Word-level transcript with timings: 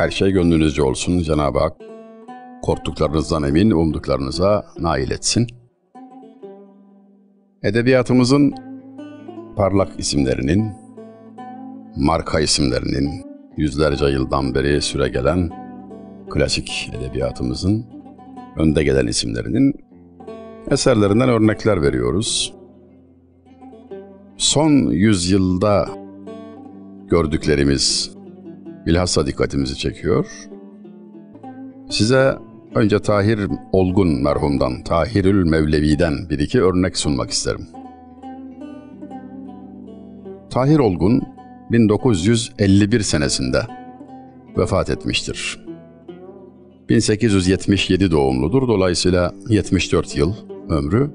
Her 0.00 0.10
şey 0.10 0.30
gönlünüzce 0.30 0.82
olsun 0.82 1.18
Cenab-ı 1.18 1.58
Hak. 1.58 1.76
Korktuklarınızdan 2.62 3.42
emin, 3.42 3.70
umduklarınıza 3.70 4.66
nail 4.78 5.10
etsin. 5.10 5.46
Edebiyatımızın 7.62 8.54
parlak 9.56 9.88
isimlerinin, 9.98 10.72
marka 11.96 12.40
isimlerinin, 12.40 13.24
yüzlerce 13.56 14.04
yıldan 14.04 14.54
beri 14.54 14.82
süre 14.82 15.08
gelen 15.08 15.50
klasik 16.30 16.90
edebiyatımızın 16.98 17.86
önde 18.56 18.84
gelen 18.84 19.06
isimlerinin 19.06 19.74
eserlerinden 20.70 21.28
örnekler 21.28 21.82
veriyoruz. 21.82 22.54
Son 24.36 24.70
yüzyılda 24.90 25.88
gördüklerimiz 27.08 28.19
bilhassa 28.86 29.26
dikkatimizi 29.26 29.78
çekiyor. 29.78 30.26
Size 31.90 32.38
önce 32.74 32.98
Tahir 32.98 33.38
Olgun 33.72 34.22
merhumdan, 34.22 34.84
Tahirül 34.84 35.44
Mevlevi'den 35.44 36.30
bir 36.30 36.38
iki 36.38 36.62
örnek 36.62 36.96
sunmak 36.96 37.30
isterim. 37.30 37.66
Tahir 40.50 40.78
Olgun 40.78 41.22
1951 41.70 43.00
senesinde 43.00 43.62
vefat 44.56 44.90
etmiştir. 44.90 45.64
1877 46.88 48.10
doğumludur. 48.10 48.68
Dolayısıyla 48.68 49.34
74 49.48 50.16
yıl 50.16 50.34
ömrü. 50.68 51.10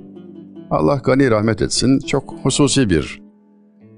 Allah 0.70 1.02
gani 1.04 1.32
rahmet 1.32 1.62
etsin. 1.62 2.00
Çok 2.00 2.34
hususi 2.44 2.90
bir 2.90 3.22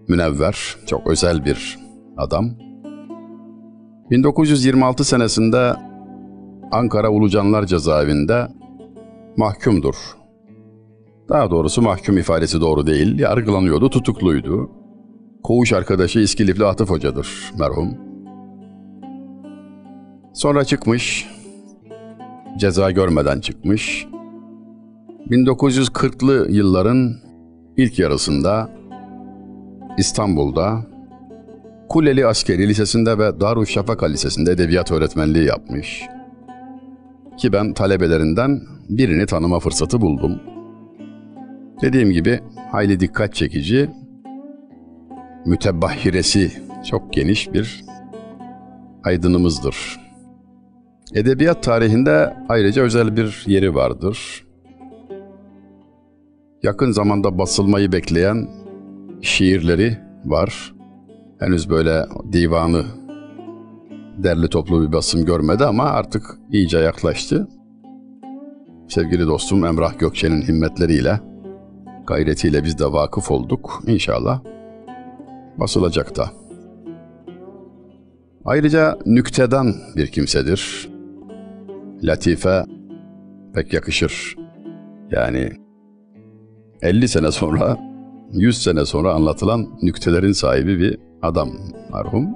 münevver, 0.07 0.75
çok 0.85 1.07
özel 1.07 1.45
bir 1.45 1.79
adam. 2.17 2.66
1926 4.11 5.03
senesinde 5.03 5.73
Ankara 6.71 7.09
Ulucanlar 7.09 7.65
Cezaevinde 7.65 8.47
mahkumdur. 9.37 9.95
Daha 11.29 11.51
doğrusu 11.51 11.81
mahkum 11.81 12.17
ifadesi 12.17 12.61
doğru 12.61 12.87
değil, 12.87 13.19
yargılanıyordu, 13.19 13.89
tutukluydu. 13.89 14.71
Koğuş 15.43 15.73
arkadaşı 15.73 16.19
İskilifli 16.19 16.65
Atıf 16.65 16.89
Hoca'dır 16.89 17.51
merhum. 17.59 17.97
Sonra 20.33 20.63
çıkmış, 20.63 21.27
ceza 22.57 22.91
görmeden 22.91 23.39
çıkmış. 23.39 24.07
1940'lı 25.29 26.51
yılların 26.51 27.13
ilk 27.77 27.99
yarısında 27.99 28.69
İstanbul'da 29.97 30.85
Kuleli 31.89 32.25
Askeri 32.25 32.67
Lisesi'nde 32.67 33.17
ve 33.17 33.39
Darüşşafaka 33.39 34.05
Lisesi'nde 34.05 34.51
edebiyat 34.51 34.91
öğretmenliği 34.91 35.45
yapmış. 35.45 36.03
Ki 37.37 37.53
ben 37.53 37.73
talebelerinden 37.73 38.61
birini 38.89 39.25
tanıma 39.25 39.59
fırsatı 39.59 40.01
buldum. 40.01 40.39
Dediğim 41.81 42.11
gibi 42.11 42.39
hayli 42.71 42.99
dikkat 42.99 43.35
çekici, 43.35 43.89
mütebbahiresi 45.45 46.51
çok 46.89 47.13
geniş 47.13 47.53
bir 47.53 47.85
aydınımızdır. 49.03 49.99
Edebiyat 51.13 51.63
tarihinde 51.63 52.33
ayrıca 52.49 52.83
özel 52.83 53.17
bir 53.17 53.43
yeri 53.47 53.75
vardır. 53.75 54.45
Yakın 56.63 56.91
zamanda 56.91 57.37
basılmayı 57.37 57.91
bekleyen 57.91 58.47
şiirleri 59.21 59.97
var. 60.25 60.76
Henüz 61.39 61.69
böyle 61.69 62.05
divanı 62.31 62.83
derli 64.17 64.47
toplu 64.49 64.87
bir 64.87 64.93
basım 64.93 65.25
görmedi 65.25 65.65
ama 65.65 65.83
artık 65.83 66.23
iyice 66.51 66.77
yaklaştı. 66.77 67.47
Sevgili 68.87 69.27
dostum 69.27 69.65
Emrah 69.65 69.99
Gökçe'nin 69.99 70.41
himmetleriyle, 70.41 71.19
gayretiyle 72.07 72.63
biz 72.63 72.79
de 72.79 72.85
vakıf 72.85 73.31
olduk. 73.31 73.83
İnşallah 73.87 74.41
basılacak 75.57 76.17
da. 76.17 76.29
Ayrıca 78.45 78.99
nüktedan 79.05 79.75
bir 79.95 80.07
kimsedir. 80.07 80.89
Latife 82.03 82.65
pek 83.53 83.73
yakışır. 83.73 84.35
Yani 85.11 85.51
50 86.81 87.07
sene 87.07 87.31
sonra, 87.31 87.77
100 88.31 88.63
sene 88.63 88.85
sonra 88.85 89.13
anlatılan 89.13 89.79
nüktelerin 89.81 90.31
sahibi 90.31 90.79
bir 90.79 91.06
adam 91.21 91.49
marhum. 91.91 92.27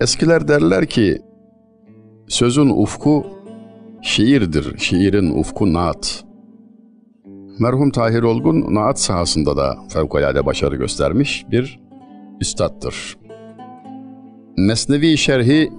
Eskiler 0.00 0.48
derler 0.48 0.86
ki 0.86 1.22
sözün 2.28 2.68
ufku 2.68 3.26
şiirdir, 4.02 4.78
şiirin 4.78 5.30
ufku 5.30 5.72
naat. 5.72 6.24
Merhum 7.58 7.90
Tahir 7.90 8.22
Olgun 8.22 8.74
naat 8.74 9.00
sahasında 9.00 9.56
da 9.56 9.76
fevkalade 9.88 10.46
başarı 10.46 10.76
göstermiş 10.76 11.46
bir 11.50 11.80
üstattır. 12.40 13.18
Mesnevi 14.56 15.16
şerhi 15.18 15.72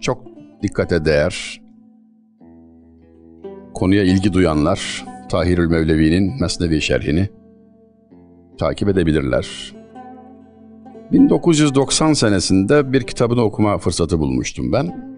çok 0.00 0.26
dikkate 0.62 1.04
değer. 1.04 1.62
Konuya 3.74 4.02
ilgi 4.02 4.32
duyanlar 4.32 5.04
Tahirül 5.28 5.68
Mevlevi'nin 5.68 6.40
Mesnevi 6.40 6.80
şerhini 6.80 7.28
takip 8.58 8.88
edebilirler. 8.88 9.72
1990 11.12 12.12
senesinde 12.12 12.92
bir 12.92 13.02
kitabını 13.02 13.42
okuma 13.42 13.78
fırsatı 13.78 14.18
bulmuştum 14.18 14.72
ben. 14.72 15.16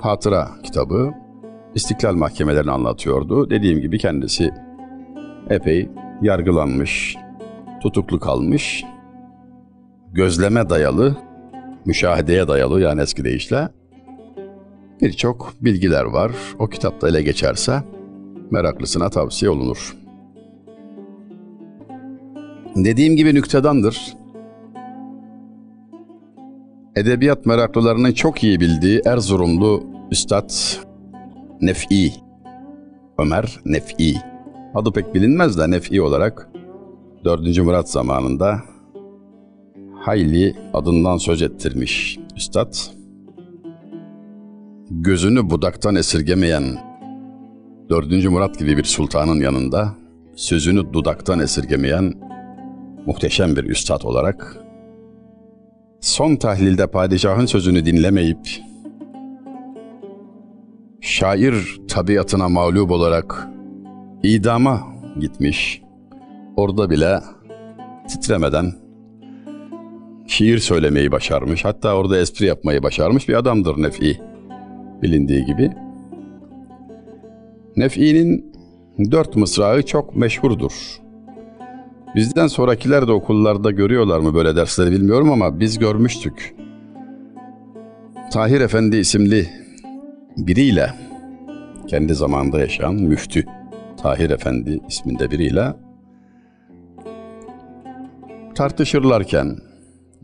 Hatıra 0.00 0.48
kitabı. 0.62 1.12
İstiklal 1.74 2.14
mahkemelerini 2.14 2.70
anlatıyordu. 2.70 3.50
Dediğim 3.50 3.80
gibi 3.80 3.98
kendisi 3.98 4.50
epey 5.50 5.88
yargılanmış, 6.22 7.16
tutuklu 7.82 8.20
kalmış, 8.20 8.84
gözleme 10.12 10.70
dayalı, 10.70 11.16
müşahedeye 11.84 12.48
dayalı 12.48 12.80
yani 12.80 13.00
eski 13.00 13.24
deyişle 13.24 13.68
birçok 15.00 15.54
bilgiler 15.60 16.04
var. 16.04 16.32
O 16.58 16.68
kitapta 16.68 17.08
ele 17.08 17.22
geçerse 17.22 17.82
meraklısına 18.50 19.10
tavsiye 19.10 19.50
olunur. 19.50 19.96
Dediğim 22.76 23.16
gibi 23.16 23.34
nüktedandır. 23.34 24.21
Edebiyat 26.96 27.46
meraklılarının 27.46 28.12
çok 28.12 28.42
iyi 28.44 28.60
bildiği 28.60 29.02
Erzurumlu 29.06 29.82
Üstad 30.10 30.50
Nef'i, 31.60 32.12
Ömer 33.18 33.60
Nef'i. 33.64 34.14
Adı 34.74 34.92
pek 34.92 35.14
bilinmez 35.14 35.58
de 35.58 35.70
Nef'i 35.70 36.02
olarak 36.02 36.48
4. 37.24 37.58
Murat 37.58 37.90
zamanında 37.90 38.60
hayli 39.94 40.56
adından 40.74 41.16
söz 41.16 41.42
ettirmiş 41.42 42.18
Üstad. 42.36 42.74
Gözünü 44.90 45.50
budaktan 45.50 45.94
esirgemeyen 45.94 46.62
4. 47.88 48.24
Murat 48.30 48.58
gibi 48.58 48.76
bir 48.76 48.84
sultanın 48.84 49.40
yanında 49.40 49.94
sözünü 50.36 50.92
dudaktan 50.92 51.40
esirgemeyen 51.40 52.14
muhteşem 53.06 53.56
bir 53.56 53.64
üstad 53.64 54.02
olarak 54.02 54.56
son 56.02 56.36
tahlilde 56.36 56.86
padişahın 56.86 57.46
sözünü 57.46 57.86
dinlemeyip 57.86 58.48
şair 61.00 61.80
tabiatına 61.88 62.48
mağlup 62.48 62.90
olarak 62.90 63.48
idama 64.22 64.80
gitmiş. 65.20 65.82
Orada 66.56 66.90
bile 66.90 67.20
titremeden 68.08 68.72
şiir 70.26 70.58
söylemeyi 70.58 71.12
başarmış. 71.12 71.64
Hatta 71.64 71.94
orada 71.94 72.18
espri 72.18 72.46
yapmayı 72.46 72.82
başarmış 72.82 73.28
bir 73.28 73.34
adamdır 73.34 73.82
Nef'i. 73.82 74.20
Bilindiği 75.02 75.44
gibi. 75.44 75.70
Nef'i'nin 77.76 78.52
dört 79.10 79.36
mısrağı 79.36 79.82
çok 79.82 80.16
meşhurdur. 80.16 81.01
Bizden 82.14 82.46
sonrakiler 82.46 83.08
de 83.08 83.12
okullarda 83.12 83.70
görüyorlar 83.70 84.18
mı 84.20 84.34
böyle 84.34 84.56
dersleri 84.56 84.90
bilmiyorum 84.90 85.32
ama 85.32 85.60
biz 85.60 85.78
görmüştük. 85.78 86.54
Tahir 88.32 88.60
Efendi 88.60 88.96
isimli 88.96 89.48
biriyle 90.36 90.90
kendi 91.88 92.14
zamanında 92.14 92.60
yaşayan 92.60 92.94
müftü 92.94 93.44
Tahir 94.02 94.30
Efendi 94.30 94.80
isminde 94.88 95.30
biriyle 95.30 95.74
tartışırlarken 98.54 99.56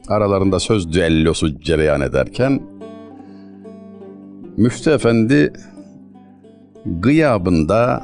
aralarında 0.08 0.60
söz 0.60 0.92
düellosu 0.92 1.60
cereyan 1.60 2.00
ederken 2.00 2.62
Müftü 4.56 4.90
Efendi 4.90 5.52
gıyabında 6.86 8.02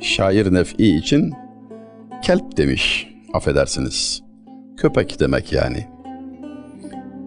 şair 0.00 0.54
nef'i 0.54 0.96
için 0.96 1.32
kelp 2.22 2.56
demiş, 2.56 3.08
affedersiniz. 3.32 4.22
Köpek 4.76 5.20
demek 5.20 5.52
yani. 5.52 5.86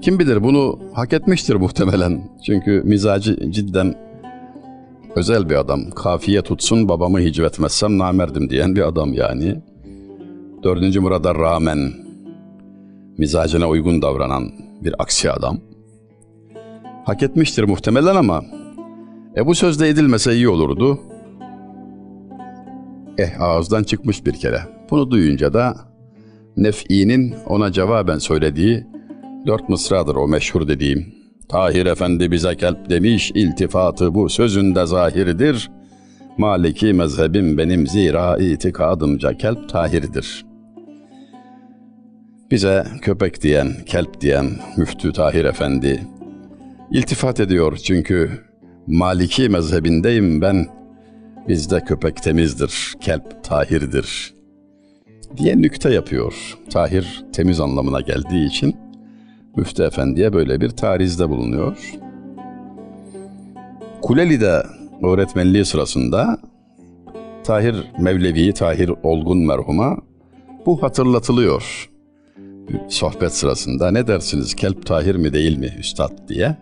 Kim 0.01 0.19
bilir 0.19 0.43
bunu 0.43 0.79
hak 0.93 1.13
etmiştir 1.13 1.55
muhtemelen. 1.55 2.29
Çünkü 2.45 2.81
mizacı 2.85 3.51
cidden 3.51 3.95
özel 5.15 5.49
bir 5.49 5.55
adam. 5.55 5.89
Kafiye 5.89 6.41
tutsun 6.41 6.89
babamı 6.89 7.19
hicvetmezsem 7.19 7.97
namerdim 7.97 8.49
diyen 8.49 8.75
bir 8.75 8.87
adam 8.87 9.13
yani. 9.13 9.55
Dördüncü 10.63 10.99
Murad'a 10.99 11.35
rağmen 11.35 11.93
mizacına 13.17 13.69
uygun 13.69 14.01
davranan 14.01 14.51
bir 14.83 14.95
aksi 14.99 15.31
adam. 15.31 15.59
Hak 17.05 17.23
etmiştir 17.23 17.63
muhtemelen 17.63 18.15
ama 18.15 18.43
e 19.37 19.45
bu 19.45 19.55
sözde 19.55 19.89
edilmese 19.89 20.35
iyi 20.35 20.49
olurdu. 20.49 20.99
Eh 23.17 23.41
ağızdan 23.41 23.83
çıkmış 23.83 24.25
bir 24.25 24.33
kere. 24.33 24.78
Bunu 24.91 25.11
duyunca 25.11 25.53
da 25.53 25.75
Nef'i'nin 26.57 27.35
ona 27.45 27.71
cevaben 27.71 28.17
söylediği 28.17 28.87
dört 29.45 29.69
mısradır 29.69 30.15
o 30.15 30.27
meşhur 30.27 30.67
dediğim. 30.67 31.13
Tahir 31.49 31.85
Efendi 31.85 32.31
bize 32.31 32.55
kelp 32.55 32.89
demiş, 32.89 33.31
iltifatı 33.35 34.13
bu 34.13 34.29
sözünde 34.29 34.85
zahirdir. 34.85 35.71
Maliki 36.37 36.93
mezhebim 36.93 37.57
benim 37.57 37.87
zira 37.87 38.37
itikadımca 38.37 39.33
kelp 39.33 39.69
tahirdir. 39.69 40.45
Bize 42.51 42.87
köpek 43.01 43.41
diyen, 43.41 43.67
kelp 43.85 44.21
diyen 44.21 44.49
Müftü 44.77 45.13
Tahir 45.13 45.45
Efendi 45.45 46.07
iltifat 46.91 47.39
ediyor 47.39 47.77
çünkü 47.77 48.31
Maliki 48.87 49.49
mezhebindeyim 49.49 50.41
ben. 50.41 50.67
Bizde 51.47 51.79
köpek 51.79 52.23
temizdir, 52.23 52.93
kelp 53.01 53.43
tahirdir 53.43 54.38
diye 55.37 55.57
nükte 55.61 55.93
yapıyor. 55.93 56.57
Tahir 56.69 57.25
temiz 57.33 57.59
anlamına 57.59 58.01
geldiği 58.01 58.47
için 58.47 58.75
Müftü 59.55 59.83
Efendi'ye 59.83 60.33
böyle 60.33 60.61
bir 60.61 60.69
tarizde 60.69 61.29
bulunuyor. 61.29 61.93
Kuleli'de 64.01 64.63
öğretmenliği 65.03 65.65
sırasında 65.65 66.37
Tahir 67.43 67.75
Mevlevi, 67.99 68.53
Tahir 68.53 68.91
Olgun 69.03 69.45
merhuma 69.47 69.97
bu 70.65 70.83
hatırlatılıyor. 70.83 71.89
Sohbet 72.87 73.33
sırasında 73.33 73.91
ne 73.91 74.07
dersiniz 74.07 74.55
kelp 74.55 74.85
Tahir 74.85 75.15
mi 75.15 75.33
değil 75.33 75.57
mi 75.57 75.69
üstad 75.79 76.11
diye. 76.27 76.57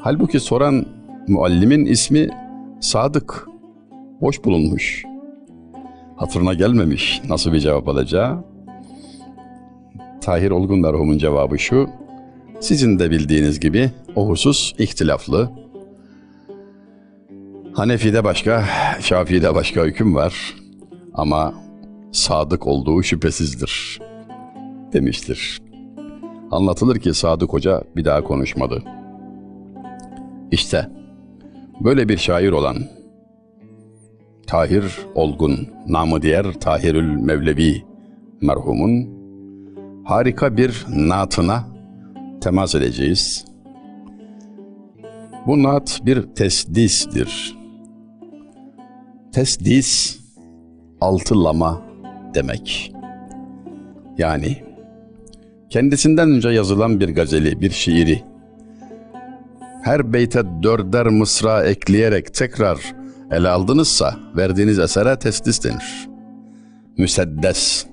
Halbuki 0.00 0.40
soran 0.40 0.86
muallimin 1.28 1.84
ismi 1.84 2.28
Sadık. 2.80 3.46
Boş 4.20 4.44
bulunmuş. 4.44 5.11
Hatırına 6.22 6.54
gelmemiş 6.54 7.22
nasıl 7.28 7.52
bir 7.52 7.60
cevap 7.60 7.88
alacağı. 7.88 8.44
Tahir 10.20 10.50
Olgun 10.50 10.80
merhumun 10.80 11.18
cevabı 11.18 11.58
şu. 11.58 11.88
Sizin 12.60 12.98
de 12.98 13.10
bildiğiniz 13.10 13.60
gibi 13.60 13.90
o 14.16 14.28
husus 14.28 14.72
ihtilaflı. 14.78 15.50
Hanefi'de 17.74 18.24
başka, 18.24 18.64
Şafii'de 19.00 19.54
başka 19.54 19.84
hüküm 19.84 20.14
var. 20.14 20.56
Ama 21.14 21.54
sadık 22.12 22.66
olduğu 22.66 23.02
şüphesizdir 23.02 24.00
demiştir. 24.92 25.62
Anlatılır 26.50 26.98
ki 26.98 27.14
Sadık 27.14 27.52
Hoca 27.52 27.82
bir 27.96 28.04
daha 28.04 28.24
konuşmadı. 28.24 28.82
İşte 30.50 30.88
böyle 31.80 32.08
bir 32.08 32.16
şair 32.16 32.52
olan 32.52 32.76
Tahir 34.46 34.84
Olgun, 35.14 35.68
namı 35.88 36.22
diğer 36.22 36.52
Tahirül 36.52 37.16
Mevlevi 37.16 37.84
merhumun 38.40 39.08
harika 40.04 40.56
bir 40.56 40.86
naatına 40.88 41.64
temas 42.40 42.74
edeceğiz. 42.74 43.44
Bu 45.46 45.62
naat 45.62 46.00
bir 46.06 46.22
tesdistir. 46.22 47.58
Tesdis, 49.32 50.20
altılama 51.00 51.82
demek. 52.34 52.92
Yani 54.18 54.56
kendisinden 55.70 56.30
önce 56.30 56.48
yazılan 56.48 57.00
bir 57.00 57.08
gazeli, 57.08 57.60
bir 57.60 57.70
şiiri 57.70 58.32
her 59.82 60.12
beyte 60.12 60.42
dörder 60.62 61.06
mısra 61.06 61.64
ekleyerek 61.64 62.34
tekrar 62.34 62.94
ele 63.32 63.48
aldınızsa 63.48 64.14
verdiğiniz 64.36 64.78
esere 64.78 65.18
tesdis 65.18 65.64
denir. 65.64 66.08
Müseddes, 66.98 67.86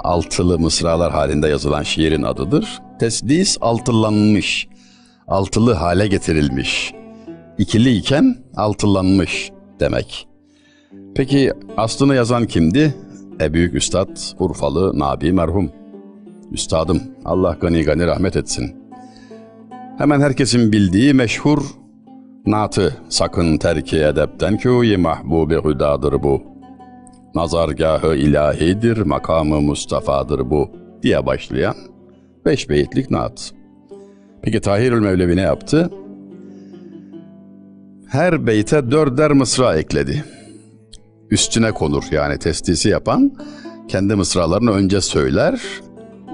altılı 0.00 0.58
mısralar 0.58 1.12
halinde 1.12 1.48
yazılan 1.48 1.82
şiirin 1.82 2.22
adıdır. 2.22 2.78
Tesdis 3.00 3.58
altıllanmış, 3.60 4.68
altılı 5.28 5.72
hale 5.72 6.06
getirilmiş. 6.06 6.94
İkili 7.58 7.96
iken 7.96 8.36
altıllanmış 8.56 9.50
demek. 9.80 10.28
Peki 11.14 11.52
aslını 11.76 12.14
yazan 12.14 12.46
kimdi? 12.46 12.94
E 13.40 13.52
büyük 13.52 13.74
üstad 13.74 14.16
Urfalı 14.38 14.98
Nabi 14.98 15.32
merhum. 15.32 15.72
Üstadım 16.52 17.02
Allah 17.24 17.56
gani 17.60 17.82
gani 17.82 18.06
rahmet 18.06 18.36
etsin. 18.36 18.76
Hemen 19.98 20.20
herkesin 20.20 20.72
bildiği 20.72 21.14
meşhur 21.14 21.81
Natı 22.46 22.96
sakın 23.08 23.56
terki 23.56 23.98
edepten 23.98 24.58
köyü 24.58 24.96
mahbubi 24.96 25.54
hüdadır 25.54 26.22
bu. 26.22 26.42
Nazargahı 27.34 28.14
ilahidir, 28.14 28.98
makamı 28.98 29.60
Mustafa'dır 29.60 30.50
bu 30.50 30.70
diye 31.02 31.26
başlayan 31.26 31.74
beş 32.46 32.68
beyitlik 32.68 33.10
naat. 33.10 33.52
Peki 34.42 34.60
Tahirül 34.60 35.00
Mevlevi 35.00 35.36
ne 35.36 35.40
yaptı? 35.40 35.90
Her 38.08 38.46
beyte 38.46 38.90
dörder 38.90 39.32
mısra 39.32 39.76
ekledi. 39.76 40.24
Üstüne 41.30 41.72
konur 41.72 42.04
yani 42.10 42.38
testisi 42.38 42.88
yapan 42.88 43.32
kendi 43.88 44.14
mısralarını 44.14 44.70
önce 44.70 45.00
söyler, 45.00 45.62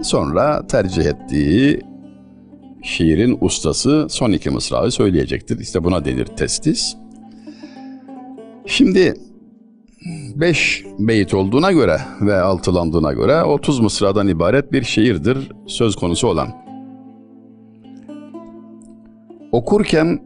sonra 0.03 0.67
tercih 0.67 1.05
ettiği 1.05 1.81
şiirin 2.89 3.39
ustası 3.41 4.07
son 4.11 4.33
iki 4.33 4.51
mısrağı 4.51 4.91
söyleyecektir. 4.91 5.59
İşte 5.59 5.85
buna 5.85 6.05
denir 6.05 6.27
testis. 6.27 6.97
Şimdi 8.67 9.15
beş 10.37 10.85
beyit 10.99 11.35
olduğuna 11.35 11.73
göre 11.73 12.01
ve 12.21 12.35
altılandığına 12.35 13.13
göre 13.13 13.43
30 13.43 13.81
mısradan 13.81 14.29
ibaret 14.29 14.73
bir 14.73 14.83
şiirdir 14.83 15.53
söz 15.67 15.97
konusu 15.97 16.29
olan. 16.29 16.49
Okurken 19.53 20.21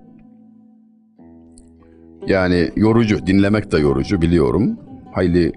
yani 2.27 2.71
yorucu, 2.77 3.27
dinlemek 3.27 3.73
de 3.73 3.79
yorucu 3.79 4.23
biliyorum. 4.23 4.79
Hayli 5.13 5.53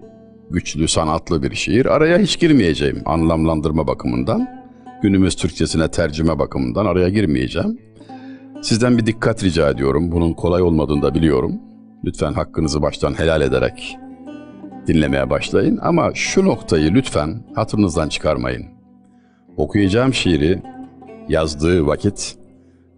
güçlü, 0.51 0.87
sanatlı 0.87 1.43
bir 1.43 1.55
şiir. 1.55 1.85
Araya 1.85 2.17
hiç 2.17 2.39
girmeyeceğim 2.39 3.01
anlamlandırma 3.05 3.87
bakımından 3.87 4.64
günümüz 5.05 5.35
Türkçesine 5.35 5.91
tercüme 5.91 6.39
bakımından 6.39 6.85
araya 6.85 7.09
girmeyeceğim. 7.09 7.79
Sizden 8.61 8.97
bir 8.97 9.05
dikkat 9.05 9.43
rica 9.43 9.69
ediyorum. 9.69 10.11
Bunun 10.11 10.33
kolay 10.33 10.61
olmadığını 10.61 11.01
da 11.01 11.13
biliyorum. 11.13 11.53
Lütfen 12.05 12.33
hakkınızı 12.33 12.81
baştan 12.81 13.19
helal 13.19 13.41
ederek 13.41 13.97
dinlemeye 14.87 15.29
başlayın. 15.29 15.79
Ama 15.81 16.11
şu 16.13 16.45
noktayı 16.45 16.93
lütfen 16.93 17.43
hatırınızdan 17.55 18.09
çıkarmayın. 18.09 18.65
Okuyacağım 19.57 20.13
şiiri 20.13 20.61
yazdığı 21.29 21.87
vakit 21.87 22.35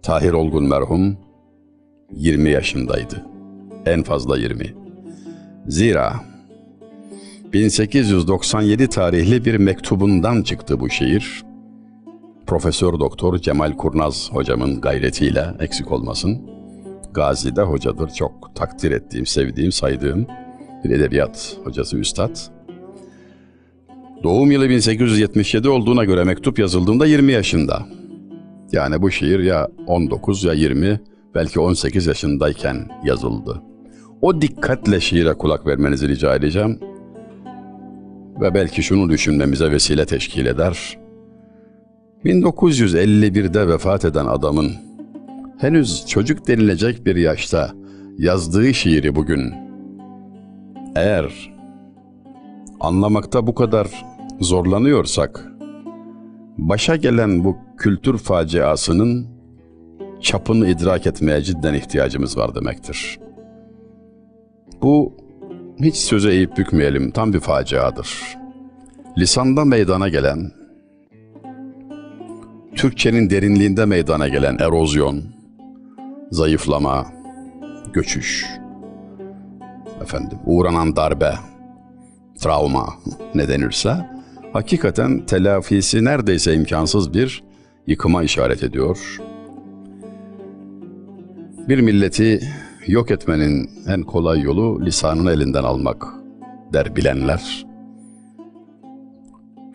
Tahir 0.02 0.32
Olgun 0.32 0.64
merhum 0.64 1.16
20 2.12 2.50
yaşındaydı. 2.50 3.26
En 3.86 4.02
fazla 4.02 4.38
20. 4.38 4.74
Zira 5.66 6.12
1897 7.52 8.88
tarihli 8.88 9.44
bir 9.44 9.54
mektubundan 9.54 10.42
çıktı 10.42 10.80
bu 10.80 10.90
şiir. 10.90 11.47
Profesör 12.48 13.00
Doktor 13.00 13.38
Cemal 13.38 13.72
Kurnaz 13.72 14.30
hocamın 14.32 14.80
gayretiyle 14.80 15.46
eksik 15.60 15.92
olmasın. 15.92 16.50
Gazi'de 17.14 17.62
hocadır. 17.62 18.10
Çok 18.10 18.54
takdir 18.54 18.90
ettiğim, 18.90 19.26
sevdiğim, 19.26 19.72
saydığım 19.72 20.26
bir 20.84 20.90
edebiyat 20.90 21.56
hocası 21.64 21.96
üstad. 21.96 22.36
Doğum 24.22 24.50
yılı 24.50 24.68
1877 24.68 25.68
olduğuna 25.68 26.04
göre 26.04 26.24
mektup 26.24 26.58
yazıldığında 26.58 27.06
20 27.06 27.32
yaşında. 27.32 27.86
Yani 28.72 29.02
bu 29.02 29.10
şiir 29.10 29.40
ya 29.40 29.68
19 29.86 30.44
ya 30.44 30.52
20 30.52 31.00
belki 31.34 31.60
18 31.60 32.06
yaşındayken 32.06 32.88
yazıldı. 33.04 33.62
O 34.22 34.40
dikkatle 34.40 35.00
şiire 35.00 35.34
kulak 35.34 35.66
vermenizi 35.66 36.08
rica 36.08 36.34
edeceğim. 36.34 36.80
Ve 38.40 38.54
belki 38.54 38.82
şunu 38.82 39.10
düşünmemize 39.10 39.70
vesile 39.70 40.06
teşkil 40.06 40.46
eder. 40.46 40.98
1951'de 42.28 43.68
vefat 43.68 44.04
eden 44.04 44.26
adamın 44.26 44.72
henüz 45.58 46.06
çocuk 46.06 46.48
denilecek 46.48 47.06
bir 47.06 47.16
yaşta 47.16 47.72
yazdığı 48.18 48.74
şiiri 48.74 49.14
bugün 49.14 49.54
eğer 50.96 51.54
anlamakta 52.80 53.46
bu 53.46 53.54
kadar 53.54 54.04
zorlanıyorsak 54.40 55.52
başa 56.58 56.96
gelen 56.96 57.44
bu 57.44 57.56
kültür 57.78 58.18
faciasının 58.18 59.26
çapını 60.20 60.68
idrak 60.68 61.06
etmeye 61.06 61.42
cidden 61.42 61.74
ihtiyacımız 61.74 62.38
var 62.38 62.54
demektir. 62.54 63.18
Bu 64.82 65.16
hiç 65.82 65.96
söze 65.96 66.30
eğip 66.30 66.58
bükmeyelim 66.58 67.10
tam 67.10 67.32
bir 67.32 67.40
faciadır. 67.40 68.36
Lisanda 69.18 69.64
meydana 69.64 70.08
gelen, 70.08 70.57
Türkçenin 72.76 73.30
derinliğinde 73.30 73.84
meydana 73.84 74.28
gelen 74.28 74.56
erozyon, 74.60 75.22
zayıflama, 76.30 77.06
göçüş, 77.92 78.46
efendim 80.02 80.38
uğranan 80.46 80.96
darbe, 80.96 81.34
travma 82.40 82.88
ne 83.34 83.48
denirse 83.48 84.10
hakikaten 84.52 85.26
telafisi 85.26 86.04
neredeyse 86.04 86.54
imkansız 86.54 87.14
bir 87.14 87.42
yıkıma 87.86 88.22
işaret 88.22 88.62
ediyor. 88.62 89.18
Bir 91.68 91.80
milleti 91.80 92.40
yok 92.86 93.10
etmenin 93.10 93.70
en 93.86 94.02
kolay 94.02 94.40
yolu 94.40 94.86
lisanını 94.86 95.32
elinden 95.32 95.64
almak 95.64 96.06
der 96.72 96.96
bilenler. 96.96 97.66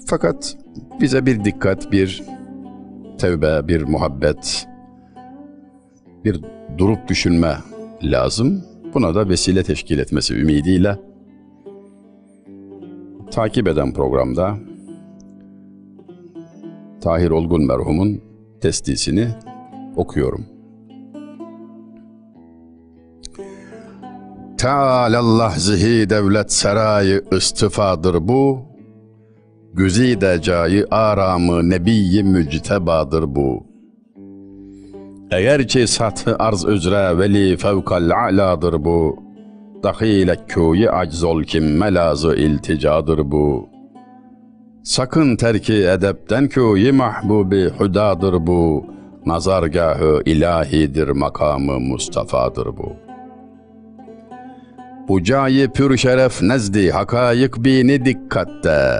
Fakat 0.05 0.57
bize 1.01 1.25
bir 1.25 1.45
dikkat, 1.45 1.91
bir 1.91 2.23
tevbe, 3.24 3.68
bir 3.68 3.82
muhabbet, 3.82 4.68
bir 6.25 6.42
durup 6.77 7.08
düşünme 7.08 7.58
lazım. 8.03 8.63
Buna 8.94 9.15
da 9.15 9.30
vesile 9.30 9.63
teşkil 9.63 10.00
etmesi 10.00 10.36
ümidiyle 10.36 11.00
takip 13.32 13.68
eden 13.68 13.94
programda 13.94 14.58
Tahir 17.01 17.30
Olgun 17.30 17.68
merhumun 17.68 18.22
testisini 18.62 19.27
okuyorum. 19.96 20.46
Tealallah 24.58 25.58
zihi 25.58 26.10
devlet 26.10 26.51
serayı 26.53 27.24
istifadır 27.32 28.27
bu. 28.27 28.73
Güzide 29.74 30.42
cayı 30.42 30.88
aramı 30.92 31.70
nebiyi 31.70 32.24
müctebadır 32.24 33.36
bu. 33.36 33.63
Eğer 35.32 35.68
ki 35.68 35.88
sathı 35.88 36.36
arz 36.39 36.65
üzre 36.65 37.18
veli 37.18 37.58
fevkal 37.58 38.10
a'ladır 38.10 38.86
bu. 38.86 39.24
Dahile 39.84 40.38
köyü 40.48 40.89
aczol 40.89 41.44
kim 41.44 41.77
melazı 41.77 42.36
ilticadır 42.36 43.32
bu. 43.32 43.70
Sakın 44.84 45.36
terki 45.36 45.74
edepten 45.74 46.48
köyü 46.48 46.92
mahbubi 46.92 47.70
hudadır 47.70 48.48
bu. 48.48 48.86
Nazargahı 49.25 50.22
ilahidir 50.25 51.08
makamı 51.08 51.80
Mustafa'dır 51.80 52.65
bu. 52.65 52.94
Bu 55.08 55.24
cayi 55.24 55.70
pür 55.70 55.98
şeref 55.98 56.42
nezdi 56.42 56.92
hakayık 56.92 57.63
bini 57.63 58.06
dikkatte. 58.06 59.00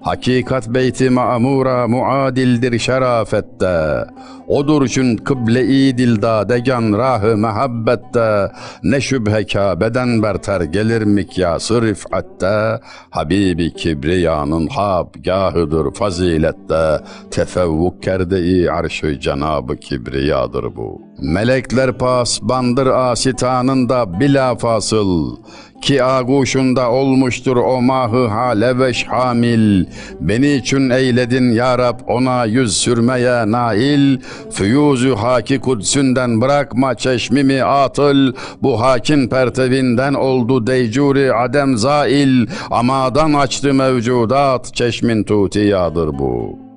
Hakikat 0.00 0.68
beyti 0.68 1.10
ma'mura 1.10 1.88
muadildir 1.88 2.78
şerafette. 2.78 4.04
Odur 4.48 4.82
için 4.86 5.16
kıble-i 5.16 5.98
dildade 5.98 6.64
can 6.64 6.98
rahı 6.98 7.36
mehabbette. 7.36 8.52
Ne 8.82 9.00
şüphe 9.00 9.46
Kabe'den 9.46 10.22
berter 10.22 10.60
gelir 10.60 11.02
mikyası 11.02 11.82
rifatte. 11.82 12.80
Habibi 13.10 13.74
kibriyanın 13.74 14.66
habgahıdır 14.66 15.94
fazilette. 15.94 17.04
Tefevvuk 17.30 18.02
kerde-i 18.02 18.70
arş-ı 18.70 19.20
cenab-ı 19.20 19.76
kibriyadır 19.76 20.76
bu. 20.76 21.00
Melekler 21.22 21.98
pas 21.98 22.42
bandır 22.42 22.86
asitanında 22.86 24.20
bila 24.20 24.56
fasıl. 24.56 25.36
Ki 25.82 26.04
aguşunda 26.04 26.90
olmuştur 26.90 27.56
o 27.56 27.82
mahı 27.82 28.26
hale 28.26 28.78
ve 28.78 28.94
şamil. 28.94 29.86
Beni 30.20 30.52
için 30.52 30.90
eyledin 30.90 31.50
ya 31.52 31.78
Rab 31.78 32.00
ona 32.06 32.44
yüz 32.44 32.76
sürmeye 32.76 33.50
nail. 33.50 34.18
Füyuzu 34.50 35.16
haki 35.16 35.60
kudsünden 35.60 36.40
bırakma 36.40 36.94
çeşmimi 36.94 37.62
atıl. 37.62 38.32
Bu 38.62 38.80
hakin 38.80 39.28
pertevinden 39.28 40.14
oldu 40.14 40.66
deycuri 40.66 41.34
adem 41.34 41.76
zail. 41.76 42.46
Amadan 42.70 43.32
açtı 43.32 43.74
mevcudat 43.74 44.74
çeşmin 44.74 45.24
tutiyadır 45.24 46.18
bu. 46.18 46.67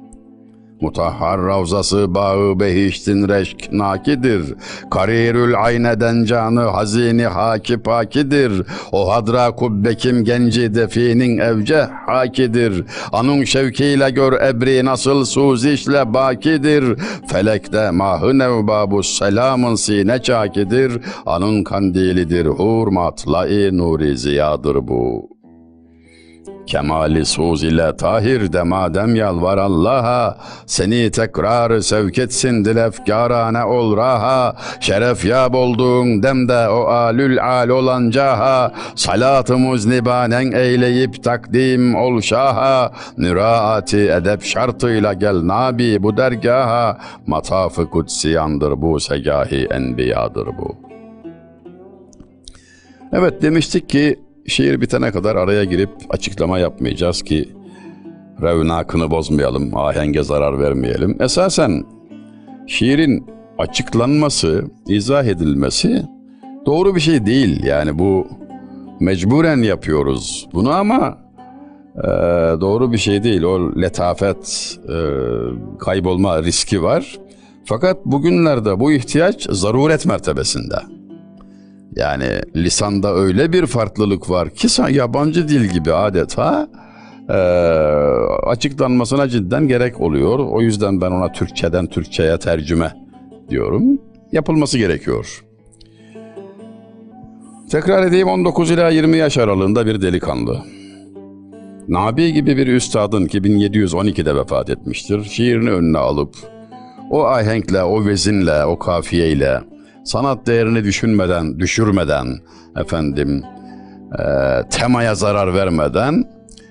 Mutahhar 0.82 1.42
ravzası 1.42 2.16
bağı 2.16 2.60
behiştin 2.60 3.28
reşk 3.28 3.58
nakidir. 3.72 4.56
Karirül 4.92 5.64
ayneden 5.64 6.24
canı 6.24 6.62
hazini 6.62 7.26
haki 7.26 7.78
pakidir. 7.78 8.64
O 8.92 9.12
hadra 9.12 9.52
kubbekim 9.56 10.24
genci 10.24 10.76
definin 10.76 11.38
evce 11.38 11.88
hakidir. 12.08 12.86
Anun 13.12 13.44
şevkiyle 13.44 14.10
gör 14.10 14.34
ebri 14.34 14.86
nasıl 14.86 15.26
suzişle 15.26 16.14
bakidir. 16.14 17.00
Felekte 17.28 17.92
mahı 17.92 18.40
nevbabu 18.40 19.04
selamın 19.04 19.76
sine 19.76 20.22
çakidir. 20.22 21.02
Anun 21.26 21.64
kandilidir 21.64 22.46
hur 22.46 22.88
matla-i 22.88 23.78
nuri 23.78 24.18
ziyadır 24.18 24.88
bu. 24.88 25.40
Kemali 26.68 27.25
suz 27.25 27.63
ile 27.63 27.96
tahir 27.98 28.53
de 28.53 28.63
madem 28.63 29.15
yalvar 29.15 29.58
Allah'a 29.58 30.38
Seni 30.65 31.12
tekrar 31.12 31.80
sevk 31.80 32.18
etsin 32.18 32.65
dilefkarane 32.65 33.63
ol 33.63 33.98
raha. 33.98 34.56
Şeref 34.80 35.25
yab 35.25 35.53
olduğun 35.53 36.24
demde 36.24 36.70
o 36.70 36.84
alül 36.84 37.44
al 37.44 37.70
olan 37.70 38.10
caha 38.10 38.72
Salatı 38.96 39.58
eyleyip 40.53 41.24
takdim 41.24 41.96
ol 41.96 42.22
şaha. 42.22 42.91
Nüraati 43.18 44.00
edep 44.00 44.44
şartıyla 44.44 45.13
gel 45.13 45.48
nabi 45.48 46.03
bu 46.03 46.18
dergaha 46.18 46.98
Matafı 47.27 47.89
kutsiyandır 47.89 48.82
bu 48.82 49.00
segahi 49.00 49.68
enbiyadır 49.72 50.48
bu. 50.48 50.75
Evet 53.13 53.41
demiştik 53.41 53.89
ki 53.89 54.20
şiir 54.51 54.81
bitene 54.81 55.12
kadar 55.12 55.36
araya 55.36 55.63
girip 55.63 55.89
açıklama 56.10 56.60
yapmayacağız 56.60 57.22
ki 57.22 57.50
revnakını 58.41 59.12
bozmayalım, 59.12 59.77
ahenge 59.77 60.24
zarar 60.24 60.60
vermeyelim. 60.60 61.17
Esasen 61.22 61.84
şiirin 62.67 63.25
açıklanması, 63.58 64.65
izah 64.88 65.25
edilmesi 65.25 66.03
doğru 66.65 66.96
bir 66.96 67.00
şey 67.00 67.25
değil. 67.25 67.63
Yani 67.63 68.00
bu 68.00 68.27
mecburen 69.00 69.58
yapıyoruz 69.58 70.48
bunu 70.53 70.72
ama 70.72 71.17
e, 71.98 72.08
doğru 72.62 72.91
bir 72.91 72.98
şey 72.98 73.24
değil. 73.24 73.43
O 73.43 73.81
letafet, 73.81 74.77
e, 74.89 74.98
kaybolma 75.79 76.43
riski 76.43 76.84
var. 76.84 77.20
Fakat 77.65 78.05
bugünlerde 78.05 78.79
bu 78.79 78.91
ihtiyaç 78.91 79.48
zaruret 79.50 80.05
mertebesinde. 80.05 80.75
Yani 81.95 82.25
lisanda 82.55 83.13
öyle 83.13 83.53
bir 83.53 83.65
farklılık 83.65 84.29
var 84.29 84.50
ki 84.50 84.67
yabancı 84.91 85.48
dil 85.48 85.65
gibi 85.65 85.93
adeta 85.93 86.67
e, 87.29 87.33
açıklanmasına 88.48 89.29
cidden 89.29 89.67
gerek 89.67 90.01
oluyor. 90.01 90.39
O 90.39 90.62
yüzden 90.62 91.01
ben 91.01 91.12
ona 91.12 91.31
Türkçeden 91.31 91.88
Türkçe'ye 91.88 92.39
tercüme 92.39 92.93
diyorum. 93.50 93.83
Yapılması 94.31 94.77
gerekiyor. 94.77 95.43
Tekrar 97.71 98.03
edeyim 98.03 98.27
19 98.27 98.71
ila 98.71 98.89
20 98.89 99.17
yaş 99.17 99.38
aralığında 99.38 99.86
bir 99.86 100.01
delikanlı. 100.01 100.63
Nabi 101.88 102.33
gibi 102.33 102.57
bir 102.57 102.67
üstadın 102.67 103.25
ki 103.25 103.38
1712'de 103.38 104.36
vefat 104.36 104.69
etmiştir. 104.69 105.24
Şiirini 105.24 105.71
önüne 105.71 105.98
alıp 105.98 106.36
o 107.10 107.24
ahenkle, 107.24 107.83
o 107.83 108.05
vezinle, 108.05 108.65
o 108.65 108.79
kafiyeyle 108.79 109.62
sanat 110.03 110.48
değerini 110.48 110.84
düşünmeden, 110.84 111.60
düşürmeden, 111.60 112.27
efendim, 112.77 113.43
e, 114.20 114.24
temaya 114.70 115.15
zarar 115.15 115.53
vermeden, 115.53 116.24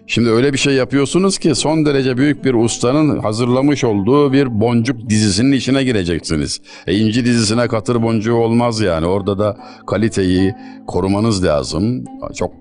şimdi 0.06 0.30
öyle 0.30 0.52
bir 0.52 0.58
şey 0.58 0.74
yapıyorsunuz 0.74 1.38
ki 1.38 1.54
son 1.54 1.86
derece 1.86 2.16
büyük 2.16 2.44
bir 2.44 2.54
ustanın 2.54 3.18
hazırlamış 3.18 3.84
olduğu 3.84 4.32
bir 4.32 4.60
boncuk 4.60 5.08
dizisinin 5.10 5.52
içine 5.52 5.84
gireceksiniz. 5.84 6.60
E, 6.86 6.96
inci 6.96 7.24
dizisine 7.24 7.68
katır 7.68 8.02
boncuğu 8.02 8.34
olmaz 8.34 8.80
yani. 8.80 9.06
Orada 9.06 9.38
da 9.38 9.56
kaliteyi 9.86 10.54
korumanız 10.86 11.44
lazım. 11.44 12.04
Çok 12.34 12.52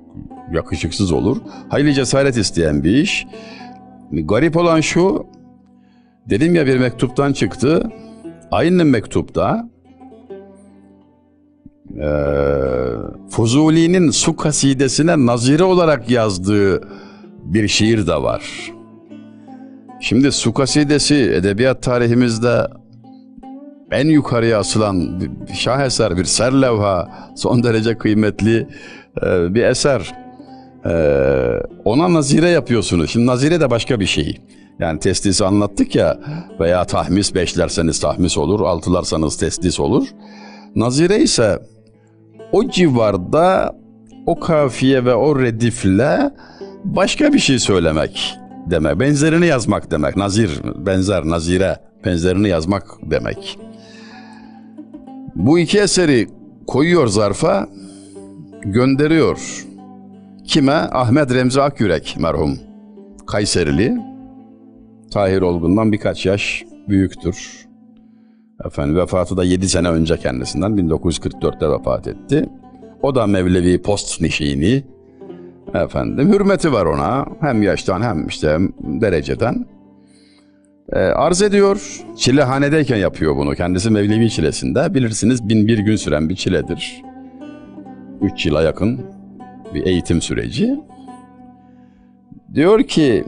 yakışıksız 0.53 1.11
olur. 1.11 1.37
Hayli 1.69 1.93
cesaret 1.93 2.37
isteyen 2.37 2.83
bir 2.83 2.93
iş. 2.93 3.25
Garip 4.11 4.57
olan 4.57 4.81
şu, 4.81 5.25
dedim 6.29 6.55
ya 6.55 6.65
bir 6.65 6.77
mektuptan 6.77 7.33
çıktı. 7.33 7.91
Aynı 8.51 8.85
mektupta 8.85 9.69
e, 11.97 12.09
Fuzuli'nin 13.29 14.11
su 14.11 14.35
kasidesine 14.35 15.25
nazire 15.25 15.63
olarak 15.63 16.09
yazdığı 16.09 16.81
bir 17.43 17.67
şiir 17.67 18.07
de 18.07 18.15
var. 18.15 18.71
Şimdi 20.01 20.31
su 20.31 20.53
kasidesi 20.53 21.15
edebiyat 21.15 21.83
tarihimizde 21.83 22.67
en 23.91 24.07
yukarıya 24.07 24.59
asılan 24.59 25.21
şaheser, 25.53 26.17
bir 26.17 26.25
serlevha, 26.25 27.09
son 27.35 27.63
derece 27.63 27.97
kıymetli 27.97 28.67
e, 29.23 29.53
bir 29.53 29.63
eser. 29.63 30.13
E, 30.85 30.93
ona 31.85 32.13
nazire 32.13 32.49
yapıyorsunuz. 32.49 33.09
Şimdi 33.09 33.25
nazire 33.25 33.59
de 33.59 33.69
başka 33.69 33.99
bir 33.99 34.05
şey. 34.05 34.37
Yani 34.79 34.99
teslisi 34.99 35.45
anlattık 35.45 35.95
ya 35.95 36.19
veya 36.59 36.85
tahmis 36.85 37.35
beşlerseniz 37.35 37.99
tahmis 37.99 38.37
olur, 38.37 38.61
altılarsanız 38.61 39.37
teslis 39.37 39.79
olur. 39.79 40.07
Nazire 40.75 41.17
ise 41.17 41.59
o 42.51 42.69
civarda 42.69 43.75
o 44.25 44.39
kafiye 44.39 45.05
ve 45.05 45.15
o 45.15 45.41
redifle 45.41 46.31
başka 46.83 47.33
bir 47.33 47.39
şey 47.39 47.59
söylemek 47.59 48.37
demek. 48.65 48.99
Benzerini 48.99 49.45
yazmak 49.45 49.91
demek. 49.91 50.15
Nazir, 50.15 50.61
benzer, 50.85 51.25
nazire, 51.25 51.77
benzerini 52.05 52.49
yazmak 52.49 52.83
demek. 53.03 53.59
Bu 55.35 55.59
iki 55.59 55.79
eseri 55.79 56.27
koyuyor 56.67 57.07
zarfa, 57.07 57.67
gönderiyor. 58.61 59.65
Kime? 60.45 60.71
Ahmet 60.71 61.33
Remzi 61.33 61.61
Akyürek 61.61 62.17
merhum. 62.19 62.59
Kayserili. 63.27 63.97
Tahir 65.11 65.41
Olgun'dan 65.41 65.91
birkaç 65.91 66.25
yaş 66.25 66.63
büyüktür. 66.87 67.68
Efendim 68.65 68.95
vefatı 68.97 69.37
da 69.37 69.43
7 69.43 69.69
sene 69.69 69.89
önce 69.89 70.17
kendisinden 70.17 70.71
1944'te 70.71 71.69
vefat 71.69 72.07
etti. 72.07 72.49
O 73.01 73.15
da 73.15 73.27
Mevlevi 73.27 73.81
post 73.81 74.21
nişini. 74.21 74.83
Efendim 75.73 76.33
hürmeti 76.33 76.73
var 76.73 76.85
ona 76.85 77.25
hem 77.39 77.63
yaştan 77.63 78.01
hem 78.01 78.27
işte 78.27 78.57
dereceden. 78.79 79.65
E, 80.93 80.99
arz 80.99 81.41
ediyor. 81.41 82.01
Çilehanedeyken 82.17 82.97
yapıyor 82.97 83.35
bunu. 83.35 83.55
Kendisi 83.55 83.89
Mevlevi 83.89 84.29
çilesinde. 84.29 84.93
Bilirsiniz 84.93 85.49
bin 85.49 85.67
bir 85.67 85.77
gün 85.77 85.95
süren 85.95 86.29
bir 86.29 86.35
çiledir. 86.35 87.01
Üç 88.21 88.45
yıla 88.45 88.61
yakın 88.61 89.01
bir 89.73 89.85
eğitim 89.85 90.21
süreci. 90.21 90.79
Diyor 92.53 92.83
ki 92.83 93.23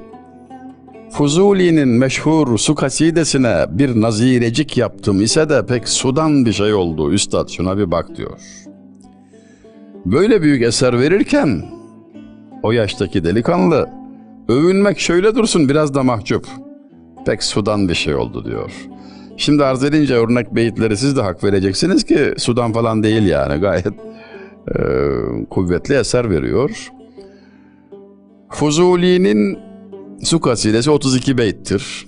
Fuzuli'nin 1.11 1.87
meşhur 1.87 2.57
su 2.57 2.75
kasidesine 2.75 3.65
bir 3.69 4.01
nazirecik 4.01 4.77
yaptım 4.77 5.21
ise 5.21 5.49
de 5.49 5.65
pek 5.65 5.89
sudan 5.89 6.45
bir 6.45 6.53
şey 6.53 6.73
oldu. 6.73 7.11
Üstad 7.11 7.49
şuna 7.49 7.77
bir 7.77 7.91
bak 7.91 8.15
diyor. 8.15 8.39
Böyle 10.05 10.41
büyük 10.41 10.61
eser 10.61 10.99
verirken 10.99 11.65
o 12.63 12.71
yaştaki 12.71 13.23
delikanlı 13.23 13.89
övünmek 14.49 14.99
şöyle 14.99 15.35
dursun 15.35 15.69
biraz 15.69 15.93
da 15.93 16.03
mahcup. 16.03 16.47
Pek 17.25 17.43
sudan 17.43 17.89
bir 17.89 17.95
şey 17.95 18.15
oldu 18.15 18.45
diyor. 18.45 18.71
Şimdi 19.37 19.63
arz 19.63 19.83
edince 19.83 20.13
örnek 20.13 20.55
beyitleri 20.55 20.97
siz 20.97 21.17
de 21.17 21.21
hak 21.21 21.43
vereceksiniz 21.43 22.03
ki 22.03 22.33
sudan 22.37 22.73
falan 22.73 23.03
değil 23.03 23.25
yani 23.25 23.61
gayet 23.61 23.93
e, 24.67 24.73
kuvvetli 25.49 25.95
eser 25.95 26.29
veriyor. 26.29 26.91
Fuzuli'nin 28.49 29.70
su 30.23 30.39
kasidesi 30.39 30.91
32 30.91 31.37
beyttir. 31.37 32.07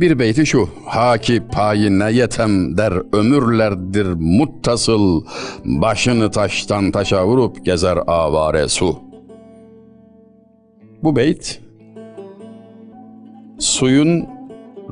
Bir 0.00 0.18
beyti 0.18 0.46
şu. 0.46 0.68
Haki 0.86 1.42
payine 1.52 2.12
yetem 2.12 2.76
der 2.76 2.92
ömürlerdir 3.12 4.06
muttasıl. 4.06 5.24
Başını 5.64 6.30
taştan 6.30 6.90
taşa 6.90 7.26
vurup 7.26 7.64
gezer 7.64 7.98
avare 8.06 8.68
su. 8.68 8.98
Bu 11.02 11.16
beyt 11.16 11.60
suyun 13.58 14.26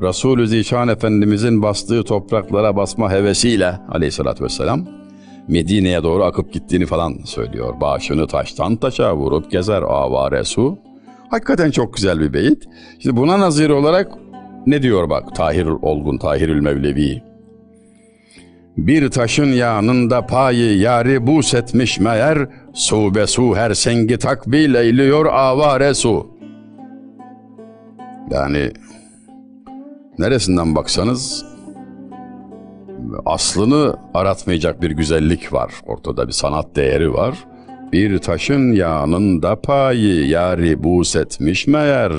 Resulü 0.01 0.47
Zişan 0.47 0.87
Efendimizin 0.87 1.61
bastığı 1.61 2.03
topraklara 2.03 2.75
basma 2.75 3.11
hevesiyle 3.11 3.79
aleyhissalatü 3.89 4.43
vesselam 4.43 4.85
Medine'ye 5.47 6.03
doğru 6.03 6.23
akıp 6.23 6.53
gittiğini 6.53 6.85
falan 6.85 7.13
söylüyor. 7.25 7.81
Başını 7.81 8.27
taştan 8.27 8.75
taşa 8.75 9.15
vurup 9.15 9.51
gezer 9.51 9.81
avare 9.81 10.43
su. 10.43 10.77
Hakikaten 11.29 11.71
çok 11.71 11.93
güzel 11.93 12.19
bir 12.19 12.33
beyit. 12.33 12.63
Şimdi 12.99 13.17
buna 13.17 13.39
nazir 13.39 13.69
olarak 13.69 14.11
ne 14.65 14.81
diyor 14.81 15.09
bak 15.09 15.35
Tahir 15.35 15.65
Olgun, 15.65 16.17
Tahirül 16.17 16.61
Mevlevi. 16.61 17.23
Bir 18.77 19.11
taşın 19.11 19.45
yanında 19.53 20.25
payı 20.25 20.77
yari 20.77 21.27
bus 21.27 21.53
etmiş 21.53 21.99
meğer, 21.99 22.47
su 22.73 23.15
be 23.15 23.27
su 23.27 23.55
her 23.55 23.73
sengi 23.73 24.17
takbil 24.17 24.75
eyliyor 24.75 25.25
avare 25.25 25.93
su. 25.93 26.27
Yani 28.31 28.71
neresinden 30.19 30.75
baksanız 30.75 31.45
aslını 33.25 33.95
aratmayacak 34.13 34.81
bir 34.81 34.91
güzellik 34.91 35.53
var. 35.53 35.71
Ortada 35.85 36.27
bir 36.27 36.33
sanat 36.33 36.75
değeri 36.75 37.13
var. 37.13 37.35
Bir 37.91 38.19
taşın 38.19 38.71
yanında 38.71 39.61
payı 39.61 40.27
yari 40.27 40.83
bus 40.83 41.15
etmiş 41.15 41.67
meğer, 41.67 42.11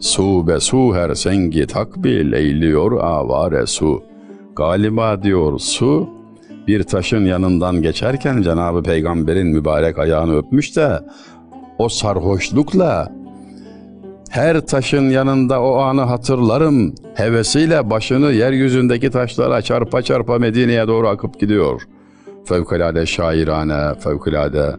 Su 0.00 0.46
be 0.46 0.60
su 0.60 0.94
her 0.94 1.14
sengi 1.14 1.66
takbil 1.66 2.32
eyliyor 2.32 2.92
avare 2.92 3.66
su. 3.66 4.02
Galiba 4.56 5.22
diyor 5.22 5.58
su 5.58 6.08
bir 6.68 6.82
taşın 6.82 7.24
yanından 7.24 7.82
geçerken 7.82 8.42
Cenabı 8.42 8.82
Peygamber'in 8.82 9.46
mübarek 9.46 9.98
ayağını 9.98 10.36
öpmüş 10.36 10.76
de 10.76 11.00
o 11.78 11.88
sarhoşlukla 11.88 13.12
her 14.30 14.60
taşın 14.60 15.10
yanında 15.10 15.62
o 15.62 15.76
anı 15.76 16.00
hatırlarım. 16.00 16.94
Hevesiyle 17.14 17.90
başını 17.90 18.32
yeryüzündeki 18.32 19.10
taşlara 19.10 19.62
çarpa 19.62 20.02
çarpa 20.02 20.38
Medine'ye 20.38 20.88
doğru 20.88 21.08
akıp 21.08 21.40
gidiyor. 21.40 21.82
Fevkalade 22.44 23.06
şairane, 23.06 23.94
fevkalade 24.00 24.76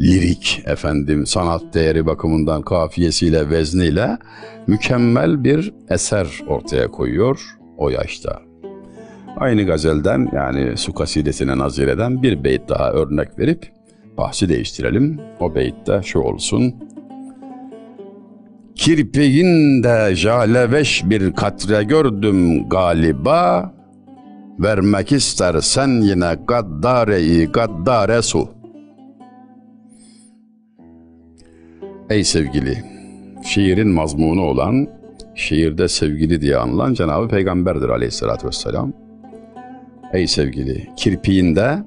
lirik 0.00 0.62
efendim 0.66 1.26
sanat 1.26 1.74
değeri 1.74 2.06
bakımından 2.06 2.62
kafiyesiyle 2.62 3.50
vezniyle 3.50 4.18
mükemmel 4.66 5.44
bir 5.44 5.72
eser 5.90 6.26
ortaya 6.48 6.90
koyuyor 6.90 7.40
o 7.76 7.90
yaşta. 7.90 8.42
Aynı 9.36 9.62
gazelden 9.62 10.28
yani 10.32 10.76
su 10.76 10.94
kasidesine 10.94 11.58
nazireden 11.58 12.22
bir 12.22 12.44
beyt 12.44 12.68
daha 12.68 12.92
örnek 12.92 13.38
verip 13.38 13.72
bahsi 14.18 14.48
değiştirelim. 14.48 15.20
O 15.40 15.54
beyt 15.54 15.86
de 15.86 16.00
şu 16.04 16.18
olsun. 16.18 16.74
Kirpiğinde 18.74 20.14
jaleveş 20.14 21.02
bir 21.04 21.32
katre 21.32 21.82
gördüm 21.82 22.68
galiba, 22.68 23.74
vermek 24.58 25.12
istersen 25.12 25.88
yine 25.88 26.36
gaddareyi 26.46 27.46
gaddare 27.46 28.22
su.'' 28.22 28.57
Ey 32.10 32.24
sevgili, 32.24 32.84
şiirin 33.44 33.88
mazmunu 33.88 34.42
olan, 34.42 34.88
şiirde 35.34 35.88
sevgili 35.88 36.40
diye 36.40 36.56
anılan 36.56 36.94
Cenab-ı 36.94 37.28
Peygamberdir 37.28 37.88
aleyhissalatü 37.88 38.46
vesselam. 38.46 38.92
Ey 40.12 40.26
sevgili, 40.26 40.90
kirpiğinde 40.96 41.78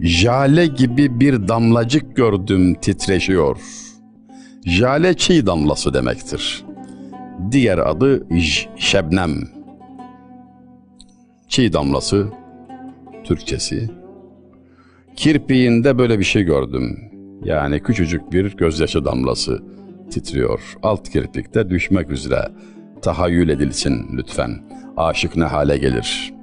jale 0.00 0.66
gibi 0.66 1.20
bir 1.20 1.48
damlacık 1.48 2.16
gördüm 2.16 2.74
titreşiyor. 2.74 3.58
Jale 4.64 5.14
çiğ 5.14 5.46
damlası 5.46 5.94
demektir. 5.94 6.64
Diğer 7.50 7.78
adı 7.78 8.26
şebnem. 8.76 9.30
Çiğ 11.48 11.72
damlası 11.72 12.28
Türkçesi. 13.24 13.90
Kirpiğinde 15.16 15.98
böyle 15.98 16.18
bir 16.18 16.24
şey 16.24 16.42
gördüm. 16.42 17.15
Yani 17.44 17.80
küçücük 17.80 18.32
bir 18.32 18.56
gözyaşı 18.56 19.04
damlası 19.04 19.62
titriyor. 20.10 20.76
Alt 20.82 21.08
kirpikte 21.08 21.70
düşmek 21.70 22.10
üzere. 22.10 22.48
Tahayyül 23.02 23.48
edilsin 23.48 24.06
lütfen. 24.16 24.50
Aşık 24.96 25.36
ne 25.36 25.44
hale 25.44 25.78
gelir? 25.78 26.34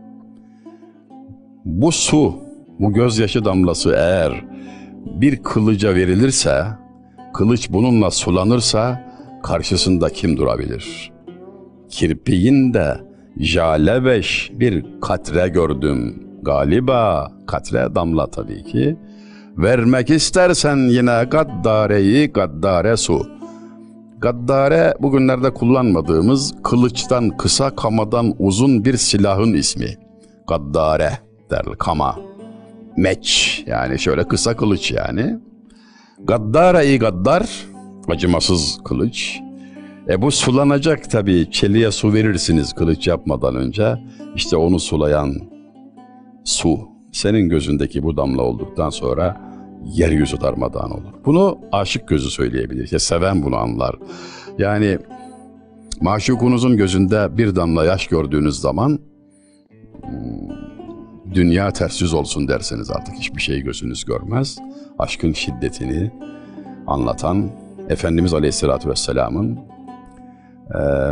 Bu 1.66 1.92
su, 1.92 2.36
bu 2.80 2.94
gözyaşı 2.94 3.46
damlası 3.46 3.96
eğer 3.98 4.46
bir 5.06 5.44
kılıca 5.44 5.96
verilirse, 5.96 6.66
kılıç 7.34 7.70
bununla 7.70 8.12
sulanırsa 8.12 9.14
karşısında 9.44 10.10
kim 10.10 10.38
durabilir? 10.38 11.12
Kirpiğinde 11.90 12.98
jalebeş 13.38 14.52
bir 14.54 14.86
katre 15.02 15.48
gördüm. 15.48 16.24
Galiba 16.42 17.32
katre 17.48 17.96
damla 17.96 18.32
tabii 18.32 18.64
ki. 18.64 18.98
Vermek 19.58 20.10
istersen 20.10 20.78
yine 20.78 21.24
gaddareyi 21.32 22.28
gaddare 22.28 22.98
su. 22.98 23.28
Gaddare 24.18 24.94
bugünlerde 25.00 25.54
kullanmadığımız 25.54 26.54
kılıçtan 26.64 27.38
kısa 27.38 27.76
kamadan 27.76 28.34
uzun 28.40 28.86
bir 28.86 28.98
silahın 28.98 29.54
ismi. 29.54 29.98
Gaddare 30.48 31.12
derler 31.52 31.78
kama. 31.78 32.20
Meç 32.98 33.64
yani 33.68 34.00
şöyle 34.00 34.28
kısa 34.28 34.56
kılıç 34.56 34.92
yani. 34.92 35.40
Gaddare-i 36.20 37.00
gaddar 37.00 37.50
acımasız 38.08 38.80
kılıç. 38.86 39.40
E 40.10 40.22
bu 40.22 40.32
sulanacak 40.32 41.12
tabii. 41.12 41.52
Çeliğe 41.52 41.92
su 41.92 42.14
verirsiniz 42.14 42.74
kılıç 42.74 43.08
yapmadan 43.08 43.56
önce. 43.56 43.96
İşte 44.36 44.58
onu 44.58 44.80
sulayan 44.80 45.34
su 46.44 46.93
senin 47.14 47.50
gözündeki 47.50 48.04
bu 48.04 48.18
damla 48.18 48.42
olduktan 48.42 48.90
sonra 48.90 49.42
yeryüzü 49.86 50.42
darmadağın 50.42 50.92
olur. 50.92 51.14
Bunu 51.26 51.60
aşık 51.72 52.08
gözü 52.08 52.30
söyleyebilir. 52.30 52.92
Ya 52.92 53.00
seven 53.00 53.44
bunu 53.44 53.56
anlar. 53.56 53.96
Yani 54.58 54.98
maşukunuzun 56.02 56.78
gözünde 56.78 57.38
bir 57.38 57.56
damla 57.56 57.86
yaş 57.86 58.08
gördüğünüz 58.08 58.60
zaman 58.60 59.00
hmm, 60.02 60.50
dünya 61.34 61.72
ters 61.72 62.02
yüz 62.02 62.14
olsun 62.14 62.48
derseniz 62.48 62.92
artık 62.92 63.16
hiçbir 63.16 63.42
şey 63.42 63.62
gözünüz 63.62 64.06
görmez. 64.06 64.58
Aşkın 65.00 65.34
şiddetini 65.34 66.12
anlatan 66.88 67.52
Efendimiz 67.90 68.34
Aleyhisselatü 68.34 68.90
Vesselam'ın 68.90 69.60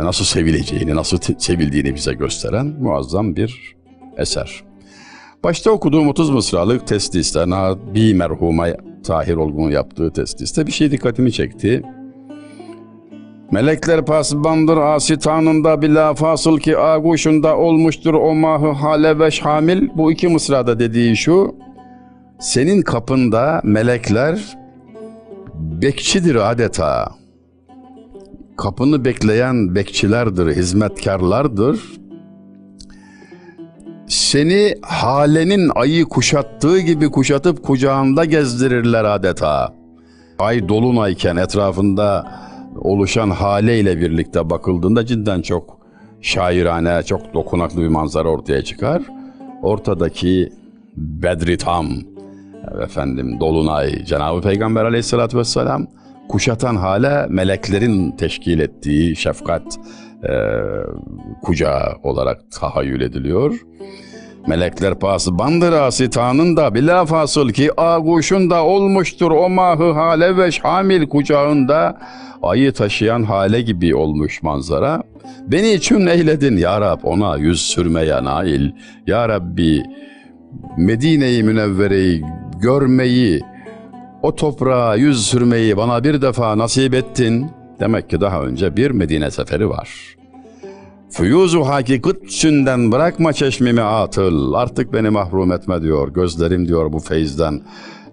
nasıl 0.02 0.24
sevileceğini, 0.24 0.96
nasıl 0.96 1.18
sevildiğini 1.38 1.94
bize 1.94 2.14
gösteren 2.14 2.66
muazzam 2.66 3.36
bir 3.36 3.76
eser. 4.16 4.64
Başta 5.44 5.70
okuduğum 5.70 6.08
30 6.08 6.30
mısralık 6.30 6.86
testiste, 6.86 7.50
Nabi 7.50 8.14
merhuma 8.14 8.66
Tahir 9.04 9.34
Olgun'un 9.34 9.70
yaptığı 9.70 10.12
testiste 10.12 10.66
bir 10.66 10.72
şey 10.72 10.90
dikkatimi 10.90 11.32
çekti. 11.32 11.82
Melekler 13.50 14.06
pasbandır 14.06 14.76
asitanında 14.76 15.82
bila 15.82 16.14
fasıl 16.14 16.58
ki 16.58 16.78
aguşunda 16.78 17.56
olmuştur 17.56 18.14
o 18.14 18.34
mahı 18.34 18.70
hale 18.70 19.18
ve 19.18 19.30
şamil. 19.30 19.88
Bu 19.96 20.12
iki 20.12 20.28
mısrada 20.28 20.78
dediği 20.78 21.16
şu. 21.16 21.54
Senin 22.40 22.82
kapında 22.82 23.60
melekler 23.64 24.58
bekçidir 25.54 26.50
adeta. 26.50 27.12
Kapını 28.56 29.04
bekleyen 29.04 29.74
bekçilerdir, 29.74 30.56
hizmetkarlardır. 30.56 32.01
Seni 34.12 34.74
halenin 34.82 35.70
ayı 35.74 36.04
kuşattığı 36.04 36.78
gibi 36.78 37.10
kuşatıp 37.10 37.62
kucağında 37.62 38.24
gezdirirler 38.24 39.04
adeta. 39.04 39.74
Ay 40.38 40.68
dolunayken 40.68 41.36
etrafında 41.36 42.32
oluşan 42.76 43.30
haleyle 43.30 44.00
birlikte 44.00 44.50
bakıldığında 44.50 45.06
cidden 45.06 45.42
çok 45.42 45.78
şairane, 46.20 47.02
çok 47.02 47.34
dokunaklı 47.34 47.82
bir 47.82 47.88
manzara 47.88 48.28
ortaya 48.28 48.64
çıkar. 48.64 49.02
Ortadaki 49.62 50.52
Bedri 50.96 51.56
Tam, 51.56 51.88
efendim 52.82 53.40
Dolunay, 53.40 54.04
Cenab-ı 54.04 54.40
Peygamber 54.40 54.84
aleyhissalatü 54.84 55.38
vesselam 55.38 55.86
kuşatan 56.28 56.76
hale 56.76 57.26
meleklerin 57.28 58.10
teşkil 58.10 58.58
ettiği 58.58 59.16
şefkat 59.16 59.78
e, 60.28 60.32
kucağı 61.42 61.96
olarak 62.02 62.40
tahayyül 62.50 63.00
ediliyor. 63.00 63.54
Melekler 64.46 64.94
pası 64.94 65.38
bandır 65.38 65.72
asitanın 65.72 66.56
da 66.56 66.74
bila 66.74 67.06
fasıl 67.06 67.48
ki 67.50 67.80
ağuşun 67.80 68.50
da 68.50 68.64
olmuştur 68.64 69.30
o 69.30 69.48
mahı 69.48 69.92
hale 69.92 70.36
ve 70.36 70.50
şamil 70.50 71.08
kucağında 71.08 71.98
ayı 72.42 72.72
taşıyan 72.72 73.22
hale 73.22 73.60
gibi 73.60 73.94
olmuş 73.94 74.42
manzara. 74.42 75.02
Beni 75.46 75.72
için 75.72 76.06
eyledin 76.06 76.56
ya 76.56 76.80
Rab 76.80 77.00
ona 77.02 77.36
yüz 77.36 77.60
sürmeye 77.60 78.24
nail. 78.24 78.70
Ya 79.06 79.28
Rabbi 79.28 79.82
Medine-i 80.78 81.42
Münevvere'yi 81.42 82.24
görmeyi, 82.60 83.40
o 84.22 84.34
toprağa 84.34 84.94
yüz 84.96 85.26
sürmeyi 85.26 85.76
bana 85.76 86.04
bir 86.04 86.22
defa 86.22 86.58
nasip 86.58 86.94
ettin. 86.94 87.50
Demek 87.82 88.10
ki 88.10 88.20
daha 88.20 88.42
önce 88.42 88.76
bir 88.76 88.90
Medine 88.90 89.30
seferi 89.30 89.68
var. 89.68 90.16
Füyuzu 91.10 91.60
hakikat 91.60 92.16
sünden 92.28 92.92
bırakma 92.92 93.32
çeşmimi 93.32 93.80
atıl. 93.80 94.52
Artık 94.52 94.92
beni 94.92 95.10
mahrum 95.10 95.52
etme 95.52 95.82
diyor. 95.82 96.08
Gözlerim 96.08 96.68
diyor 96.68 96.92
bu 96.92 96.98
feyizden. 96.98 97.62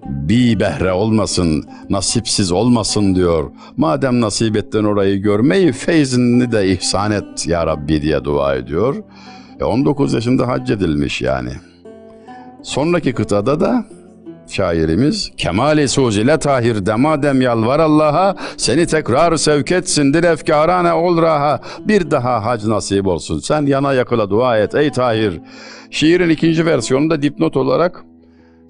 Bir 0.05 0.59
behre 0.59 0.91
olmasın, 0.91 1.63
nasipsiz 1.89 2.51
olmasın 2.51 3.15
diyor. 3.15 3.51
Madem 3.77 4.21
nasip 4.21 4.57
ettin 4.57 4.83
orayı 4.83 5.21
görmeyi, 5.21 5.71
feyzini 5.71 6.51
de 6.51 6.71
ihsan 6.71 7.11
et 7.11 7.47
ya 7.47 7.67
Rabbi 7.67 8.01
diye 8.01 8.23
dua 8.23 8.55
ediyor. 8.55 8.95
E 9.59 9.63
19 9.63 10.13
yaşında 10.13 10.47
hac 10.47 10.71
edilmiş 10.71 11.21
yani. 11.21 11.51
Sonraki 12.63 13.13
kıtada 13.13 13.59
da 13.59 13.85
şairimiz 14.51 15.31
Kemal-i 15.37 15.87
Suz 15.87 16.17
ile 16.17 16.39
tahir 16.39 16.85
demadem 16.85 17.41
yalvar 17.41 17.79
Allah'a 17.79 18.35
seni 18.57 18.85
tekrar 18.85 19.37
sevk 19.37 19.71
etsin 19.71 20.13
dil 20.13 20.23
efkarane 20.23 20.93
ol 20.93 21.21
raha. 21.21 21.61
Bir 21.79 22.11
daha 22.11 22.45
hac 22.45 22.65
nasip 22.65 23.07
olsun. 23.07 23.39
Sen 23.39 23.65
yana 23.65 23.93
yakıla 23.93 24.29
dua 24.29 24.57
et 24.57 24.75
ey 24.75 24.91
tahir. 24.91 25.41
Şiirin 25.91 26.29
ikinci 26.29 26.65
versiyonunda 26.65 27.21
dipnot 27.21 27.57
olarak 27.57 28.03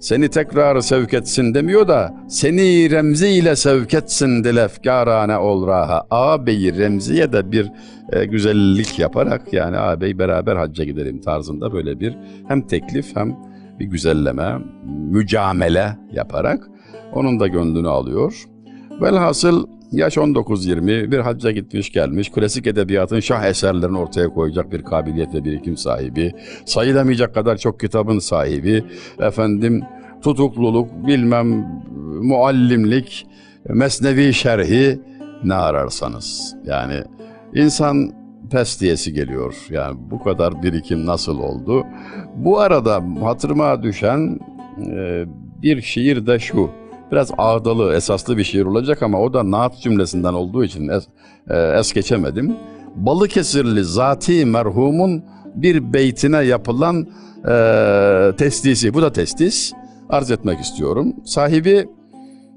seni 0.00 0.28
tekrar 0.28 0.80
sevk 0.80 1.14
etsin 1.14 1.54
demiyor 1.54 1.88
da 1.88 2.14
seni 2.28 2.90
remzi 2.90 3.28
ile 3.28 3.56
sevk 3.56 3.94
etsin 3.94 4.44
dil 4.44 4.56
efkarane 4.56 5.38
ol 5.38 5.66
raha. 5.66 6.02
Ağabeyi 6.10 6.78
remziye 6.78 7.32
de 7.32 7.52
bir 7.52 7.72
e, 8.12 8.24
güzellik 8.24 8.98
yaparak 8.98 9.52
yani 9.52 9.78
ağabey 9.78 10.18
beraber 10.18 10.56
hacca 10.56 10.84
gidelim 10.84 11.20
tarzında 11.20 11.72
böyle 11.72 12.00
bir 12.00 12.16
hem 12.48 12.66
teklif 12.66 13.16
hem 13.16 13.36
bir 13.80 13.84
güzelleme, 13.84 14.58
mücamele 14.86 15.96
yaparak 16.12 16.68
onun 17.12 17.40
da 17.40 17.46
gönlünü 17.46 17.88
alıyor. 17.88 18.44
Velhasıl 19.00 19.66
yaş 19.92 20.16
19-20 20.16 21.10
bir 21.10 21.18
hacca 21.18 21.50
gitmiş 21.50 21.92
gelmiş, 21.92 22.30
klasik 22.30 22.66
edebiyatın 22.66 23.20
şah 23.20 23.44
eserlerini 23.44 23.98
ortaya 23.98 24.28
koyacak 24.28 24.72
bir 24.72 24.82
kabiliyet 24.82 25.34
ve 25.34 25.44
birikim 25.44 25.76
sahibi, 25.76 26.32
sayılamayacak 26.64 27.34
kadar 27.34 27.56
çok 27.56 27.80
kitabın 27.80 28.18
sahibi, 28.18 28.84
efendim 29.18 29.82
tutukluluk, 30.22 31.06
bilmem 31.06 31.46
muallimlik, 32.22 33.26
mesnevi 33.68 34.34
şerhi 34.34 35.00
ne 35.44 35.54
ararsanız. 35.54 36.56
Yani 36.64 37.02
insan 37.54 38.19
pes 38.50 38.80
diyesi 38.80 39.12
geliyor. 39.12 39.54
Yani 39.70 39.96
bu 40.10 40.22
kadar 40.22 40.62
birikim 40.62 41.06
nasıl 41.06 41.38
oldu? 41.38 41.86
Bu 42.36 42.60
arada 42.60 43.02
hatırıma 43.22 43.82
düşen 43.82 44.38
e, 44.78 45.24
bir 45.62 45.82
şiir 45.82 46.26
de 46.26 46.38
şu. 46.38 46.70
Biraz 47.12 47.30
ağdalı, 47.38 47.94
esaslı 47.94 48.36
bir 48.36 48.44
şiir 48.44 48.64
olacak 48.64 49.02
ama 49.02 49.20
o 49.20 49.32
da 49.32 49.50
naat 49.50 49.80
cümlesinden 49.80 50.34
olduğu 50.34 50.64
için 50.64 50.88
es, 50.88 51.04
e, 51.50 51.56
es 51.56 51.92
geçemedim. 51.92 52.56
Balıkesirli 52.96 53.84
zati 53.84 54.44
merhumun 54.44 55.24
bir 55.54 55.92
beytine 55.92 56.36
yapılan 56.36 57.06
e, 57.48 58.36
testisi. 58.36 58.94
Bu 58.94 59.02
da 59.02 59.12
testis. 59.12 59.72
Arz 60.08 60.30
etmek 60.30 60.60
istiyorum. 60.60 61.14
Sahibi 61.24 61.88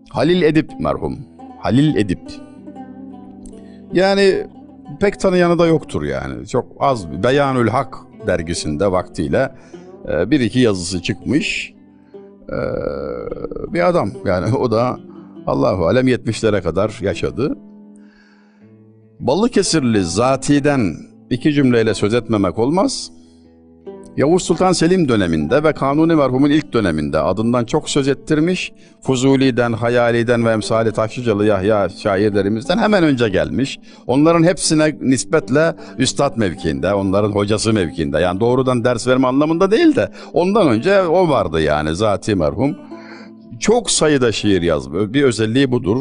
Halil 0.10 0.41
Edip 0.41 0.71
merhum. 0.79 1.19
Halil 1.60 1.95
Edip. 1.95 2.21
Yani 3.93 4.47
pek 4.99 5.19
tanıyanı 5.19 5.60
da 5.60 5.67
yoktur 5.67 6.03
yani. 6.03 6.47
Çok 6.47 6.65
az 6.79 7.12
bir 7.12 7.23
Beyanül 7.23 7.67
Hak 7.67 7.97
dergisinde 8.27 8.91
vaktiyle 8.91 9.56
e, 10.10 10.32
bir 10.32 10.39
iki 10.39 10.60
yazısı 10.60 11.01
çıkmış. 11.01 11.73
E, 12.49 12.58
bir 13.73 13.88
adam 13.88 14.12
yani 14.25 14.56
o 14.56 14.71
da 14.71 14.99
Allahu 15.47 15.88
alem 15.88 16.08
70'lere 16.08 16.62
kadar 16.62 16.97
yaşadı. 17.01 17.58
Balıkesirli 19.19 20.03
zatiden 20.03 20.95
iki 21.29 21.53
cümleyle 21.53 21.93
söz 21.93 22.13
etmemek 22.13 22.60
olmaz. 22.60 23.12
Yavuz 24.17 24.43
Sultan 24.43 24.71
Selim 24.71 25.10
döneminde 25.10 25.63
ve 25.63 25.73
Kanuni 25.73 26.15
merhumun 26.15 26.49
ilk 26.49 26.73
döneminde 26.73 27.19
adından 27.19 27.65
çok 27.65 27.89
söz 27.89 28.08
ettirmiş. 28.08 28.71
Fuzuli'den, 29.02 29.73
Hayali'den 29.73 30.45
ve 30.45 30.52
emsali 30.52 30.91
Taşlıcalı 30.91 31.45
Yahya 31.45 31.89
şairlerimizden 31.89 32.78
hemen 32.78 33.04
önce 33.04 33.30
gelmiş. 33.30 33.80
Onların 34.08 34.43
hepsine 34.43 34.97
nispetle 35.02 35.76
üstad 35.97 36.38
mevkiinde, 36.38 36.93
onların 36.93 37.32
hocası 37.32 37.73
mevkiinde. 37.73 38.19
Yani 38.19 38.39
doğrudan 38.39 38.84
ders 38.84 39.08
verme 39.08 39.28
anlamında 39.28 39.71
değil 39.71 39.95
de 39.95 40.10
ondan 40.34 40.67
önce 40.67 41.02
o 41.02 41.30
vardı 41.30 41.62
yani 41.62 41.95
zati 41.95 42.36
merhum. 42.36 42.76
Çok 43.60 43.91
sayıda 43.91 44.32
şiir 44.32 44.62
yazmış. 44.62 45.13
Bir 45.13 45.23
özelliği 45.23 45.71
budur. 45.71 45.97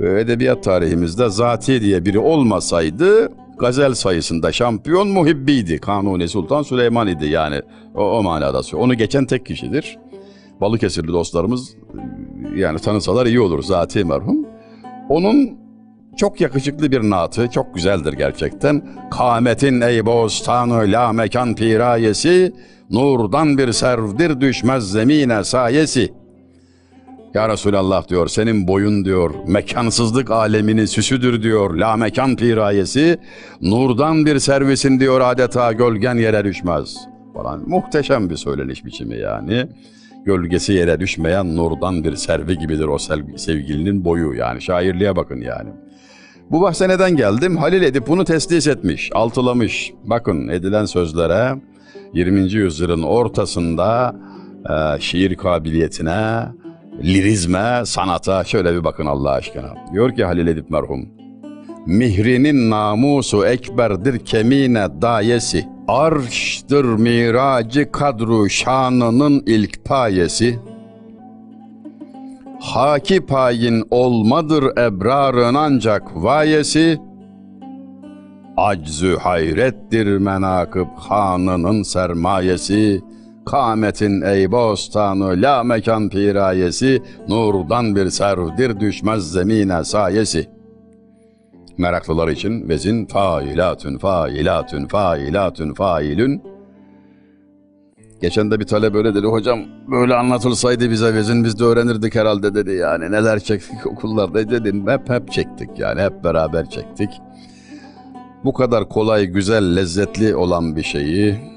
Edebiyat 0.00 0.64
tarihimizde 0.64 1.28
zati 1.28 1.80
diye 1.80 2.04
biri 2.04 2.18
olmasaydı 2.18 3.32
gazel 3.62 3.94
sayısında 3.94 4.52
şampiyon 4.52 5.08
muhibbiydi. 5.08 5.78
Kanuni 5.78 6.28
Sultan 6.28 6.62
Süleyman 6.62 7.08
idi 7.08 7.26
yani 7.26 7.60
o, 7.94 8.02
o 8.02 8.22
manada. 8.22 8.60
Onu 8.76 8.94
geçen 8.94 9.26
tek 9.26 9.46
kişidir. 9.46 9.98
Balıkesirli 10.60 11.08
dostlarımız 11.08 11.76
yani 12.56 12.78
tanısalar 12.78 13.26
iyi 13.26 13.40
olur 13.40 13.62
zati 13.62 14.04
merhum. 14.04 14.46
Onun 15.08 15.58
çok 16.16 16.40
yakışıklı 16.40 16.90
bir 16.90 17.10
naatı, 17.10 17.48
çok 17.50 17.74
güzeldir 17.74 18.12
gerçekten. 18.12 18.82
Kametin 19.10 19.80
ey 19.80 20.06
bostanı 20.06 20.92
la 20.92 21.12
mekan 21.12 21.54
pirayesi, 21.54 22.52
nurdan 22.90 23.58
bir 23.58 23.72
servdir 23.72 24.40
düşmez 24.40 24.90
zemine 24.92 25.44
sayesi. 25.44 26.12
Ya 27.34 27.48
Resulallah 27.48 28.08
diyor 28.08 28.28
senin 28.28 28.68
boyun 28.68 29.04
diyor 29.04 29.34
mekansızlık 29.46 30.30
aleminin 30.30 30.86
süsüdür 30.86 31.42
diyor 31.42 31.74
la 31.74 31.96
mekan 31.96 32.36
pirayesi 32.36 33.18
nurdan 33.62 34.26
bir 34.26 34.38
servisin 34.38 35.00
diyor 35.00 35.20
adeta 35.20 35.72
gölgen 35.72 36.14
yere 36.14 36.44
düşmez 36.44 36.96
falan 37.34 37.68
muhteşem 37.68 38.30
bir 38.30 38.36
söyleniş 38.36 38.84
biçimi 38.84 39.18
yani 39.18 39.66
gölgesi 40.24 40.72
yere 40.72 41.00
düşmeyen 41.00 41.56
nurdan 41.56 42.04
bir 42.04 42.16
servi 42.16 42.58
gibidir 42.58 42.84
o 42.84 42.98
sevgilinin 43.36 44.04
boyu 44.04 44.34
yani 44.34 44.62
şairliğe 44.62 45.16
bakın 45.16 45.40
yani. 45.40 45.70
Bu 46.50 46.62
bahse 46.62 46.88
neden 46.88 47.16
geldim? 47.16 47.56
Halil 47.56 47.82
Edip 47.82 48.08
bunu 48.08 48.24
teslis 48.24 48.66
etmiş, 48.66 49.10
altılamış. 49.14 49.92
Bakın 50.04 50.48
edilen 50.48 50.84
sözlere 50.84 51.54
20. 52.14 52.52
yüzyılın 52.52 53.02
ortasında 53.02 54.16
e, 54.70 55.00
şiir 55.00 55.34
kabiliyetine, 55.34 56.44
lirizme, 57.02 57.82
sanata 57.84 58.44
şöyle 58.44 58.74
bir 58.74 58.84
bakın 58.84 59.06
Allah 59.06 59.30
aşkına. 59.30 59.74
Diyor 59.92 60.14
ki 60.16 60.24
Halil 60.24 60.46
Edip 60.46 60.70
merhum. 60.70 61.08
Mihrinin 61.86 62.70
namusu 62.70 63.46
ekberdir 63.46 64.18
kemine 64.18 64.86
dayesi. 65.02 65.68
Arştır 65.88 66.84
miracı 66.84 67.92
kadru 67.92 68.50
şanının 68.50 69.42
ilk 69.46 69.84
payesi. 69.84 70.58
Haki 72.60 73.26
payin 73.26 73.84
olmadır 73.90 74.64
ebrarın 74.64 75.54
ancak 75.54 76.02
vayesi. 76.14 76.98
Aczü 78.56 79.16
hayrettir 79.16 80.06
menakıb 80.18 80.86
hanının 80.96 81.82
sermayesi. 81.82 83.00
Kametin 83.46 84.22
ey 84.22 84.52
bostanı 84.52 85.42
la 85.42 85.64
mekan 85.64 86.08
pirayesi, 86.08 87.02
nurdan 87.28 87.96
bir 87.96 88.10
servdir 88.10 88.80
düşmez 88.80 89.32
zemine 89.32 89.84
sayesi. 89.84 90.48
Meraklılar 91.78 92.28
için 92.28 92.68
vezin 92.68 93.06
failatün 93.06 93.98
failatün 93.98 94.86
failatün 94.86 95.74
failün. 95.74 96.42
Geçen 98.20 98.50
de 98.50 98.60
bir 98.60 98.66
talep 98.66 98.94
öyle 98.94 99.14
dedi, 99.14 99.26
hocam 99.26 99.60
böyle 99.90 100.14
anlatılsaydı 100.14 100.90
bize 100.90 101.14
vezin 101.14 101.44
biz 101.44 101.58
de 101.58 101.64
öğrenirdik 101.64 102.14
herhalde 102.14 102.54
dedi 102.54 102.72
yani. 102.72 103.12
Neler 103.12 103.38
çektik 103.38 103.86
okullarda 103.92 104.50
dedim, 104.50 104.88
hep 104.88 105.10
hep 105.10 105.32
çektik 105.32 105.78
yani, 105.78 106.00
hep 106.00 106.24
beraber 106.24 106.70
çektik. 106.70 107.10
Bu 108.44 108.52
kadar 108.52 108.88
kolay, 108.88 109.26
güzel, 109.26 109.76
lezzetli 109.76 110.36
olan 110.36 110.76
bir 110.76 110.82
şeyi 110.82 111.51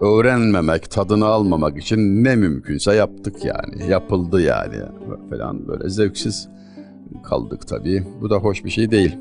öğrenmemek, 0.00 0.90
tadını 0.90 1.26
almamak 1.26 1.78
için 1.78 2.24
ne 2.24 2.36
mümkünse 2.36 2.94
yaptık 2.94 3.44
yani. 3.44 3.90
Yapıldı 3.90 4.40
yani 4.42 4.76
falan 5.30 5.68
böyle 5.68 5.88
zevksiz 5.88 6.48
kaldık 7.24 7.68
tabii. 7.68 8.04
Bu 8.20 8.30
da 8.30 8.36
hoş 8.36 8.64
bir 8.64 8.70
şey 8.70 8.90
değil. 8.90 9.16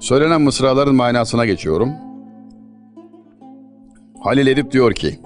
Söylenen 0.00 0.42
mısraların 0.42 0.94
manasına 0.94 1.46
geçiyorum. 1.46 1.90
Halil 4.20 4.46
Edip 4.46 4.72
diyor 4.72 4.92
ki, 4.92 5.18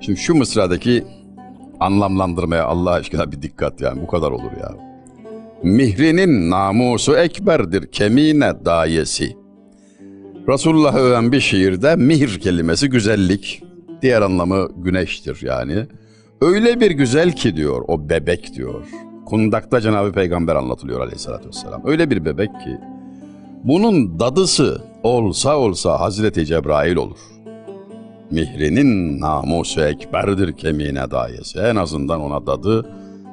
şimdi 0.00 0.18
şu 0.20 0.34
mısradaki 0.34 1.04
anlamlandırmaya 1.80 2.64
Allah 2.64 2.90
aşkına 2.90 3.32
bir 3.32 3.42
dikkat 3.42 3.80
yani 3.80 4.02
bu 4.02 4.06
kadar 4.06 4.30
olur 4.30 4.52
ya. 4.60 4.74
Mihrinin 5.62 6.50
namusu 6.50 7.16
ekberdir 7.16 7.86
kemine 7.86 8.64
dayesi. 8.64 9.43
Resulullah'ı 10.48 10.98
öven 10.98 11.32
bir 11.32 11.40
şiirde 11.40 11.96
mihir 11.96 12.40
kelimesi 12.40 12.88
güzellik, 12.88 13.62
diğer 14.02 14.22
anlamı 14.22 14.68
güneştir 14.76 15.38
yani. 15.42 15.86
Öyle 16.40 16.80
bir 16.80 16.90
güzel 16.90 17.32
ki 17.32 17.56
diyor 17.56 17.84
o 17.88 18.08
bebek 18.08 18.54
diyor. 18.54 18.84
Kundakta 19.26 19.80
Cenab-ı 19.80 20.12
Peygamber 20.12 20.56
anlatılıyor 20.56 21.00
aleyhissalatü 21.00 21.48
vesselam. 21.48 21.82
Öyle 21.86 22.10
bir 22.10 22.24
bebek 22.24 22.50
ki 22.50 22.78
bunun 23.64 24.20
dadısı 24.20 24.82
olsa 25.02 25.56
olsa 25.56 26.00
Hazreti 26.00 26.46
Cebrail 26.46 26.96
olur. 26.96 27.18
Mihrinin 28.30 29.20
namusu 29.20 29.80
ekberdir 29.80 30.52
kemiğine 30.52 31.10
dayesi. 31.10 31.58
En 31.58 31.76
azından 31.76 32.20
ona 32.20 32.46
dadı 32.46 32.90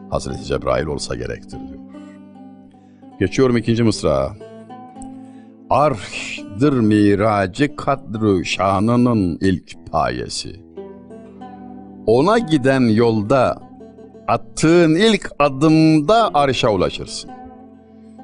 Hazreti 0.09 0.43
Cebrail 0.43 0.85
olsa 0.85 1.15
gerektir 1.15 1.57
diyor. 1.59 1.79
Geçiyorum 3.19 3.57
ikinci 3.57 3.83
mısra. 3.83 4.33
Arşdır 5.71 6.73
miracı 6.79 7.75
kadru 7.75 8.45
şanının 8.45 9.37
ilk 9.41 9.91
payesi. 9.91 10.61
Ona 12.05 12.39
giden 12.39 12.81
yolda 12.81 13.57
attığın 14.27 14.95
ilk 14.95 15.31
adımda 15.39 16.29
arşa 16.33 16.69
ulaşırsın. 16.69 17.29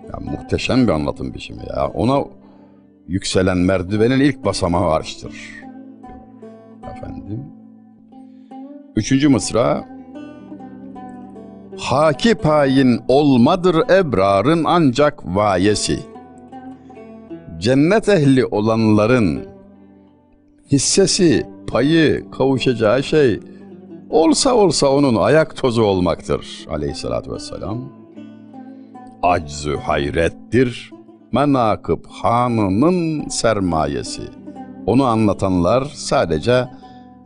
Ya, 0.08 0.32
muhteşem 0.32 0.88
bir 0.88 0.92
anlatım 0.92 1.34
biçimi 1.34 1.62
ya. 1.76 1.88
Ona 1.88 2.24
yükselen 3.08 3.58
merdivenin 3.58 4.20
ilk 4.20 4.46
basamağı 4.46 4.92
arştır. 4.92 5.34
Efendim. 6.98 7.44
Üçüncü 8.96 9.30
mısra. 9.30 9.86
Haki 11.78 12.36
payin 12.36 13.02
olmadır 13.08 13.76
ebrarın 13.90 14.64
ancak 14.68 15.36
vayesi. 15.36 16.17
Cennet 17.60 18.10
ehli 18.10 18.46
olanların 18.46 19.46
hissesi, 20.72 21.46
payı, 21.68 22.32
kavuşacağı 22.32 23.04
şey 23.04 23.40
olsa 24.10 24.56
olsa 24.56 24.90
onun 24.90 25.16
ayak 25.16 25.56
tozu 25.56 25.84
olmaktır 25.84 26.66
aleyhissalatü 26.70 27.32
vesselam. 27.32 27.78
Aczü 29.24 29.78
hayrettir, 29.78 30.92
menakıb 31.32 32.06
hanının 32.10 33.28
sermayesi. 33.28 34.22
Onu 34.86 35.06
anlatanlar 35.06 35.92
sadece 35.96 36.68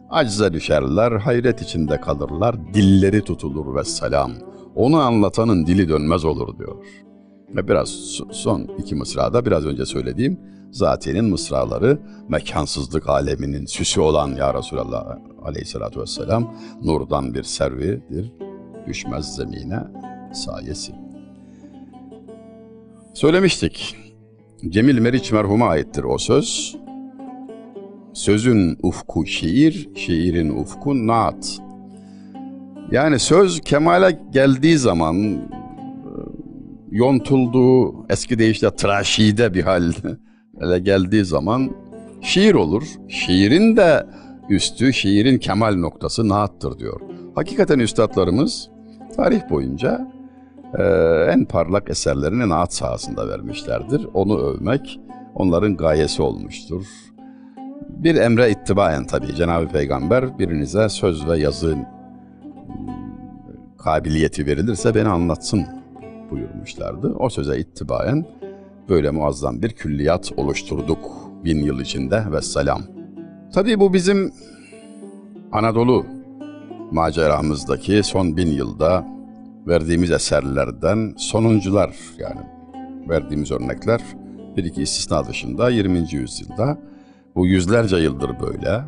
acize 0.10 0.54
düşerler, 0.54 1.12
hayret 1.12 1.62
içinde 1.62 2.02
kalırlar, 2.02 2.74
dilleri 2.74 3.22
tutulur 3.22 3.76
ve 3.76 3.84
selam. 3.84 4.32
Onu 4.76 4.98
anlatanın 4.98 5.66
dili 5.66 5.90
dönmez 5.90 6.26
olur 6.26 6.58
diyor. 6.58 6.76
Ve 7.56 7.68
biraz 7.68 7.90
son 8.32 8.68
iki 8.78 8.96
mısrada 8.96 9.46
biraz 9.46 9.66
önce 9.66 9.86
söylediğim 9.86 10.40
zatenin 10.72 11.26
mısraları 11.26 12.00
mekansızlık 12.30 13.10
aleminin 13.10 13.66
süsü 13.66 14.02
olan 14.02 14.36
Ya 14.36 14.54
Resulallah 14.54 15.18
aleyhissalatü 15.46 16.02
vesselam 16.02 16.56
nurdan 16.84 17.34
bir 17.34 17.44
servidir, 17.44 18.32
düşmez 18.88 19.36
zemine 19.36 19.80
sayesi. 20.34 20.94
Söylemiştik, 23.14 23.96
Cemil 24.70 25.00
Meriç 25.00 25.32
merhuma 25.32 25.68
aittir 25.68 26.04
o 26.04 26.18
söz. 26.18 26.78
Sözün 28.14 28.78
ufku 28.84 29.26
şiir, 29.26 29.90
şiirin 29.96 30.50
ufku 30.50 31.08
naat. 31.08 31.60
Yani 32.92 33.20
söz 33.20 33.62
kemale 33.62 34.20
geldiği 34.32 34.78
zaman 34.78 35.42
yontulduğu, 36.92 38.06
eski 38.10 38.40
deyişle 38.40 38.76
traşide 38.76 39.54
bir 39.54 39.64
hal 39.64 39.92
ele 40.62 40.80
geldiği 40.80 41.26
zaman 41.26 41.72
şiir 42.22 42.54
olur. 42.54 42.84
Şiirin 43.08 43.78
de 43.78 44.06
üstü, 44.50 44.94
şiirin 44.94 45.38
kemal 45.38 45.76
noktası 45.76 46.30
naattır 46.30 46.80
diyor. 46.80 47.02
Hakikaten 47.36 47.80
üstadlarımız 47.80 48.70
tarih 49.16 49.50
boyunca 49.50 50.08
e, 50.78 50.84
en 51.30 51.46
parlak 51.46 51.90
eserlerini 51.90 52.50
naat 52.50 52.74
sahasında 52.74 53.30
vermişlerdir. 53.30 54.08
Onu 54.14 54.40
övmek 54.40 55.00
onların 55.36 55.78
gayesi 55.78 56.22
olmuştur. 56.22 56.86
Bir 57.90 58.16
emre 58.16 58.52
ittibaen 58.52 59.06
tabii 59.06 59.36
Cenab-ı 59.36 59.68
Peygamber 59.68 60.40
birinize 60.40 60.90
söz 60.90 61.28
ve 61.28 61.40
yazı 61.40 61.78
kabiliyeti 63.78 64.46
verilirse 64.46 64.96
beni 64.96 65.08
anlatsın 65.08 65.66
buyurmuşlardı. 66.32 67.16
O 67.20 67.30
söze 67.30 67.60
ittibaen 67.60 68.26
böyle 68.90 69.12
muazzam 69.12 69.62
bir 69.62 69.70
külliyat 69.70 70.32
oluşturduk 70.38 71.00
bin 71.44 71.58
yıl 71.58 71.80
içinde 71.80 72.24
ve 72.32 72.42
selam. 72.42 72.82
Tabii 73.54 73.80
bu 73.80 73.94
bizim 73.94 74.34
Anadolu 75.52 76.06
maceramızdaki 76.92 78.04
son 78.04 78.38
bin 78.38 78.48
yılda 78.48 79.08
verdiğimiz 79.68 80.12
eserlerden 80.12 81.14
sonuncular 81.18 81.96
yani 82.18 82.42
verdiğimiz 83.10 83.52
örnekler 83.52 84.02
bir 84.58 84.64
iki 84.64 84.82
istisna 84.82 85.28
dışında 85.28 85.70
20. 85.70 86.06
yüzyılda 86.12 86.78
bu 87.36 87.48
yüzlerce 87.48 87.98
yıldır 87.98 88.40
böyle 88.40 88.82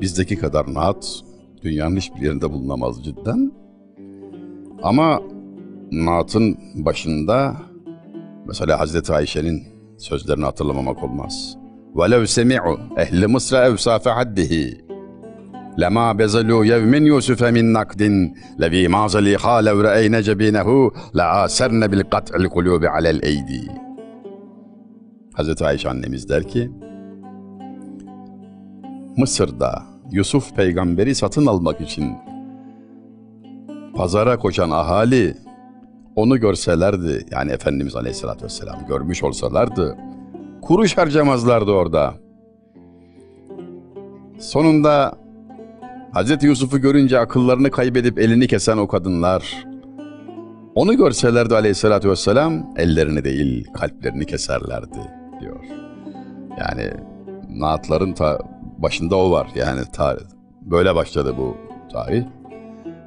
bizdeki 0.00 0.36
kadar 0.36 0.74
naat 0.74 1.22
dünyanın 1.62 1.96
hiçbir 1.96 2.20
yerinde 2.20 2.52
bulunamaz 2.52 3.04
cidden. 3.04 3.52
Ama 4.82 5.20
naatın 5.91 6.57
başında 6.75 7.55
mesela 8.47 8.79
Hazreti 8.79 9.13
Ayşe'nin 9.13 9.63
sözlerini 9.97 10.45
hatırlamamak 10.45 11.03
olmaz. 11.03 11.57
وَلَوْ 11.95 12.23
سَمِعُوا 12.37 12.77
اَهْلِ 13.03 13.25
مِصْرَ 13.35 13.53
اَوْسَافَ 13.69 14.05
حَدِّهِ 14.17 14.83
لما 15.77 16.13
بزلوا 16.13 16.65
يوم 16.65 16.93
يوسف 16.93 17.43
من 17.43 17.73
نقد 17.73 18.01
لذي 18.59 18.87
ما 18.87 19.07
زليقا 19.07 19.61
لو 19.61 19.81
رأينا 19.81 20.19
جبينه 20.21 20.91
لعاسرن 21.13 21.87
بالقطع 21.87 22.35
القلوب 22.35 22.85
على 22.85 23.09
الأيدي 23.09 23.71
Hazreti 25.33 25.65
Ayşe 25.65 25.89
annemiz 25.89 26.29
der 26.29 26.47
ki 26.47 26.71
Mısır'da 29.17 29.83
Yusuf 30.11 30.55
peygamberi 30.55 31.15
satın 31.15 31.45
almak 31.45 31.81
için 31.81 32.13
pazara 33.95 34.39
koşan 34.39 34.69
ahali 34.69 35.37
onu 36.18 36.40
görselerdi 36.40 37.26
yani 37.30 37.52
Efendimiz 37.52 37.96
Aleyhisselatü 37.96 38.44
Vesselam 38.44 38.86
görmüş 38.88 39.22
olsalardı 39.24 39.96
kuruş 40.62 40.98
harcamazlardı 40.98 41.70
orada. 41.70 42.14
Sonunda 44.38 45.18
Hazreti 46.12 46.46
Yusuf'u 46.46 46.78
görünce 46.80 47.18
akıllarını 47.18 47.70
kaybedip 47.70 48.18
elini 48.18 48.46
kesen 48.46 48.76
o 48.76 48.88
kadınlar 48.88 49.64
onu 50.74 50.96
görselerdi 50.96 51.54
Aleyhisselatü 51.54 52.10
Vesselam 52.10 52.66
ellerini 52.76 53.24
değil 53.24 53.66
kalplerini 53.72 54.26
keserlerdi 54.26 55.00
diyor. 55.40 55.64
Yani 56.60 56.90
naatların 57.48 58.12
ta 58.12 58.38
başında 58.78 59.16
o 59.16 59.30
var 59.30 59.48
yani 59.54 59.80
tarih. 59.92 60.24
Böyle 60.62 60.94
başladı 60.94 61.34
bu 61.38 61.56
tarih. 61.92 62.24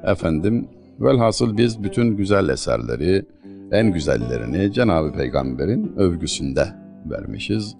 Efendim 0.04 0.68
velhasıl 1.00 1.56
biz 1.56 1.82
bütün 1.82 2.16
güzel 2.16 2.48
eserleri, 2.48 3.24
en 3.72 3.92
güzellerini 3.92 4.72
Cenab-ı 4.72 5.12
Peygamber'in 5.12 5.92
övgüsünde 5.96 6.68
vermişiz. 7.10 7.74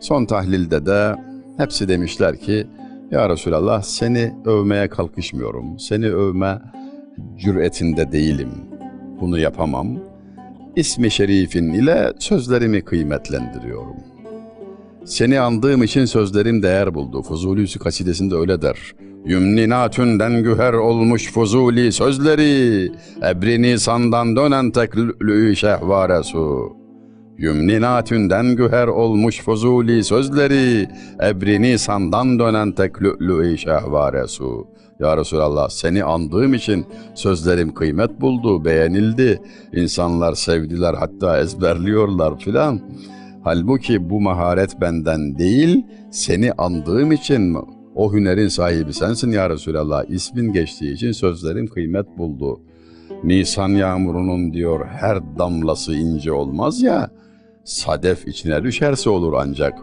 Son 0.00 0.24
tahlilde 0.24 0.86
de 0.86 1.14
hepsi 1.56 1.88
demişler 1.88 2.36
ki 2.36 2.66
Ya 3.10 3.28
Resulallah 3.28 3.82
seni 3.82 4.34
övmeye 4.44 4.88
kalkışmıyorum. 4.88 5.78
Seni 5.78 6.06
övme 6.06 6.58
cüretinde 7.38 8.12
değilim. 8.12 8.50
Bunu 9.20 9.38
yapamam. 9.38 9.98
İsmi 10.76 11.10
şerifin 11.10 11.72
ile 11.72 12.12
sözlerimi 12.18 12.82
kıymetlendiriyorum. 12.82 13.96
Seni 15.04 15.40
andığım 15.40 15.82
için 15.82 16.04
sözlerim 16.04 16.62
değer 16.62 16.94
buldu. 16.94 17.22
Fuzuli 17.22 17.62
Hüsnü 17.62 17.82
kasidesinde 17.82 18.34
öyle 18.34 18.62
der. 18.62 18.78
Yümninatünden 19.24 20.42
güher 20.42 20.72
olmuş 20.72 21.32
fuzuli 21.32 21.92
sözleri, 21.92 22.92
ebrini 23.22 23.78
sandan 23.78 24.36
dönen 24.36 24.70
teklülü 24.70 25.56
şehvaresu. 25.56 26.72
Yümninatünden 27.38 28.56
güher 28.56 28.86
olmuş 28.86 29.40
fuzuli 29.42 30.04
sözleri, 30.04 30.88
ebrini 31.22 31.78
sandan 31.78 32.38
dönen 32.38 32.72
teklülü 32.72 33.58
şehvaresu. 33.58 34.66
Ya 35.00 35.16
Resulallah 35.16 35.68
seni 35.68 36.04
andığım 36.04 36.54
için 36.54 36.86
sözlerim 37.14 37.74
kıymet 37.74 38.20
buldu, 38.20 38.64
beğenildi. 38.64 39.42
İnsanlar 39.72 40.34
sevdiler 40.34 40.94
hatta 40.94 41.40
ezberliyorlar 41.40 42.38
filan. 42.38 42.80
Halbuki 43.44 44.10
bu 44.10 44.20
maharet 44.20 44.80
benden 44.80 45.38
değil, 45.38 45.86
seni 46.10 46.52
andığım 46.52 47.12
için 47.12 47.56
o 47.98 48.12
hünerin 48.12 48.48
sahibi 48.48 48.92
sensin 48.92 49.30
ya 49.30 49.50
Resulallah. 49.50 50.04
İsmin 50.08 50.52
geçtiği 50.52 50.92
için 50.92 51.12
sözlerim 51.12 51.66
kıymet 51.66 52.18
buldu. 52.18 52.60
Nisan 53.24 53.68
yağmurunun 53.68 54.52
diyor 54.52 54.86
her 54.86 55.38
damlası 55.38 55.94
ince 55.94 56.32
olmaz 56.32 56.82
ya, 56.82 57.10
sadef 57.64 58.28
içine 58.28 58.62
düşerse 58.62 59.10
olur 59.10 59.32
ancak. 59.32 59.78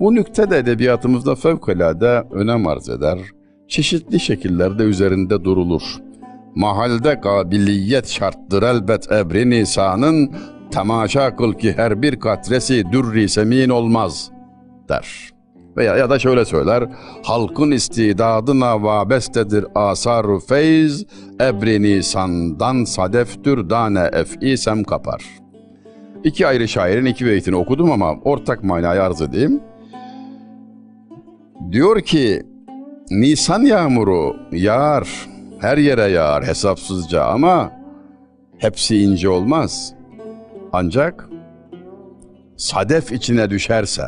Bu 0.00 0.14
nükte 0.14 0.50
de 0.50 0.58
edebiyatımızda 0.58 1.34
fevkalade 1.34 2.24
önem 2.30 2.66
arz 2.66 2.88
eder. 2.88 3.18
Çeşitli 3.68 4.20
şekillerde 4.20 4.82
üzerinde 4.82 5.44
durulur. 5.44 5.82
Mahalde 6.54 7.20
kabiliyet 7.20 8.08
şarttır 8.08 8.62
elbet 8.62 9.12
ebri 9.12 9.50
nisanın, 9.50 10.30
temaşa 10.70 11.36
kıl 11.36 11.52
ki 11.52 11.72
her 11.72 12.02
bir 12.02 12.20
katresi 12.20 12.84
dürri 12.92 13.28
semin 13.28 13.68
olmaz 13.68 14.30
der. 14.88 15.30
Veya 15.76 15.96
ya 15.96 16.10
da 16.10 16.18
şöyle 16.18 16.44
söyler, 16.44 16.88
halkın 17.22 17.70
istidadına 17.70 18.82
vabestedir 18.82 19.66
asar 19.74 20.26
feyz, 20.48 21.06
ebri 21.40 21.82
nisandan 21.82 22.84
sadeftür 22.84 23.70
dane 23.70 24.10
ef'isem 24.12 24.84
kapar. 24.84 25.24
İki 26.24 26.46
ayrı 26.46 26.68
şairin 26.68 27.04
iki 27.04 27.26
beytini 27.26 27.56
okudum 27.56 27.92
ama 27.92 28.14
ortak 28.24 28.64
manayı 28.64 29.02
arz 29.02 29.22
edeyim. 29.22 29.60
Diyor 31.72 32.00
ki, 32.00 32.42
Nisan 33.10 33.62
yağmuru 33.62 34.36
yağar, 34.52 35.08
her 35.60 35.78
yere 35.78 36.02
yağar 36.02 36.46
hesapsızca 36.46 37.24
ama 37.24 37.72
hepsi 38.58 39.02
ince 39.02 39.28
olmaz. 39.28 39.94
Ancak 40.72 41.28
sadef 42.56 43.12
içine 43.12 43.50
düşerse, 43.50 44.02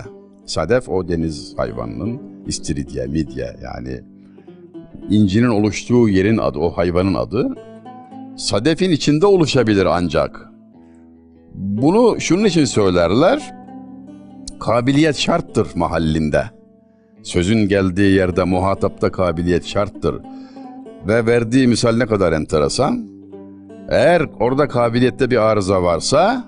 sadef 0.46 0.88
o 0.88 1.08
deniz 1.08 1.54
hayvanının 1.56 2.20
istiridye, 2.46 3.06
midye 3.06 3.56
yani 3.62 4.00
incinin 5.10 5.48
oluştuğu 5.48 6.08
yerin 6.08 6.38
adı, 6.38 6.58
o 6.58 6.70
hayvanın 6.70 7.14
adı. 7.14 7.54
Sadefin 8.36 8.90
içinde 8.90 9.26
oluşabilir 9.26 9.86
ancak. 9.86 10.48
Bunu 11.54 12.20
şunun 12.20 12.44
için 12.44 12.64
söylerler, 12.64 13.54
kabiliyet 14.60 15.16
şarttır 15.16 15.68
mahallinde. 15.74 16.44
Sözün 17.22 17.68
geldiği 17.68 18.14
yerde 18.14 18.44
muhatapta 18.44 19.12
kabiliyet 19.12 19.66
şarttır. 19.66 20.16
Ve 21.06 21.26
verdiği 21.26 21.66
misal 21.66 21.96
ne 21.96 22.06
kadar 22.06 22.32
enteresan. 22.32 23.06
Eğer 23.88 24.22
orada 24.40 24.68
kabiliyette 24.68 25.30
bir 25.30 25.36
arıza 25.36 25.82
varsa, 25.82 26.44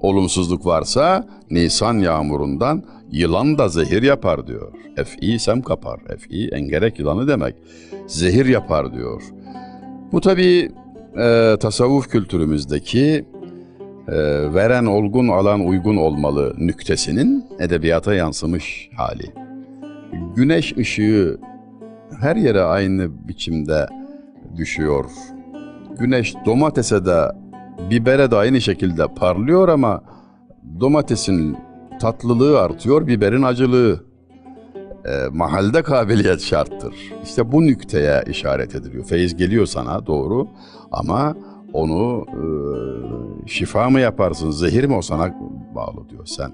olumsuzluk 0.00 0.66
varsa 0.66 1.26
Nisan 1.50 1.98
yağmurundan 1.98 2.84
yılan 3.10 3.58
da 3.58 3.68
zehir 3.68 4.02
yapar 4.02 4.46
diyor. 4.46 4.72
Ef'i 4.96 5.38
sem 5.38 5.62
kapar. 5.62 6.00
Ef'i 6.08 6.48
engerek 6.48 6.98
yılanı 6.98 7.28
demek. 7.28 7.54
Zehir 8.06 8.46
yapar 8.46 8.94
diyor. 8.94 9.22
Bu 10.12 10.20
tabi 10.20 10.70
e, 11.18 11.56
tasavvuf 11.60 12.08
kültürümüzdeki 12.08 13.24
e, 14.08 14.14
veren 14.54 14.86
olgun 14.86 15.28
alan 15.28 15.66
uygun 15.66 15.96
olmalı 15.96 16.54
nüktesinin 16.58 17.44
edebiyata 17.58 18.14
yansımış 18.14 18.90
hali. 18.96 19.32
Güneş 20.36 20.76
ışığı 20.76 21.40
her 22.20 22.36
yere 22.36 22.62
aynı 22.62 23.28
biçimde 23.28 23.86
düşüyor. 24.56 25.04
Güneş 25.98 26.34
domatese 26.46 27.06
de 27.06 27.20
bibere 27.90 28.30
de 28.30 28.36
aynı 28.36 28.60
şekilde 28.60 29.06
parlıyor 29.14 29.68
ama 29.68 30.02
domatesin 30.80 31.56
tatlılığı 32.00 32.60
artıyor, 32.60 33.06
biberin 33.06 33.42
acılığı. 33.42 34.08
E, 35.04 35.28
mahalde 35.32 35.82
kabiliyet 35.82 36.40
şarttır. 36.40 36.94
İşte 37.24 37.52
bu 37.52 37.62
nükteye 37.62 38.24
işaret 38.30 38.74
ediliyor. 38.74 39.04
Feyiz 39.04 39.36
geliyor 39.36 39.66
sana 39.66 40.06
doğru 40.06 40.48
ama 40.92 41.36
onu 41.72 42.26
e, 42.28 42.42
şifa 43.48 43.90
mı 43.90 44.00
yaparsın, 44.00 44.50
zehir 44.50 44.84
mi 44.84 44.96
o 44.96 45.02
sana 45.02 45.34
bağlı 45.74 46.08
diyor. 46.08 46.26
Sen 46.26 46.52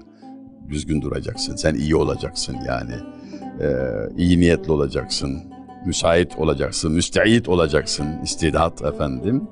düzgün 0.69 1.01
duracaksın, 1.01 1.55
sen 1.55 1.75
iyi 1.75 1.95
olacaksın 1.95 2.55
yani. 2.67 2.93
E, 3.61 3.67
iyi 4.17 4.39
niyetli 4.39 4.71
olacaksın, 4.71 5.43
müsait 5.85 6.39
olacaksın, 6.39 6.91
müsteit 6.91 7.49
olacaksın, 7.49 8.05
istidat 8.23 8.81
efendim. 8.81 9.47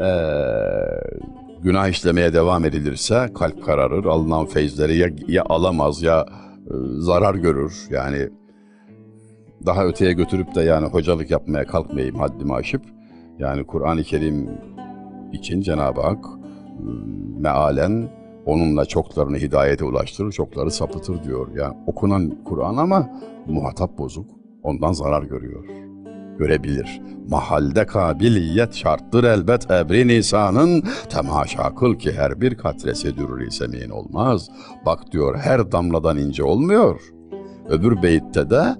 E, 0.00 0.08
günah 1.62 1.88
işlemeye 1.88 2.32
devam 2.32 2.64
edilirse 2.64 3.28
kalp 3.34 3.64
kararır, 3.64 4.04
alınan 4.04 4.46
feyizleri 4.46 4.96
ya, 4.96 5.08
ya 5.28 5.44
alamaz 5.48 6.02
ya 6.02 6.26
e, 6.66 6.72
zarar 6.98 7.34
görür. 7.34 7.86
Yani 7.90 8.28
daha 9.66 9.84
öteye 9.84 10.12
götürüp 10.12 10.54
de 10.54 10.60
yani 10.60 10.86
hocalık 10.86 11.30
yapmaya 11.30 11.66
kalkmayayım 11.66 12.16
haddimi 12.16 12.54
aşıp 12.54 12.82
yani 13.38 13.66
Kur'an-ı 13.66 14.02
Kerim 14.02 14.50
için 15.32 15.60
Cenab-ı 15.60 16.00
Hak 16.00 16.24
e, 16.24 16.82
mealen 17.40 18.08
onunla 18.46 18.84
çoklarını 18.84 19.36
hidayete 19.36 19.84
ulaştırır, 19.84 20.32
çokları 20.32 20.70
sapıtır 20.70 21.24
diyor. 21.24 21.48
Yani 21.56 21.76
okunan 21.86 22.44
Kur'an 22.44 22.76
ama 22.76 23.10
muhatap 23.46 23.98
bozuk, 23.98 24.30
ondan 24.62 24.92
zarar 24.92 25.22
görüyor. 25.22 25.85
Görebilir. 26.38 27.00
Mahalde 27.28 27.86
kabiliyet 27.86 28.74
şarttır 28.74 29.24
elbet 29.24 29.70
ebri 29.70 30.08
nisanın 30.08 30.84
temaşa 31.08 31.74
kıl 31.74 31.94
ki 31.94 32.12
her 32.12 32.40
bir 32.40 32.54
katresi 32.54 33.16
dürri 33.16 33.50
semin 33.50 33.90
olmaz. 33.90 34.48
Bak 34.86 35.12
diyor 35.12 35.38
her 35.38 35.72
damladan 35.72 36.18
ince 36.18 36.44
olmuyor. 36.44 37.00
Öbür 37.68 38.02
beyitte 38.02 38.50
de 38.50 38.76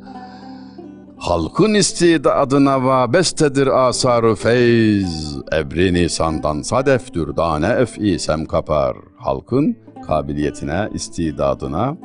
Halkın 1.19 1.75
istidadına 1.75 2.85
vabestedir 2.85 3.89
asarı 3.89 4.35
feyz. 4.35 5.39
Ebri 5.55 5.95
nisandan 5.95 6.63
sadeftür 6.63 7.37
dane 7.37 7.67
ef'i 7.67 8.19
sem 8.19 8.45
kapar. 8.45 8.97
Halkın 9.17 9.77
kabiliyetine, 10.07 10.89
istidadına 10.95 11.97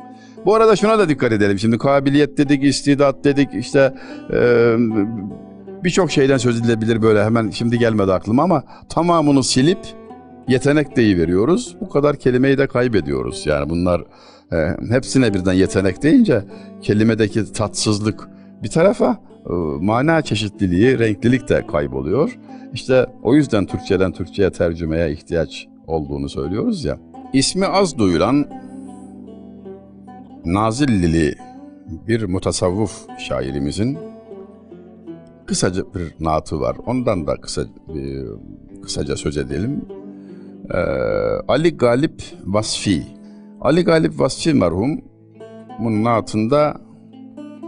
Bu 0.46 0.54
arada 0.54 0.76
şuna 0.76 0.98
da 0.98 1.08
dikkat 1.08 1.32
edelim. 1.32 1.58
Şimdi 1.58 1.78
kabiliyet 1.78 2.38
dedik, 2.38 2.64
istidat 2.64 3.24
dedik, 3.24 3.48
işte 3.54 3.94
e, 4.32 4.74
birçok 5.84 6.10
şeyden 6.10 6.36
söz 6.36 6.60
edilebilir 6.60 7.02
böyle 7.02 7.24
hemen 7.24 7.50
şimdi 7.50 7.78
gelmedi 7.78 8.12
aklıma 8.12 8.42
ama 8.42 8.62
tamamını 8.88 9.44
silip 9.44 9.78
yetenek 10.48 10.98
veriyoruz. 10.98 11.76
Bu 11.80 11.88
kadar 11.88 12.16
kelimeyi 12.16 12.58
de 12.58 12.66
kaybediyoruz. 12.66 13.46
Yani 13.46 13.70
bunlar 13.70 14.04
e, 14.52 14.76
hepsine 14.90 15.34
birden 15.34 15.52
yetenek 15.52 16.02
deyince 16.02 16.44
kelimedeki 16.82 17.52
tatsızlık 17.52 18.28
bir 18.62 18.68
tarafa 18.68 19.18
e, 19.46 19.52
mana 19.80 20.22
çeşitliliği, 20.22 20.98
renklilik 20.98 21.48
de 21.48 21.66
kayboluyor. 21.66 22.38
İşte 22.72 23.06
o 23.22 23.34
yüzden 23.34 23.66
Türkçeden 23.66 24.12
Türkçe'ye 24.12 24.50
tercümeye 24.50 25.12
ihtiyaç 25.12 25.68
olduğunu 25.86 26.28
söylüyoruz 26.28 26.84
ya. 26.84 26.98
İsmi 27.32 27.66
az 27.66 27.98
duyulan 27.98 28.46
Nazillili 30.44 31.34
bir 32.08 32.24
mutasavvuf 32.24 33.06
şairimizin 33.18 33.98
kısaca 35.46 35.82
bir 35.94 36.24
naatı 36.24 36.60
var. 36.60 36.76
Ondan 36.86 37.26
da 37.26 37.36
kısa 37.36 37.62
bir, 37.94 38.26
kısaca 38.82 39.16
söz 39.16 39.36
edelim. 39.36 39.84
Ee, 40.70 40.78
Ali 41.48 41.76
Galip 41.76 42.22
Vasfi. 42.44 43.02
Ali 43.60 43.84
Galip 43.84 44.20
Vasfi 44.20 44.54
merhum 44.54 45.00
bunun 45.78 46.04
naatında 46.04 46.76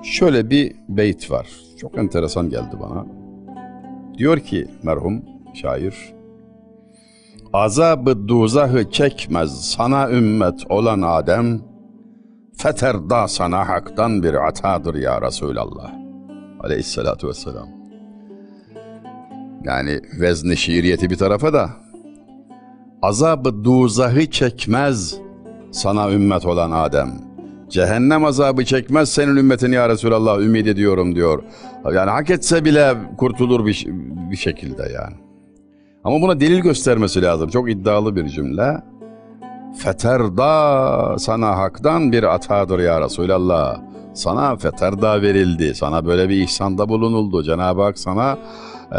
şöyle 0.03 0.51
bir 0.51 0.77
beyt 0.89 1.31
var. 1.31 1.47
Çok 1.79 1.99
enteresan 1.99 2.51
geldi 2.51 2.77
bana. 2.81 3.07
Diyor 4.19 4.39
ki 4.39 4.67
merhum 4.83 5.23
şair, 5.55 6.15
Azabı 7.53 8.29
duzahı 8.29 8.91
çekmez 8.91 9.71
sana 9.71 10.11
ümmet 10.11 10.71
olan 10.71 11.03
Adem, 11.03 11.61
feterda 12.57 13.29
sana 13.29 13.69
haktan 13.69 14.23
bir 14.23 14.35
atadır 14.35 14.95
ya 14.95 15.23
Resulallah. 15.23 15.93
Aleyhissalatu 16.61 17.29
vesselam. 17.29 17.69
Yani 19.65 20.01
vezni 20.21 20.57
şiiriyeti 20.57 21.11
bir 21.11 21.17
tarafa 21.17 21.53
da, 21.53 21.71
azabı 23.03 23.65
duzahı 23.65 24.31
çekmez 24.31 25.19
sana 25.73 26.11
ümmet 26.11 26.47
olan 26.47 26.71
Adem. 26.71 27.13
Cehennem 27.69 28.25
azabı 28.25 28.65
çekmez 28.65 29.09
senin 29.09 29.37
ümmetin 29.37 29.73
ya 29.73 29.89
Resulallah 29.89 30.41
ümit 30.41 30.67
ediyorum 30.67 31.15
diyor. 31.15 31.43
Yani 31.85 32.11
hak 32.11 32.31
etse 32.31 32.65
bile 32.65 32.95
kurtulur 33.19 33.67
bir, 33.67 33.87
bir 34.31 34.37
şekilde 34.37 34.83
yani. 34.83 35.17
Ama 36.05 36.23
buna 36.23 36.41
delil 36.41 36.61
göstermesi 36.61 37.23
lazım. 37.23 37.51
Çok 37.51 37.71
iddialı 37.71 38.17
bir 38.17 38.29
cümle. 38.29 38.83
Feterda 39.77 41.19
sana 41.19 41.59
haktan 41.59 42.13
bir 42.13 42.35
atadır 42.35 42.79
ya 42.79 43.01
Resulallah. 43.01 43.81
Sana 44.15 44.57
feterda 44.57 45.23
verildi. 45.23 45.75
Sana 45.75 46.07
böyle 46.07 46.29
bir 46.29 46.43
ihsanda 46.43 46.89
bulunuldu. 46.89 47.43
Cenab-ı 47.43 47.83
Hak 47.83 47.99
sana 47.99 48.39
e, 48.93 48.99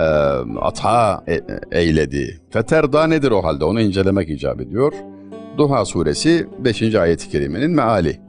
ata 0.61 1.23
e, 1.27 1.41
eyledi. 1.71 2.41
Feterda 2.49 3.07
nedir 3.07 3.31
o 3.31 3.43
halde? 3.43 3.65
Onu 3.65 3.81
incelemek 3.81 4.29
icap 4.29 4.61
ediyor. 4.61 4.93
Duha 5.57 5.85
suresi 5.85 6.47
5. 6.59 6.95
ayet-i 6.95 7.29
kerimenin 7.29 7.71
meali. 7.71 8.21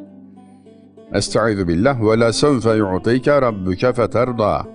Estaizu 1.14 1.68
billah 1.68 2.01
ve 2.01 2.20
la 2.20 2.32
sevfe 2.32 2.74
yu'tike 2.74 3.42
rabbuke 3.42 3.92
feterda. 3.92 4.66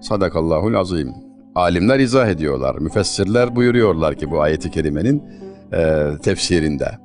Sadakallahul 0.00 0.74
azim. 0.74 1.14
Alimler 1.54 1.98
izah 1.98 2.28
ediyorlar. 2.28 2.76
Müfessirler 2.76 3.56
buyuruyorlar 3.56 4.14
ki 4.14 4.30
bu 4.30 4.40
ayeti 4.40 4.70
kerimenin 4.70 5.22
e, 5.72 6.10
tefsirinde. 6.22 6.98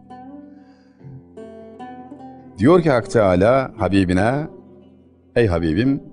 Diyor 2.58 2.84
ki 2.84 2.90
Hak 2.90 3.12
Teala 3.12 3.72
Habibine, 3.78 4.48
Ey 5.36 5.48
Habibim, 5.48 6.04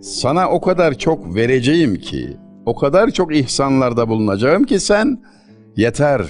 sana 0.00 0.50
o 0.50 0.60
kadar 0.60 0.94
çok 0.94 1.34
vereceğim 1.34 1.96
ki, 1.96 2.36
o 2.66 2.76
kadar 2.76 3.10
çok 3.10 3.36
ihsanlarda 3.36 4.08
bulunacağım 4.08 4.64
ki 4.64 4.80
sen 4.80 5.18
yeter 5.76 6.26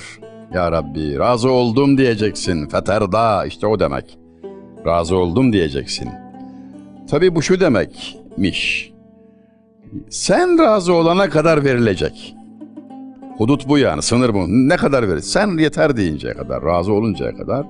ya 0.55 0.73
Rabbi, 0.73 1.19
razı 1.19 1.51
oldum 1.51 1.99
diyeceksin. 1.99 2.69
Feterda, 2.69 3.47
işte 3.47 3.67
o 3.67 3.81
demek. 3.81 4.19
Razı 4.87 5.17
oldum 5.17 5.53
diyeceksin. 5.53 6.09
Tabi 7.11 7.35
bu 7.35 7.43
şu 7.43 7.61
demekmiş. 7.61 8.93
Sen 10.11 10.59
razı 10.59 10.95
olana 10.95 11.31
kadar 11.31 11.65
verilecek. 11.65 12.37
Hudut 13.39 13.69
bu 13.69 13.79
yani, 13.79 14.03
sınır 14.03 14.35
bu. 14.35 14.45
Ne 14.49 14.77
kadar 14.77 15.09
verir? 15.09 15.21
Sen 15.21 15.59
yeter 15.59 15.97
deyinceye 15.97 16.35
kadar, 16.35 16.65
razı 16.65 16.93
oluncaya 16.93 17.37
kadar. 17.37 17.67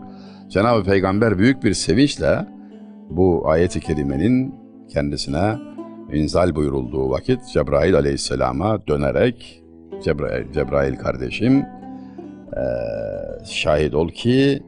Cenab-ı 0.48 0.84
Peygamber 0.84 1.38
büyük 1.38 1.64
bir 1.64 1.74
sevinçle 1.74 2.46
bu 3.10 3.48
ayeti 3.48 3.80
kerimenin 3.80 4.54
kendisine 4.88 5.58
inzal 6.12 6.54
buyurulduğu 6.54 7.10
vakit 7.10 7.40
Cebrail 7.52 7.96
aleyhisselama 7.96 8.86
dönerek 8.86 9.62
Cebrail, 10.04 10.52
Cebrail 10.52 10.96
kardeşim 10.96 11.64
ee, 12.56 13.44
şahit 13.44 13.94
ol 13.94 14.08
ki 14.08 14.62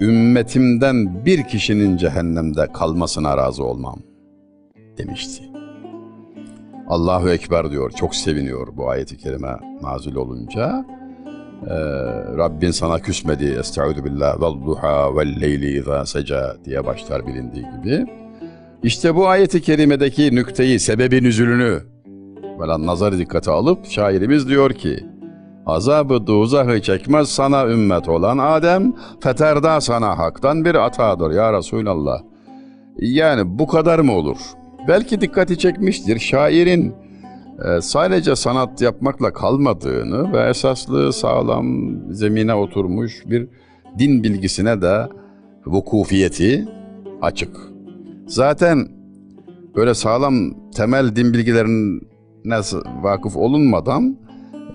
ümmetimden 0.00 1.24
bir 1.24 1.42
kişinin 1.42 1.96
cehennemde 1.96 2.72
kalmasına 2.72 3.36
razı 3.36 3.64
olmam 3.64 3.98
demişti. 4.98 5.53
Allahu 6.88 7.30
Ekber 7.30 7.70
diyor. 7.70 7.90
Çok 7.90 8.14
seviniyor 8.14 8.68
bu 8.76 8.90
ayeti 8.90 9.16
kerime 9.16 9.58
nazil 9.82 10.14
olunca. 10.14 10.84
Ee, 11.66 11.74
Rabbin 12.36 12.70
sana 12.70 12.98
küsmedi. 12.98 13.56
Estaizu 13.60 14.04
billah 14.04 14.40
vel 14.40 14.66
duha 14.66 15.16
vel 15.16 15.40
leyli 15.40 15.78
izâ 15.78 16.06
seca 16.06 16.56
diye 16.64 16.86
başlar 16.86 17.26
bilindiği 17.26 17.66
gibi. 17.76 18.06
İşte 18.82 19.14
bu 19.14 19.28
ayeti 19.28 19.62
kerimedeki 19.62 20.34
nükteyi, 20.34 20.80
sebebin 20.80 21.24
üzülünü 21.24 21.82
böyle 22.60 22.86
nazar 22.86 23.18
dikkate 23.18 23.50
alıp 23.50 23.86
şairimiz 23.86 24.48
diyor 24.48 24.70
ki 24.70 25.04
Azabı 25.66 26.26
duzahı 26.26 26.82
çekmez 26.82 27.28
sana 27.28 27.66
ümmet 27.66 28.08
olan 28.08 28.38
Adem, 28.38 28.92
feterda 29.20 29.80
sana 29.80 30.18
haktan 30.18 30.64
bir 30.64 30.74
atadır 30.74 31.30
ya 31.30 31.52
Resulallah. 31.52 32.20
Yani 32.98 33.58
bu 33.58 33.66
kadar 33.66 33.98
mı 33.98 34.12
olur? 34.12 34.36
Belki 34.88 35.20
dikkati 35.20 35.58
çekmiştir 35.58 36.18
şairin 36.18 36.94
e, 37.64 37.80
sadece 37.80 38.36
sanat 38.36 38.82
yapmakla 38.82 39.32
kalmadığını 39.32 40.32
ve 40.32 40.48
esaslı 40.48 41.12
sağlam 41.12 41.96
zemine 42.12 42.54
oturmuş 42.54 43.22
bir 43.26 43.48
din 43.98 44.22
bilgisine 44.22 44.82
de 44.82 45.08
vukufiyeti 45.66 46.68
açık. 47.22 47.56
Zaten 48.26 48.88
böyle 49.76 49.94
sağlam 49.94 50.34
temel 50.70 51.16
din 51.16 51.34
bilgilerine 51.34 52.60
vakıf 53.02 53.36
olunmadan 53.36 54.18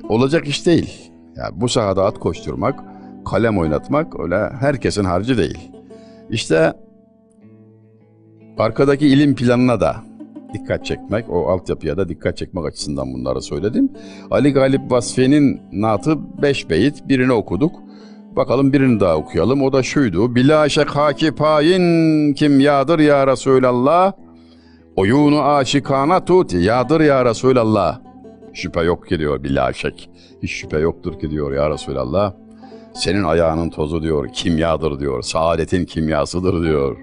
olacak 0.10 0.48
iş 0.48 0.66
değil. 0.66 1.12
Yani 1.36 1.62
bu 1.62 1.70
sahada 1.70 2.06
at 2.06 2.20
koşturmak, 2.20 2.84
kalem 3.26 3.58
oynatmak 3.58 4.20
öyle 4.20 4.50
herkesin 4.60 5.04
harcı 5.04 5.38
değil. 5.38 5.72
İşte 6.30 6.74
arkadaki 8.60 9.08
ilim 9.08 9.36
planına 9.36 9.80
da 9.80 9.96
dikkat 10.54 10.86
çekmek, 10.86 11.30
o 11.30 11.50
altyapıya 11.50 11.98
da 11.98 12.10
dikkat 12.10 12.38
çekmek 12.38 12.66
açısından 12.66 13.14
bunları 13.14 13.42
söyledim. 13.42 13.90
Ali 14.32 14.54
Galip 14.54 14.92
Vasfi'nin 14.92 15.62
natı 15.72 16.42
beş 16.42 16.70
beyit, 16.70 17.10
birini 17.10 17.34
okuduk. 17.34 17.76
Bakalım 18.36 18.74
birini 18.74 19.00
daha 19.00 19.16
okuyalım. 19.16 19.62
O 19.62 19.74
da 19.74 19.84
şuydu. 19.84 20.36
Bila 20.36 20.70
şek 20.70 20.90
haki 20.90 21.36
payin 21.36 22.34
kim 22.34 22.60
yadır 22.60 23.00
ya 23.00 23.28
Resulallah. 23.28 24.14
Oyunu 24.96 25.42
aşikana 25.42 26.26
tut 26.26 26.54
yadır 26.54 27.02
ya 27.02 27.26
Resulallah. 27.26 28.00
Şüphe 28.54 28.82
yok 28.82 29.08
ki 29.08 29.20
diyor 29.20 29.44
bila 29.44 29.74
şek. 29.74 30.10
Hiç 30.44 30.52
şüphe 30.52 30.80
yoktur 30.80 31.20
ki 31.20 31.32
diyor 31.32 31.54
ya 31.54 31.70
Resulallah. 31.70 32.34
Senin 32.94 33.24
ayağının 33.24 33.70
tozu 33.70 34.04
diyor 34.04 34.30
kimyadır 34.34 35.00
diyor. 35.00 35.22
Saadetin 35.22 35.86
kimyasıdır 35.86 36.64
diyor. 36.64 36.98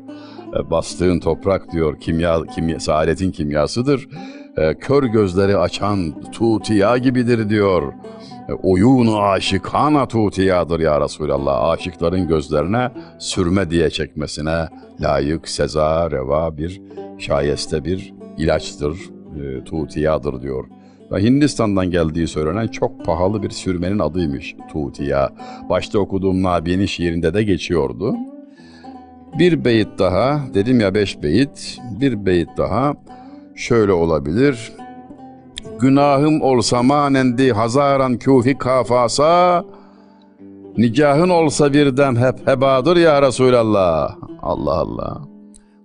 E, 0.57 0.70
bastığın 0.70 1.20
toprak 1.20 1.72
diyor 1.72 2.00
kimya, 2.00 2.42
kimya 2.54 2.80
saadetin 2.80 3.30
kimyasıdır. 3.30 4.09
E, 4.57 4.74
kör 4.74 5.02
gözleri 5.02 5.57
açan 5.57 6.30
tutiya 6.32 6.98
gibidir 6.98 7.48
diyor. 7.48 7.92
E, 8.48 8.52
oyunu 8.52 9.18
aşikana 9.18 10.09
tutiyadır 10.09 10.80
ya 10.80 11.00
Resulallah. 11.00 11.70
Aşıkların 11.70 12.28
gözlerine 12.28 12.90
sürme 13.18 13.70
diye 13.70 13.90
çekmesine 13.90 14.68
layık, 15.00 15.48
seza, 15.48 16.11
reva 16.11 16.59
bir 16.59 16.82
şayeste 17.18 17.84
bir 17.84 18.14
ilaçtır, 18.38 18.96
e, 19.40 19.64
tutiyadır 19.64 20.42
diyor. 20.42 20.64
Ve 21.12 21.22
Hindistan'dan 21.22 21.90
geldiği 21.90 22.28
söylenen 22.28 22.68
çok 22.68 23.04
pahalı 23.04 23.42
bir 23.42 23.50
sürmenin 23.50 23.98
adıymış 23.98 24.57
Tutiya. 24.72 25.30
Başta 25.68 25.98
okuduğum 25.98 26.42
Nabi'nin 26.42 26.86
şiirinde 26.86 27.34
de 27.34 27.42
geçiyordu. 27.42 28.14
Bir 29.39 29.64
beyit 29.64 29.89
daha, 29.99 30.41
dedim 30.55 30.80
ya 30.80 30.95
beş 30.95 31.22
beyit, 31.22 31.78
bir 32.01 32.26
beyit 32.26 32.49
daha 32.57 32.95
şöyle 33.55 33.93
olabilir. 33.93 34.72
Günahım 35.80 36.43
olsa 36.43 36.82
manendi 36.82 37.53
hazaran 37.53 38.18
küfi 38.18 38.59
kafasa, 38.59 39.64
Nikahın 40.78 41.28
olsa 41.28 41.72
bir 41.72 41.97
dem 41.97 42.16
hep 42.16 42.47
hebadır 42.47 42.97
ya 42.97 43.22
Resulallah. 43.22 44.16
Allah 44.43 44.74
Allah. 44.74 45.22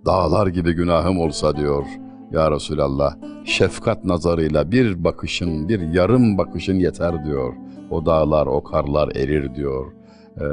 Dağlar 0.06 0.47
gibi 0.47 0.74
günahım 0.74 1.20
olsa 1.20 1.58
diyor 1.58 1.84
ya 2.32 2.52
Resulallah. 2.52 3.16
Şefkat 3.45 4.06
nazarıyla 4.06 4.72
bir 4.72 5.04
bakışın, 5.04 5.70
bir 5.70 5.80
yarım 5.93 6.38
bakışın 6.38 6.76
yeter 6.76 7.26
diyor. 7.26 7.54
O 7.91 8.06
dağlar, 8.06 8.47
o 8.47 8.64
karlar 8.64 9.16
erir 9.16 9.56
diyor. 9.56 9.91
Ee, 10.38 10.43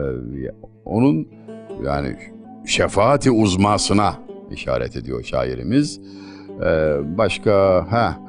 onun 0.85 1.29
yani 1.85 2.17
şefaati 2.69 3.31
uzmasına 3.31 4.15
işaret 4.51 4.97
ediyor 4.97 5.25
şairimiz. 5.25 6.01
Ee, 6.65 6.97
başka 7.19 7.87
ha 7.91 8.29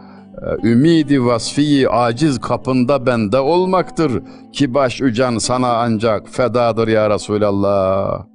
ümidi 0.64 1.26
vasfiyi 1.26 1.90
aciz 1.90 2.40
kapında 2.40 3.06
bende 3.06 3.40
olmaktır 3.40 4.24
ki 4.54 4.74
baş 4.74 5.02
ücan 5.02 5.38
sana 5.38 5.74
ancak 5.74 6.30
fedadır 6.30 6.88
ya 6.88 7.10
Resulallah. 7.10 8.26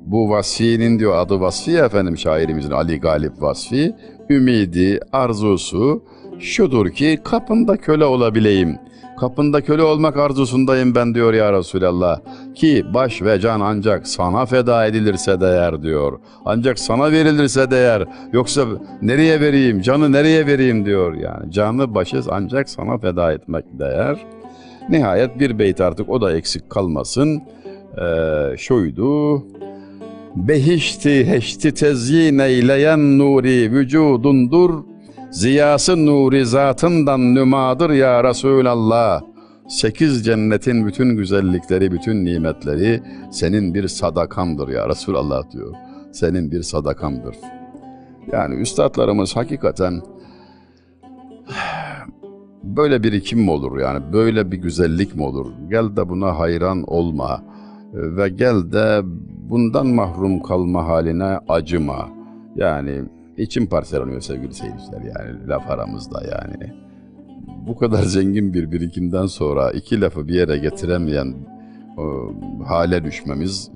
Bu 0.00 0.30
vasfinin 0.30 0.98
diyor 0.98 1.16
adı 1.16 1.40
vasfi 1.40 1.76
efendim 1.76 2.16
şairimizin 2.16 2.70
Ali 2.70 3.00
Galip 3.00 3.42
Vasfi. 3.42 3.94
Ümidi, 4.30 5.00
arzusu 5.12 6.04
şudur 6.38 6.90
ki 6.90 7.20
kapında 7.24 7.76
köle 7.76 8.04
olabileyim. 8.04 8.78
Kapında 9.20 9.60
köle 9.60 9.82
olmak 9.82 10.16
arzusundayım 10.16 10.94
ben 10.94 11.14
diyor 11.14 11.34
ya 11.34 11.52
Resulallah. 11.52 12.20
Ki 12.54 12.84
baş 12.94 13.22
ve 13.22 13.40
can 13.40 13.60
ancak 13.60 14.08
sana 14.08 14.46
feda 14.46 14.86
edilirse 14.86 15.40
değer 15.40 15.82
diyor. 15.82 16.18
Ancak 16.44 16.78
sana 16.78 17.12
verilirse 17.12 17.70
değer. 17.70 18.04
Yoksa 18.32 18.66
nereye 19.02 19.40
vereyim, 19.40 19.80
canı 19.80 20.12
nereye 20.12 20.46
vereyim 20.46 20.86
diyor 20.86 21.14
yani. 21.14 21.52
Canı 21.52 21.94
başı 21.94 22.20
ancak 22.30 22.68
sana 22.68 22.98
feda 22.98 23.32
etmek 23.32 23.64
değer. 23.78 24.16
Nihayet 24.88 25.40
bir 25.40 25.58
beyt 25.58 25.80
artık 25.80 26.10
o 26.10 26.20
da 26.20 26.36
eksik 26.36 26.70
kalmasın. 26.70 27.42
Ee, 27.98 28.56
şuydu. 28.56 29.38
Behişti 30.36 31.26
heşti 31.26 31.74
tezyin 31.74 32.38
eyleyen 32.38 33.18
nuri 33.18 33.72
vücudundur. 33.72 34.70
Ziyası 35.30 36.06
nuri 36.06 36.46
zatından 36.46 37.34
nümadır 37.34 37.90
ya 37.90 38.24
Resulallah. 38.24 39.22
Sekiz 39.68 40.24
cennetin 40.24 40.86
bütün 40.86 41.16
güzellikleri, 41.16 41.92
bütün 41.92 42.24
nimetleri 42.24 43.02
senin 43.30 43.74
bir 43.74 43.88
sadakandır 43.88 44.68
ya 44.68 44.88
Resulallah 44.88 45.50
diyor. 45.50 45.74
Senin 46.12 46.50
bir 46.50 46.62
sadakandır. 46.62 47.36
Yani 48.32 48.54
üstadlarımız 48.54 49.36
hakikaten 49.36 50.00
böyle 52.62 53.02
bir 53.02 53.12
birikim 53.12 53.40
mi 53.40 53.50
olur 53.50 53.78
yani 53.78 54.12
böyle 54.12 54.52
bir 54.52 54.56
güzellik 54.56 55.14
mi 55.14 55.22
olur? 55.22 55.46
Gel 55.70 55.96
de 55.96 56.08
buna 56.08 56.38
hayran 56.38 56.84
olma 56.86 57.44
ve 57.92 58.28
gel 58.28 58.72
de 58.72 59.00
bundan 59.50 59.86
mahrum 59.86 60.42
kalma 60.42 60.86
haline 60.86 61.38
acıma. 61.48 62.08
Yani 62.56 63.02
içim 63.38 63.66
parçalanıyor 63.66 64.20
sevgili 64.20 64.54
seyirciler 64.54 65.00
yani 65.00 65.48
laf 65.48 65.70
aramızda 65.70 66.22
yani. 66.24 66.72
Bu 67.66 67.76
kadar 67.76 68.02
zengin 68.02 68.54
bir 68.54 68.72
birikimden 68.72 69.26
sonra 69.26 69.70
iki 69.70 70.00
lafı 70.00 70.28
bir 70.28 70.34
yere 70.34 70.58
getiremeyen 70.58 71.34
o, 71.98 72.32
hale 72.64 73.04
düşmemiz 73.04 73.70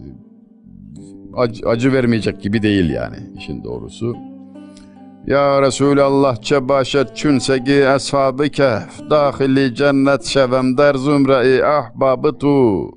acı, 1.37 1.69
acı 1.69 1.93
vermeyecek 1.93 2.43
gibi 2.43 2.63
değil 2.63 2.91
yani 2.91 3.17
işin 3.39 3.65
doğrusu. 3.65 4.17
Ya 5.27 5.63
Resulallah 5.63 6.37
çebaşet 6.43 7.09
çünsegi 7.15 7.89
ashabı 7.89 8.49
kehf 8.49 9.11
dahili 9.11 9.75
cennet 9.75 10.25
şevem 10.25 10.79
der 10.79 10.95
zümre-i 10.95 11.65
ahbabı 11.65 12.39
tu. 12.39 12.89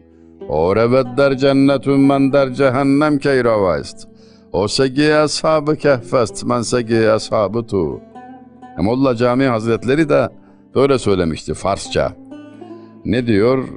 Orevet 0.49 1.17
der 1.17 1.37
cennetun 1.37 1.99
men 1.99 2.33
der 2.33 2.53
cehennem 2.53 3.17
keyravayst. 3.17 4.07
O 4.55 4.67
segi 4.67 5.15
ashabı 5.15 5.75
kehfest 5.75 6.45
men 6.45 6.61
segi 6.61 7.09
ashabı 7.09 7.67
tu. 7.67 8.01
Molla 8.77 9.15
Cami 9.15 9.45
Hazretleri 9.45 10.09
de 10.09 10.29
böyle 10.75 10.99
söylemişti 10.99 11.53
Farsça. 11.53 12.13
Ne 13.05 13.27
diyor? 13.27 13.67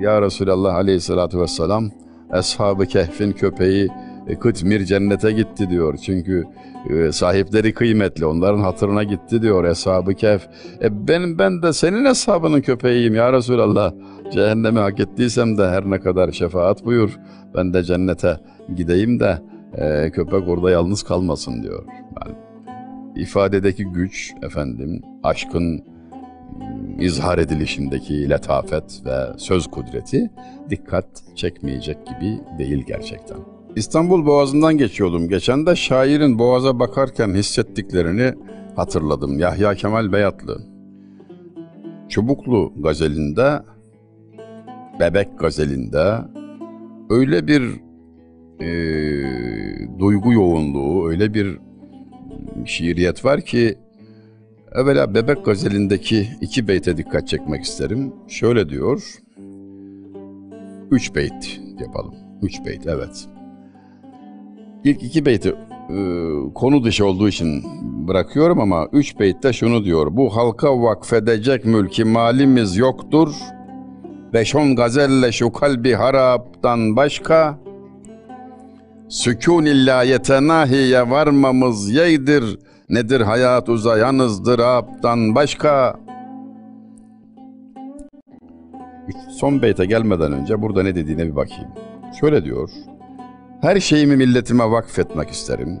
Ya 0.00 0.22
Resulallah 0.22 0.74
aleyhissalatu 0.74 1.40
vesselam 1.40 1.90
Ashab-ı 2.30 2.86
Kehf'in 2.86 3.32
köpeği 3.32 3.88
e, 4.28 4.38
Kıtmir 4.38 4.84
cennete 4.84 5.32
gitti 5.32 5.70
diyor. 5.70 5.96
Çünkü 5.96 6.44
e, 6.90 7.12
sahipleri 7.12 7.74
kıymetli. 7.74 8.26
Onların 8.26 8.60
hatırına 8.60 9.02
gitti 9.02 9.42
diyor 9.42 9.64
Ashab-ı 9.64 10.14
Kehf. 10.14 10.46
E 10.82 11.08
ben, 11.08 11.38
ben 11.38 11.62
de 11.62 11.72
senin 11.72 12.04
hesabının 12.04 12.60
köpeğiyim 12.60 13.14
ya 13.14 13.32
Resulallah. 13.32 13.92
Cehennemi 14.32 14.78
hak 14.78 15.00
ettiysem 15.00 15.58
de 15.58 15.68
her 15.68 15.90
ne 15.90 16.00
kadar 16.00 16.32
şefaat 16.32 16.84
buyur. 16.84 17.18
Ben 17.54 17.74
de 17.74 17.82
cennete 17.82 18.40
gideyim 18.76 19.20
de 19.20 19.49
e, 19.74 20.10
köpek 20.10 20.48
orada 20.48 20.70
yalnız 20.70 21.02
kalmasın 21.02 21.62
diyor. 21.62 21.84
Yani 22.20 22.36
ifadedeki 23.16 23.84
güç 23.84 24.32
efendim, 24.42 25.02
aşkın 25.22 25.84
izhar 27.00 27.38
edilişindeki 27.38 28.30
letafet 28.30 29.02
ve 29.06 29.38
söz 29.38 29.66
kudreti 29.66 30.30
dikkat 30.70 31.06
çekmeyecek 31.36 32.06
gibi 32.06 32.40
değil 32.58 32.84
gerçekten. 32.86 33.36
İstanbul 33.76 34.26
Boğazı'ndan 34.26 34.78
geçiyordum. 34.78 35.28
Geçen 35.28 35.66
de 35.66 35.76
şairin 35.76 36.38
boğaza 36.38 36.78
bakarken 36.78 37.34
hissettiklerini 37.34 38.34
hatırladım. 38.76 39.38
Yahya 39.38 39.74
Kemal 39.74 40.12
Beyatlı. 40.12 40.60
Çubuklu 42.08 42.72
gazelinde, 42.76 43.62
Bebek 45.00 45.38
gazelinde 45.38 46.18
öyle 47.10 47.46
bir 47.46 47.80
e, 48.60 48.70
duygu 49.98 50.32
yoğunluğu, 50.32 51.08
öyle 51.08 51.34
bir 51.34 51.58
şiiriyet 52.64 53.24
var 53.24 53.40
ki 53.40 53.78
evvela 54.72 55.14
Bebek 55.14 55.44
gazelindeki 55.44 56.28
iki 56.40 56.68
beyte 56.68 56.96
dikkat 56.96 57.28
çekmek 57.28 57.64
isterim. 57.64 58.12
Şöyle 58.28 58.68
diyor, 58.68 59.02
üç 60.90 61.14
beyt 61.14 61.60
yapalım. 61.80 62.14
Üç 62.42 62.64
beyt, 62.66 62.86
evet. 62.86 63.28
İlk 64.84 65.02
iki 65.02 65.26
beyti 65.26 65.48
e, 65.90 65.96
konu 66.54 66.84
dışı 66.84 67.06
olduğu 67.06 67.28
için 67.28 67.62
bırakıyorum 68.08 68.60
ama 68.60 68.88
üç 68.92 69.20
beytte 69.20 69.52
şunu 69.52 69.84
diyor. 69.84 70.16
Bu 70.16 70.36
halka 70.36 70.82
vakfedecek 70.82 71.64
mülki 71.64 72.04
malimiz 72.04 72.76
yoktur. 72.76 73.34
Beş 74.32 74.54
on 74.54 74.76
gazelle 74.76 75.32
şu 75.32 75.52
kalbi 75.52 75.92
haraptan 75.92 76.96
başka. 76.96 77.58
Sükun 79.10 79.64
illa 79.64 80.02
yetenahiye 80.02 81.10
varmamız 81.10 81.90
yeydir. 81.90 82.58
Nedir 82.88 83.20
hayat 83.20 83.68
uzayanızdır 83.68 84.58
aptan 84.58 85.34
başka. 85.34 86.00
Son 89.30 89.62
beyte 89.62 89.86
gelmeden 89.86 90.32
önce 90.32 90.62
burada 90.62 90.82
ne 90.82 90.94
dediğine 90.94 91.26
bir 91.26 91.36
bakayım. 91.36 91.68
Şöyle 92.20 92.44
diyor. 92.44 92.70
Her 93.60 93.80
şeyimi 93.80 94.16
milletime 94.16 94.70
vakfetmek 94.70 95.28
isterim. 95.28 95.78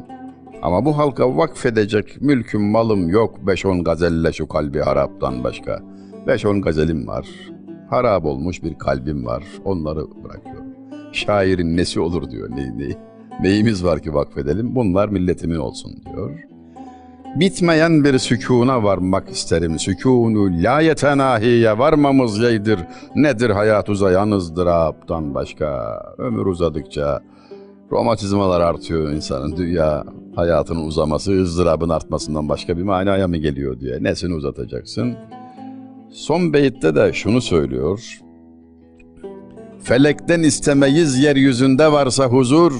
Ama 0.62 0.84
bu 0.84 0.98
halka 0.98 1.36
vakfedecek 1.36 2.20
mülküm 2.20 2.62
malım 2.62 3.08
yok. 3.08 3.46
Beş 3.46 3.66
on 3.66 3.84
gazelle 3.84 4.32
şu 4.32 4.48
kalbi 4.48 4.80
haraptan 4.80 5.44
başka. 5.44 5.82
Beş 6.26 6.46
on 6.46 6.62
gazelim 6.62 7.06
var. 7.06 7.26
Harap 7.90 8.24
olmuş 8.24 8.62
bir 8.62 8.78
kalbim 8.78 9.26
var. 9.26 9.44
Onları 9.64 10.00
bırakıyorum. 10.24 10.64
Şairin 11.12 11.76
nesi 11.76 12.00
olur 12.00 12.30
diyor. 12.30 12.50
Ne, 12.50 12.78
ne, 12.78 13.09
neyimiz 13.42 13.84
var 13.84 14.00
ki 14.00 14.14
vakfedelim? 14.14 14.74
Bunlar 14.74 15.08
milletimin 15.08 15.56
olsun 15.56 15.92
diyor. 16.06 16.30
Bitmeyen 17.36 18.04
bir 18.04 18.18
sükuna 18.18 18.82
varmak 18.82 19.30
isterim. 19.30 19.78
Sükunu 19.78 20.62
la 20.62 20.80
yetenahiye 20.80 21.78
varmamız 21.78 22.38
yeydir. 22.38 22.78
Nedir 23.14 23.50
hayat 23.50 23.88
uzayanızdır 23.88 24.66
aptan 24.66 25.34
başka. 25.34 26.00
Ömür 26.18 26.46
uzadıkça 26.46 27.20
romatizmalar 27.92 28.60
artıyor 28.60 29.12
insanın. 29.12 29.56
Dünya 29.56 30.04
hayatının 30.36 30.86
uzaması, 30.86 31.42
ızdırabın 31.42 31.88
artmasından 31.88 32.48
başka 32.48 32.76
bir 32.76 32.82
manaya 32.82 33.28
mı 33.28 33.36
geliyor 33.36 33.80
diye. 33.80 34.02
Nesini 34.02 34.34
uzatacaksın? 34.34 35.14
Son 36.10 36.52
beyitte 36.52 36.94
de 36.94 37.12
şunu 37.12 37.40
söylüyor. 37.40 38.18
Felekten 39.82 40.42
istemeyiz 40.42 41.18
yeryüzünde 41.18 41.92
varsa 41.92 42.26
huzur, 42.26 42.72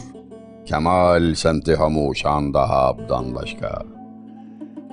Kemal 0.67 1.35
semti 1.35 1.75
hamuşan 1.75 2.55
daha 2.55 2.87
abdan 2.87 3.35
başka. 3.35 3.83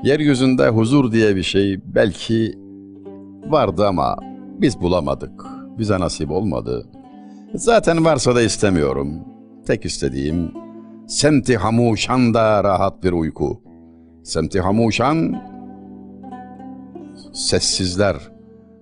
Yeryüzünde 0.03 0.69
huzur 0.69 1.11
diye 1.11 1.35
bir 1.35 1.43
şey 1.43 1.79
belki 1.85 2.59
vardı 3.47 3.87
ama 3.87 4.17
biz 4.59 4.81
bulamadık. 4.81 5.45
Bize 5.77 5.99
nasip 5.99 6.31
olmadı. 6.31 6.87
Zaten 7.53 8.05
varsa 8.05 8.35
da 8.35 8.41
istemiyorum. 8.41 9.19
Tek 9.67 9.85
istediğim 9.85 10.51
semti 11.07 11.57
hamuşan 11.57 12.33
da 12.33 12.63
rahat 12.63 13.03
bir 13.03 13.11
uyku. 13.11 13.61
Semti 14.23 14.61
hamuşan 14.61 15.41
sessizler, 17.33 18.15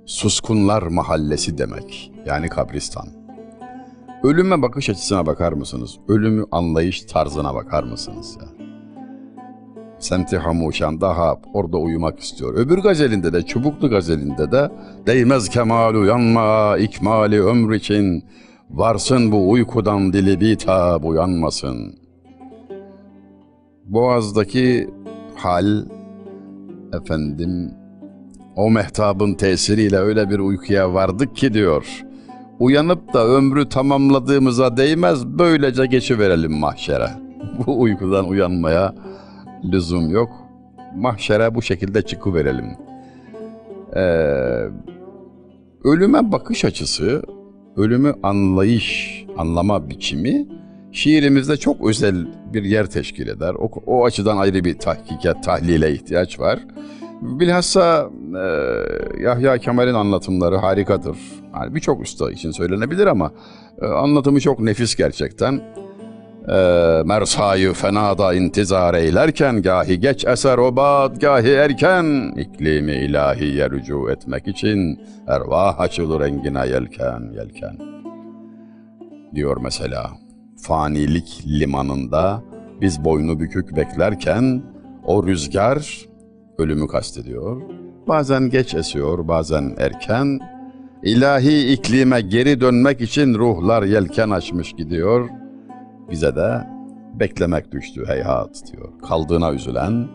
Suskunlar 0.05 0.81
Mahallesi 0.81 1.57
demek. 1.57 2.11
Yani 2.25 2.49
kabristan. 2.49 3.07
Ölüme 4.25 4.61
bakış 4.61 4.89
açısına 4.89 5.25
bakar 5.25 5.53
mısınız? 5.53 5.97
Ölümü 6.07 6.45
anlayış 6.51 7.01
tarzına 7.01 7.55
bakar 7.55 7.83
mısınız 7.83 8.37
ya? 8.41 8.47
Semti 9.99 10.37
Hamuşan 10.37 11.01
daha 11.01 11.37
orada 11.53 11.77
uyumak 11.77 12.19
istiyor. 12.19 12.53
Öbür 12.53 12.77
gazelinde 12.77 13.33
de, 13.33 13.41
Çubuklu 13.41 13.89
gazelinde 13.89 14.51
de 14.51 14.71
değmez 15.07 15.49
kemal 15.49 15.95
uyanma 15.95 16.77
ikmali 16.77 17.43
ömür 17.43 17.75
için 17.75 18.23
varsın 18.69 19.31
bu 19.31 19.51
uykudan 19.51 20.13
dili 20.13 20.39
bitap 20.39 21.05
uyanmasın. 21.05 21.95
Boğaz'daki 23.85 24.89
hal 25.35 25.85
efendim 26.93 27.71
o 28.55 28.71
mehtabın 28.71 29.33
tesiriyle 29.33 29.97
öyle 29.97 30.29
bir 30.29 30.39
uykuya 30.39 30.93
vardık 30.93 31.35
ki 31.35 31.53
diyor. 31.53 32.04
Uyanıp 32.59 33.13
da 33.13 33.27
ömrü 33.27 33.69
tamamladığımıza 33.69 34.77
değmez 34.77 35.25
böylece 35.25 35.85
geçiverelim 35.85 36.53
mahşere. 36.53 37.09
Bu 37.65 37.81
uykudan 37.81 38.27
uyanmaya 38.27 38.95
lüzum 39.63 40.09
yok. 40.09 40.29
Mahşere 40.95 41.55
bu 41.55 41.61
şekilde 41.61 42.01
çıkıverelim. 42.01 42.65
Ee, 43.95 43.99
ölüme 45.83 46.31
bakış 46.31 46.65
açısı, 46.65 47.23
ölümü 47.77 48.13
anlayış, 48.23 49.25
anlama 49.37 49.89
biçimi 49.89 50.47
şiirimizde 50.91 51.57
çok 51.57 51.89
özel 51.89 52.27
bir 52.53 52.63
yer 52.63 52.85
teşkil 52.85 53.27
eder. 53.27 53.53
O, 53.53 53.71
o 53.85 54.05
açıdan 54.05 54.37
ayrı 54.37 54.63
bir 54.63 54.79
tahkike, 54.79 55.33
tahlile 55.45 55.93
ihtiyaç 55.93 56.39
var. 56.39 56.59
Bilhassa 57.21 58.09
e, 58.35 59.23
Yahya 59.23 59.57
Kemal'in 59.57 59.93
anlatımları 59.93 60.55
harikadır. 60.55 61.17
Yani 61.53 61.75
birçok 61.75 62.01
usta 62.01 62.31
için 62.31 62.51
söylenebilir 62.51 63.07
ama 63.07 63.31
e, 63.81 63.85
anlatımı 63.85 64.39
çok 64.39 64.59
nefis 64.59 64.95
gerçekten. 64.95 65.61
E, 66.49 66.57
mersayı 67.05 67.73
fenada 67.73 68.33
intizar 68.33 68.93
eylerken 68.93 69.61
gahi 69.61 69.99
geç 69.99 70.25
eser 70.25 70.57
obat 70.57 71.21
gahi 71.21 71.51
erken 71.51 72.33
iklimi 72.37 72.91
ilahiye 72.91 73.69
rücu 73.69 74.09
etmek 74.09 74.47
için 74.47 74.99
ervah 75.27 75.79
açılır 75.79 76.21
engine 76.21 76.67
yelken 76.67 77.21
yelken 77.35 77.77
diyor 79.35 79.57
mesela 79.61 80.11
fanilik 80.57 81.43
limanında 81.47 82.43
biz 82.81 83.03
boynu 83.03 83.39
bükük 83.39 83.75
beklerken 83.75 84.63
o 85.05 85.27
rüzgar 85.27 86.05
ölümü 86.57 86.87
kastediyor. 86.87 87.61
Bazen 88.07 88.49
geç 88.49 88.73
esiyor, 88.75 89.27
bazen 89.27 89.75
erken. 89.77 90.39
İlahi 91.03 91.73
iklime 91.73 92.21
geri 92.21 92.61
dönmek 92.61 93.01
için 93.01 93.33
ruhlar 93.33 93.83
yelken 93.83 94.29
açmış 94.29 94.73
gidiyor. 94.73 95.29
Bize 96.11 96.35
de 96.35 96.67
beklemek 97.19 97.71
düştü 97.71 98.03
heyhat 98.07 98.63
diyor. 98.71 98.89
Kaldığına 99.07 99.53
üzülen, 99.53 100.07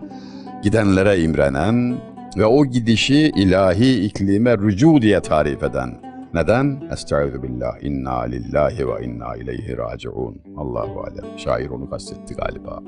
gidenlere 0.63 1.21
imrenen 1.21 1.99
ve 2.37 2.47
o 2.47 2.67
gidişi 2.67 3.33
ilahi 3.37 4.05
iklime 4.05 4.59
rücu 4.59 5.03
diye 5.03 5.21
tarif 5.21 5.63
eden. 5.63 6.01
Neden? 6.35 6.83
Estaizu 6.93 7.43
billah. 7.43 7.83
İnna 7.83 8.21
lillahi 8.21 8.89
ve 8.89 9.05
inna 9.05 9.37
ileyhi 9.37 9.77
raciun. 9.79 10.41
Allahu 10.57 11.01
alem. 11.01 11.39
Şair 11.39 11.71
onu 11.71 11.91
kastetti 11.91 12.35
galiba. 12.35 12.83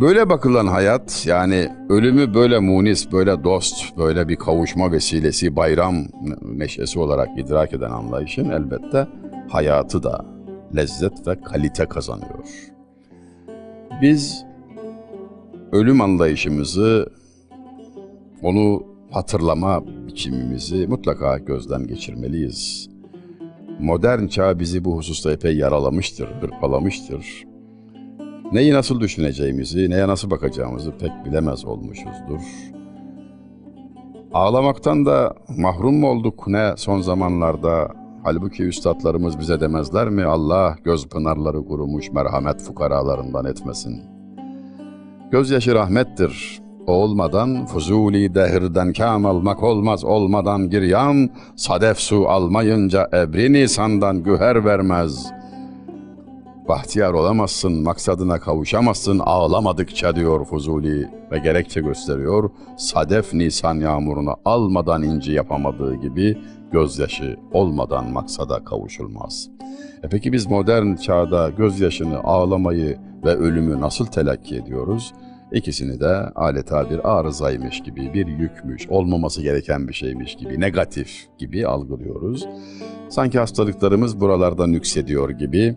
Böyle 0.00 0.28
bakılan 0.28 0.66
hayat 0.66 1.26
yani 1.26 1.68
ölümü 1.88 2.34
böyle 2.34 2.58
munis, 2.58 3.12
böyle 3.12 3.44
dost, 3.44 3.96
böyle 3.98 4.28
bir 4.28 4.36
kavuşma 4.36 4.92
vesilesi, 4.92 5.56
bayram 5.56 5.96
neşesi 6.42 6.98
olarak 6.98 7.28
idrak 7.38 7.72
eden 7.72 7.90
anlayışın 7.90 8.50
elbette 8.50 9.08
hayatı 9.48 10.02
da 10.02 10.24
lezzet 10.76 11.26
ve 11.26 11.40
kalite 11.40 11.86
kazanıyor. 11.86 12.44
Biz 14.02 14.44
ölüm 15.72 16.00
anlayışımızı, 16.00 17.12
onu 18.42 18.86
hatırlama 19.10 19.84
biçimimizi 20.06 20.86
mutlaka 20.86 21.38
gözden 21.38 21.86
geçirmeliyiz. 21.86 22.88
Modern 23.80 24.26
çağ 24.26 24.58
bizi 24.58 24.84
bu 24.84 24.96
hususta 24.96 25.32
epey 25.32 25.56
yaralamıştır, 25.56 26.28
hırpalamıştır. 26.40 27.44
Neyi 28.52 28.74
nasıl 28.74 29.00
düşüneceğimizi, 29.00 29.90
neye 29.90 30.08
nasıl 30.08 30.30
bakacağımızı 30.30 30.92
pek 30.98 31.10
bilemez 31.24 31.64
olmuşuzdur. 31.64 32.40
Ağlamaktan 34.32 35.06
da 35.06 35.34
mahrum 35.58 35.94
mu 35.94 36.10
olduk 36.10 36.48
ne 36.48 36.74
son 36.76 37.00
zamanlarda? 37.00 37.88
Halbuki 38.24 38.62
üstadlarımız 38.62 39.38
bize 39.38 39.60
demezler 39.60 40.08
mi? 40.08 40.24
Allah 40.24 40.76
göz 40.84 41.08
pınarları 41.08 41.64
kurumuş 41.64 42.12
merhamet 42.12 42.62
fukaralarından 42.62 43.44
etmesin. 43.44 44.02
Gözyaşı 45.30 45.74
rahmettir. 45.74 46.60
Olmadan 46.86 47.66
fuzuli 47.66 48.34
dehirden 48.34 48.92
kam 48.92 49.26
almak 49.26 49.62
olmaz. 49.62 50.04
Olmadan 50.04 50.70
giryan 50.70 51.30
sadef 51.56 51.98
su 51.98 52.28
almayınca 52.28 53.08
ebri 53.12 53.52
nisandan 53.52 54.22
güher 54.22 54.64
vermez.'' 54.64 55.35
Bahtiyar 56.68 57.12
olamazsın, 57.12 57.82
maksadına 57.82 58.40
kavuşamazsın 58.40 59.18
ağlamadıkça 59.18 60.16
diyor 60.16 60.44
Fuzuli 60.44 61.08
ve 61.32 61.38
gerekçe 61.38 61.80
gösteriyor. 61.80 62.50
Sadef 62.78 63.34
Nisan 63.34 63.74
yağmurunu 63.74 64.36
almadan 64.44 65.02
inci 65.02 65.32
yapamadığı 65.32 65.94
gibi 65.94 66.38
gözyaşı 66.72 67.36
olmadan 67.52 68.12
maksada 68.12 68.64
kavuşulmaz. 68.64 69.48
E 70.02 70.08
peki 70.08 70.32
biz 70.32 70.46
modern 70.46 70.94
çağda 70.94 71.50
gözyaşını, 71.50 72.18
ağlamayı 72.18 72.98
ve 73.24 73.34
ölümü 73.34 73.80
nasıl 73.80 74.06
telakki 74.06 74.56
ediyoruz? 74.56 75.14
İkisini 75.52 76.00
de 76.00 76.16
adeta 76.34 76.90
bir 76.90 77.18
arızaymış 77.18 77.82
gibi, 77.82 78.14
bir 78.14 78.26
yükmüş, 78.26 78.88
olmaması 78.88 79.42
gereken 79.42 79.88
bir 79.88 79.94
şeymiş 79.94 80.36
gibi, 80.36 80.60
negatif 80.60 81.26
gibi 81.38 81.66
algılıyoruz. 81.66 82.46
Sanki 83.08 83.38
hastalıklarımız 83.38 84.20
buralarda 84.20 84.66
nüksediyor 84.66 85.30
gibi 85.30 85.76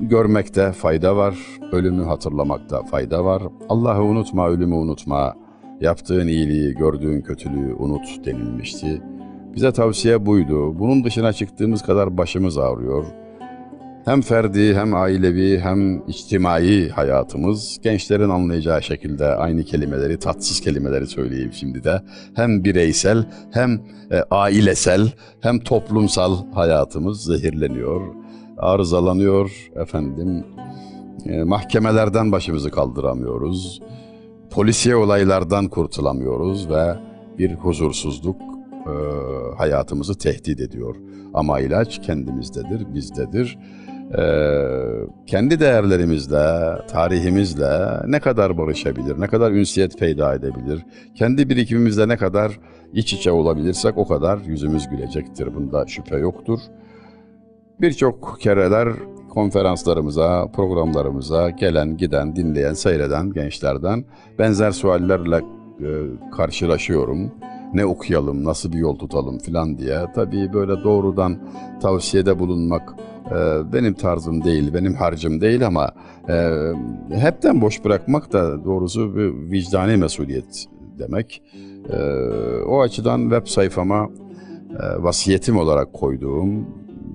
Görmekte 0.00 0.72
fayda 0.72 1.16
var, 1.16 1.34
ölümü 1.72 2.04
hatırlamakta 2.04 2.82
fayda 2.82 3.24
var. 3.24 3.42
Allah'ı 3.68 4.02
unutma, 4.02 4.48
ölümü 4.48 4.74
unutma. 4.74 5.34
Yaptığın 5.80 6.28
iyiliği, 6.28 6.74
gördüğün 6.74 7.20
kötülüğü 7.20 7.74
unut 7.74 8.26
denilmişti. 8.26 9.02
Bize 9.54 9.72
tavsiye 9.72 10.26
buydu. 10.26 10.78
Bunun 10.78 11.04
dışına 11.04 11.32
çıktığımız 11.32 11.82
kadar 11.82 12.18
başımız 12.18 12.58
ağrıyor. 12.58 13.04
Hem 14.04 14.20
ferdi, 14.20 14.74
hem 14.74 14.94
ailevi, 14.94 15.60
hem 15.60 16.08
içtimai 16.08 16.88
hayatımız 16.88 17.78
gençlerin 17.82 18.28
anlayacağı 18.28 18.82
şekilde 18.82 19.26
aynı 19.26 19.64
kelimeleri, 19.64 20.18
tatsız 20.18 20.60
kelimeleri 20.60 21.06
söyleyeyim 21.06 21.52
şimdi 21.52 21.84
de. 21.84 22.02
Hem 22.34 22.64
bireysel, 22.64 23.24
hem 23.52 23.80
e, 24.10 24.22
ailesel, 24.30 25.12
hem 25.40 25.58
toplumsal 25.58 26.52
hayatımız 26.52 27.24
zehirleniyor 27.24 28.23
arızalanıyor 28.58 29.70
efendim. 29.76 30.44
E, 31.26 31.42
mahkemelerden 31.42 32.32
başımızı 32.32 32.70
kaldıramıyoruz. 32.70 33.82
Polisiye 34.50 34.96
olaylardan 34.96 35.68
kurtulamıyoruz 35.68 36.70
ve 36.70 36.94
bir 37.38 37.54
huzursuzluk 37.54 38.36
e, 38.86 38.94
hayatımızı 39.56 40.18
tehdit 40.18 40.60
ediyor. 40.60 40.96
Ama 41.34 41.60
ilaç 41.60 42.02
kendimizdedir, 42.02 42.94
bizdedir. 42.94 43.58
E, 44.18 44.24
kendi 45.26 45.60
değerlerimizle, 45.60 46.76
tarihimizle 46.88 48.02
ne 48.06 48.20
kadar 48.20 48.58
barışabilir, 48.58 49.20
ne 49.20 49.26
kadar 49.26 49.52
ünsiyet 49.52 49.98
peyda 49.98 50.34
edebilir, 50.34 50.86
kendi 51.14 51.48
birikimimizle 51.48 52.08
ne 52.08 52.16
kadar 52.16 52.60
iç 52.92 53.12
içe 53.12 53.30
olabilirsek 53.30 53.98
o 53.98 54.06
kadar 54.08 54.38
yüzümüz 54.38 54.88
gülecektir. 54.88 55.54
Bunda 55.54 55.86
şüphe 55.86 56.16
yoktur. 56.16 56.58
Birçok 57.80 58.40
kereler 58.40 58.88
konferanslarımıza, 59.28 60.46
programlarımıza 60.52 61.50
gelen, 61.50 61.96
giden, 61.96 62.36
dinleyen, 62.36 62.72
seyreden 62.72 63.32
gençlerden 63.32 64.04
benzer 64.38 64.70
suallerle 64.70 65.36
e, 65.36 65.88
karşılaşıyorum. 66.36 67.32
Ne 67.74 67.86
okuyalım, 67.86 68.44
nasıl 68.44 68.72
bir 68.72 68.78
yol 68.78 68.98
tutalım 68.98 69.38
filan 69.38 69.78
diye. 69.78 69.98
Tabii 70.14 70.52
böyle 70.52 70.84
doğrudan 70.84 71.38
tavsiyede 71.82 72.38
bulunmak 72.38 72.94
e, 73.30 73.72
benim 73.72 73.94
tarzım 73.94 74.44
değil, 74.44 74.74
benim 74.74 74.94
harcım 74.94 75.40
değil 75.40 75.66
ama 75.66 75.92
e, 76.28 76.50
hepten 77.10 77.60
boş 77.60 77.84
bırakmak 77.84 78.32
da 78.32 78.64
doğrusu 78.64 79.16
bir 79.16 79.50
vicdani 79.50 79.96
mesuliyet 79.96 80.66
demek. 80.98 81.42
E, 81.92 81.96
o 82.66 82.80
açıdan 82.80 83.20
web 83.20 83.46
sayfama 83.46 84.08
e, 84.80 85.02
vasiyetim 85.02 85.56
olarak 85.56 85.92
koyduğum 85.92 86.66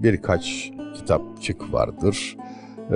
birkaç 0.03 0.71
kitapçık 0.95 1.73
vardır. 1.73 2.37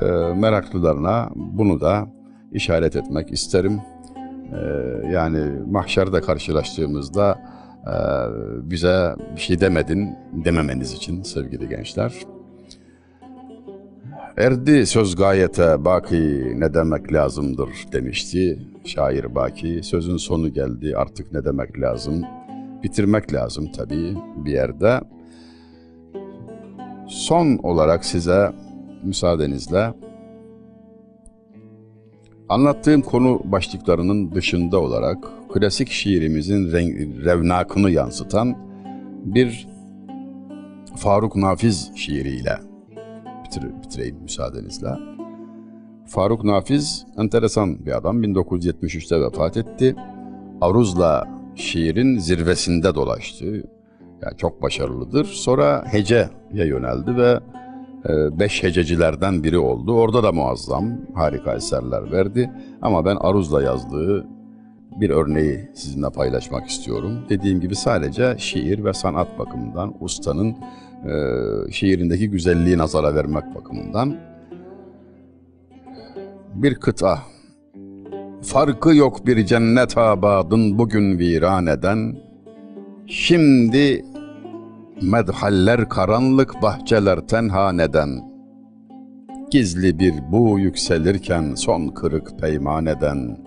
E, 0.01 0.05
meraklılarına 0.35 1.29
bunu 1.35 1.81
da 1.81 2.07
işaret 2.51 2.95
etmek 2.95 3.31
isterim. 3.31 3.81
E, 4.53 4.59
yani 5.11 5.39
mahşerde 5.71 6.21
karşılaştığımızda 6.21 7.53
Ee, 7.87 7.91
bize 8.69 9.15
bir 9.35 9.41
şey 9.41 9.59
demedin 9.59 10.15
dememeniz 10.45 10.93
için 10.93 11.23
sevgili 11.23 11.69
gençler. 11.69 12.13
Erdi 14.37 14.85
söz 14.85 15.15
gayete 15.15 15.85
baki 15.85 16.53
ne 16.59 16.73
demek 16.73 17.13
lazımdır 17.13 17.69
demişti 17.91 18.59
şair 18.85 19.35
Baki. 19.35 19.83
Sözün 19.83 20.17
sonu 20.17 20.53
geldi 20.53 20.97
artık 20.97 21.33
ne 21.33 21.45
demek 21.45 21.79
lazım? 21.79 22.21
Bitirmek 22.83 23.33
lazım 23.33 23.71
tabii 23.75 24.17
bir 24.35 24.51
yerde. 24.51 25.01
Son 27.13 27.59
olarak 27.63 28.05
size 28.05 28.51
müsaadenizle 29.03 29.93
anlattığım 32.49 33.01
konu 33.01 33.41
başlıklarının 33.43 34.31
dışında 34.31 34.81
olarak 34.81 35.17
klasik 35.53 35.89
şiirimizin 35.89 36.71
renk, 36.71 37.25
revnakını 37.25 37.91
yansıtan 37.91 38.55
bir 39.25 39.67
Faruk 40.95 41.35
Nafiz 41.35 41.91
şiiriyle 41.95 42.57
bitir, 43.45 43.63
bitireyim 43.83 44.17
müsaadenizle. 44.21 44.89
Faruk 46.05 46.43
Nafiz 46.43 47.05
enteresan 47.17 47.85
bir 47.85 47.97
adam. 47.97 48.23
1973'te 48.23 49.21
vefat 49.21 49.57
etti. 49.57 49.95
Aruz'la 50.61 51.27
şiirin 51.55 52.17
zirvesinde 52.17 52.95
dolaştı. 52.95 53.63
Yani 54.25 54.37
çok 54.37 54.61
başarılıdır. 54.61 55.25
Sonra 55.25 55.85
heceye 55.91 56.29
yöneldi 56.51 57.17
ve 57.17 57.39
e, 58.09 58.39
beş 58.39 58.63
hececilerden 58.63 59.43
biri 59.43 59.57
oldu. 59.57 59.93
Orada 59.95 60.23
da 60.23 60.31
muazzam, 60.31 60.85
harika 61.13 61.55
eserler 61.55 62.11
verdi. 62.11 62.51
Ama 62.81 63.05
ben 63.05 63.15
Aruz'la 63.15 63.63
yazdığı 63.63 64.27
bir 64.99 65.09
örneği 65.09 65.69
sizinle 65.73 66.09
paylaşmak 66.09 66.67
istiyorum. 66.67 67.19
Dediğim 67.29 67.61
gibi 67.61 67.75
sadece 67.75 68.35
şiir 68.37 68.85
ve 68.85 68.93
sanat 68.93 69.39
bakımından, 69.39 69.93
ustanın 69.99 70.55
e, 71.05 71.11
şiirindeki 71.71 72.29
güzelliği 72.29 72.77
nazara 72.77 73.15
vermek 73.15 73.55
bakımından 73.55 74.15
bir 76.53 76.75
kıta. 76.75 77.19
Farkı 78.41 78.95
yok 78.95 79.27
bir 79.27 79.45
cennet 79.45 79.97
abadın 79.97 80.77
bugün 80.77 81.19
viran 81.19 81.67
eden, 81.67 82.15
şimdi 83.07 84.05
medhaller 85.01 85.89
karanlık 85.89 86.61
bahçeler 86.61 87.19
tenha 87.19 87.71
neden, 87.71 88.09
gizli 89.51 89.99
bir 89.99 90.13
bu 90.31 90.59
yükselirken 90.59 91.55
son 91.55 91.87
kırık 91.87 92.39
peymaneden, 92.39 93.37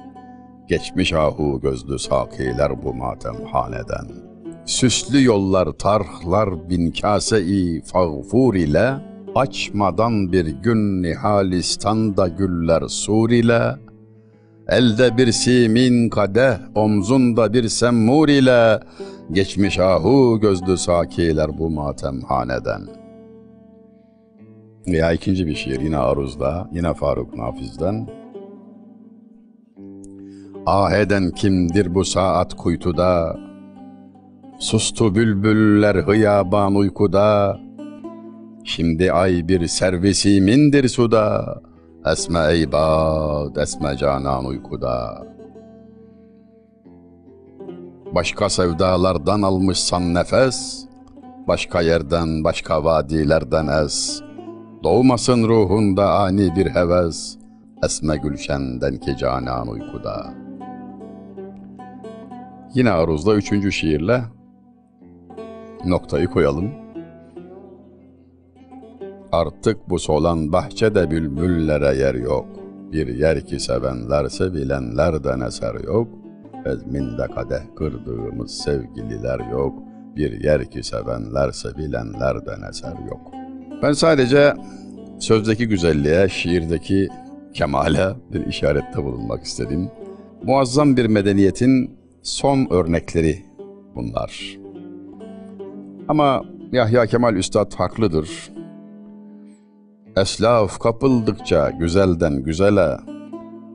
geçmiş 0.68 1.12
ahu 1.12 1.61
gözlü 1.61 1.99
sakiler 1.99 2.82
bu 2.82 2.94
matem 2.94 3.36
haneden. 3.53 4.07
Süslü 4.66 5.24
yollar 5.24 5.66
tarhlar 5.72 6.70
bin 6.70 6.90
kase-i 6.90 7.82
fağfur 7.82 8.55
ile, 8.55 8.94
Açmadan 9.34 10.32
bir 10.32 10.47
gün 10.47 11.03
Nihalistanda 11.03 12.28
güller 12.28 12.82
sur 12.88 13.30
ile, 13.30 13.76
Elde 14.68 15.16
bir 15.16 15.32
simin 15.32 16.08
kadeh, 16.08 16.58
omzunda 16.74 17.52
bir 17.52 17.68
semmur 17.68 18.28
ile, 18.28 18.80
Geçmiş 19.32 19.78
ahu 19.78 20.38
gözlü 20.40 20.76
sakiler 20.76 21.58
bu 21.58 21.70
matem 21.70 22.20
haneden. 22.20 22.82
Veya 24.86 25.12
ikinci 25.12 25.46
bir 25.46 25.54
şiir 25.54 25.80
yine 25.80 25.98
Aruz'da, 25.98 26.70
yine 26.72 26.94
Faruk 26.94 27.36
Nafiz'den. 27.36 28.08
Ah 30.66 30.92
eden 30.92 31.30
kimdir 31.30 31.94
bu 31.94 32.04
saat 32.04 32.54
kuytuda, 32.54 33.36
Sustu 34.58 35.14
bülbüller 35.14 35.94
hıyaban 35.96 36.74
uykuda, 36.74 37.58
Şimdi 38.64 39.12
ay 39.12 39.48
bir 39.48 39.66
servisimindir 39.66 40.88
suda, 40.88 41.56
Esme 42.12 42.40
ey 42.50 42.72
bad, 42.72 43.57
esme 43.57 43.96
canan 43.96 44.44
uykuda. 44.44 45.26
Başka 48.14 48.48
sevdalardan 48.48 49.42
almışsan 49.42 50.14
nefes, 50.14 50.86
Başka 51.48 51.80
yerden, 51.80 52.44
başka 52.44 52.84
vadilerden 52.84 53.66
es. 53.66 54.22
Doğmasın 54.82 55.48
ruhunda 55.48 56.12
ani 56.20 56.57
bir 56.57 56.66
heves, 56.66 57.38
Esme 57.84 58.16
gülşenden 58.16 58.96
ki 58.96 59.16
canan 59.16 59.68
uykuda. 59.68 60.34
Yine 62.74 62.90
Aruz'da 62.90 63.34
üçüncü 63.34 63.72
şiirle 63.72 64.22
noktayı 65.84 66.26
koyalım. 66.26 66.86
Artık 69.32 69.90
bu 69.90 69.98
solan 69.98 70.52
bahçede 70.52 71.10
bülbüllere 71.10 71.98
yer 71.98 72.14
yok. 72.14 72.46
Bir 72.92 73.06
yer 73.06 73.46
ki 73.46 73.60
sevenler 73.60 74.28
sevilenlerden 74.28 75.40
eser 75.40 75.74
yok. 75.74 76.08
Ezminde 76.64 77.26
kadeh 77.34 77.76
kırdığımız 77.76 78.50
sevgililer 78.50 79.50
yok. 79.50 79.74
Bir 80.16 80.44
yer 80.44 80.70
ki 80.70 80.82
sevenler 80.82 81.52
sevilenlerden 81.52 82.68
eser 82.70 82.94
yok. 83.10 83.32
Ben 83.82 83.92
sadece 83.92 84.54
sözdeki 85.18 85.68
güzelliğe, 85.68 86.28
şiirdeki 86.28 87.08
kemale 87.54 88.08
bir 88.32 88.46
işarette 88.46 89.04
bulunmak 89.04 89.44
istedim. 89.44 89.90
Muazzam 90.42 90.96
bir 90.96 91.06
medeniyetin 91.06 91.98
son 92.22 92.66
örnekleri 92.70 93.44
bunlar. 93.94 94.58
Ama 96.08 96.42
Yahya 96.72 97.06
Kemal 97.06 97.34
Üstad 97.36 97.74
haklıdır. 97.74 98.55
Eslaf 100.16 100.78
kapıldıkça 100.78 101.70
güzelden 101.70 102.42
güzele, 102.42 102.96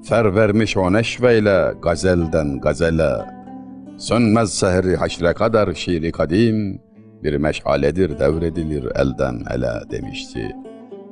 Fer 0.03 0.35
vermiş 0.35 0.77
o 0.77 0.93
neşveyle 0.93 1.73
gazelden 1.81 2.59
gazele, 2.59 3.11
Sönmez 3.97 4.53
sehri 4.53 4.95
haşre 4.95 5.33
kadar 5.33 5.73
şiiri 5.73 6.11
kadim, 6.11 6.81
Bir 7.23 7.37
meşaledir 7.37 8.19
devredilir 8.19 8.85
elden 8.95 9.43
ele 9.53 9.91
demişti. 9.91 10.55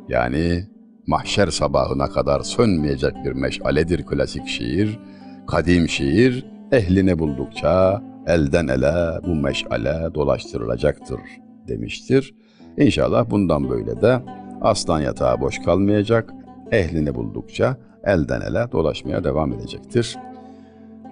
Yani 0.08 0.68
mahşer 1.08 1.48
sabahına 1.48 2.08
kadar 2.08 2.42
sönmeyecek 2.42 3.14
bir 3.26 3.32
meşaledir 3.32 4.06
klasik 4.06 4.48
şiir, 4.48 5.00
kadim 5.48 5.90
şiir, 5.90 6.46
ehlini 6.72 7.20
buldukça 7.20 8.04
elden 8.28 8.68
ele 8.68 9.28
bu 9.28 9.36
meşale 9.36 10.14
dolaştırılacaktır 10.16 11.20
demiştir. 11.68 12.36
İnşallah 12.78 13.30
bundan 13.30 13.70
böyle 13.70 14.02
de 14.02 14.22
aslan 14.62 15.02
yatağı 15.02 15.42
boş 15.42 15.60
kalmayacak, 15.60 16.34
ehlini 16.72 17.16
buldukça 17.16 17.78
elden 18.04 18.42
ele 18.42 18.72
dolaşmaya 18.72 19.24
devam 19.24 19.54
edecektir. 19.54 20.18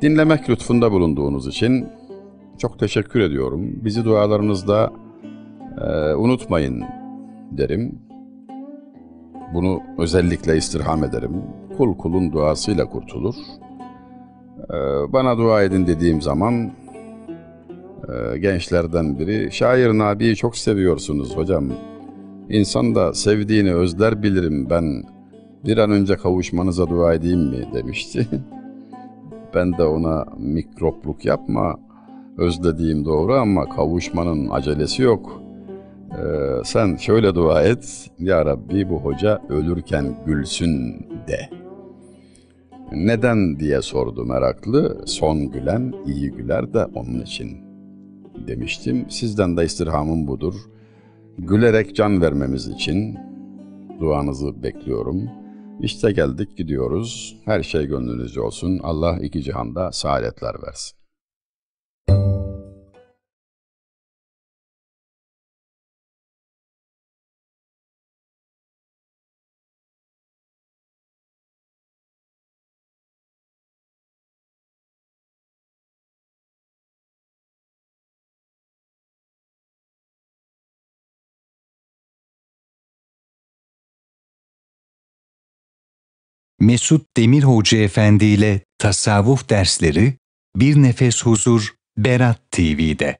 Dinlemek 0.01 0.49
lütfunda 0.49 0.91
bulunduğunuz 0.91 1.47
için 1.47 1.87
çok 2.57 2.79
teşekkür 2.79 3.19
ediyorum. 3.19 3.79
Bizi 3.83 4.05
dualarınızda 4.05 4.91
e, 5.81 6.13
unutmayın 6.13 6.83
derim. 7.51 7.99
Bunu 9.53 9.81
özellikle 9.97 10.57
istirham 10.57 11.03
ederim. 11.03 11.41
Kul 11.77 11.97
kulun 11.97 12.31
duasıyla 12.31 12.85
kurtulur. 12.85 13.35
E, 14.69 14.73
bana 15.13 15.37
dua 15.37 15.63
edin 15.63 15.87
dediğim 15.87 16.21
zaman 16.21 16.71
e, 18.09 18.37
gençlerden 18.37 19.19
biri, 19.19 19.51
şair 19.51 19.97
Nabi'yi 19.97 20.35
çok 20.35 20.57
seviyorsunuz 20.57 21.37
hocam. 21.37 21.65
İnsan 22.49 22.95
da 22.95 23.13
sevdiğini 23.13 23.73
özler 23.73 24.23
bilirim 24.23 24.69
ben. 24.69 25.03
Bir 25.65 25.77
an 25.77 25.91
önce 25.91 26.15
kavuşmanıza 26.15 26.89
dua 26.89 27.13
edeyim 27.13 27.39
mi 27.39 27.67
demişti. 27.73 28.27
ben 29.55 29.77
de 29.77 29.83
ona 29.83 30.25
mikropluk 30.37 31.25
yapma, 31.25 31.79
özlediğim 32.37 33.05
doğru 33.05 33.33
ama 33.33 33.69
kavuşmanın 33.69 34.49
acelesi 34.49 35.01
yok. 35.01 35.41
Ee, 36.11 36.63
sen 36.63 36.95
şöyle 36.95 37.35
dua 37.35 37.63
et, 37.63 38.09
Ya 38.19 38.45
Rabbi 38.45 38.89
bu 38.89 38.97
hoca 38.97 39.41
ölürken 39.49 40.15
gülsün 40.25 40.99
de. 41.27 41.49
Neden 42.91 43.59
diye 43.59 43.81
sordu 43.81 44.25
meraklı, 44.25 45.01
son 45.05 45.51
gülen 45.51 45.93
iyi 46.05 46.31
güler 46.31 46.73
de 46.73 46.85
onun 46.85 47.21
için 47.21 47.57
demiştim. 48.47 49.05
Sizden 49.09 49.57
de 49.57 49.65
istirhamım 49.65 50.27
budur. 50.27 50.53
Gülerek 51.37 51.95
can 51.95 52.21
vermemiz 52.21 52.67
için 52.67 53.17
duanızı 53.99 54.63
bekliyorum. 54.63 55.29
İşte 55.81 56.11
geldik 56.11 56.57
gidiyoruz. 56.57 57.41
Her 57.45 57.63
şey 57.63 57.85
gönlünüzce 57.85 58.41
olsun. 58.41 58.79
Allah 58.83 59.19
iki 59.21 59.43
cihanda 59.43 59.91
saadetler 59.91 60.55
versin. 60.67 60.96
Mesut 86.67 87.05
Demir 87.17 87.43
Hoca 87.43 87.77
Efendi 87.77 88.25
ile 88.25 88.61
Tasavvuf 88.77 89.49
Dersleri 89.49 90.13
Bir 90.55 90.75
Nefes 90.75 91.23
Huzur 91.23 91.75
Berat 91.97 92.51
TV'de. 92.51 93.17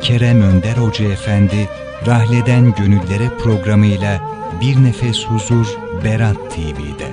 Kerem 0.00 0.42
Önder 0.42 0.76
Hoca 0.76 1.04
Efendi 1.04 1.68
Rahleden 2.06 2.74
Gönüllere 2.74 3.38
programıyla 3.38 4.30
Bir 4.60 4.84
Nefes 4.84 5.24
Huzur 5.24 5.66
Berat 6.04 6.36
TV'de. 6.50 7.10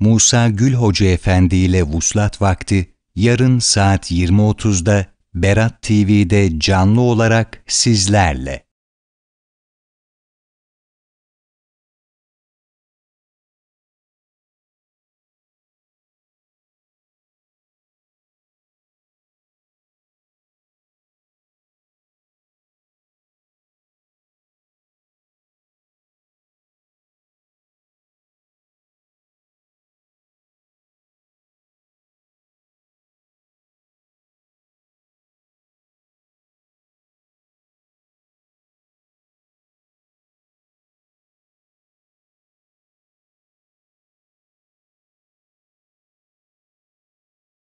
Musa 0.00 0.48
Gül 0.48 0.74
Hoca 0.74 1.06
Efendi 1.06 1.56
ile 1.56 1.82
Vuslat 1.82 2.42
Vakti 2.42 2.94
yarın 3.14 3.58
saat 3.58 4.10
20.30'da 4.10 5.06
Berat 5.34 5.82
TV'de 5.82 6.58
canlı 6.58 7.00
olarak 7.00 7.62
sizlerle. 7.66 8.63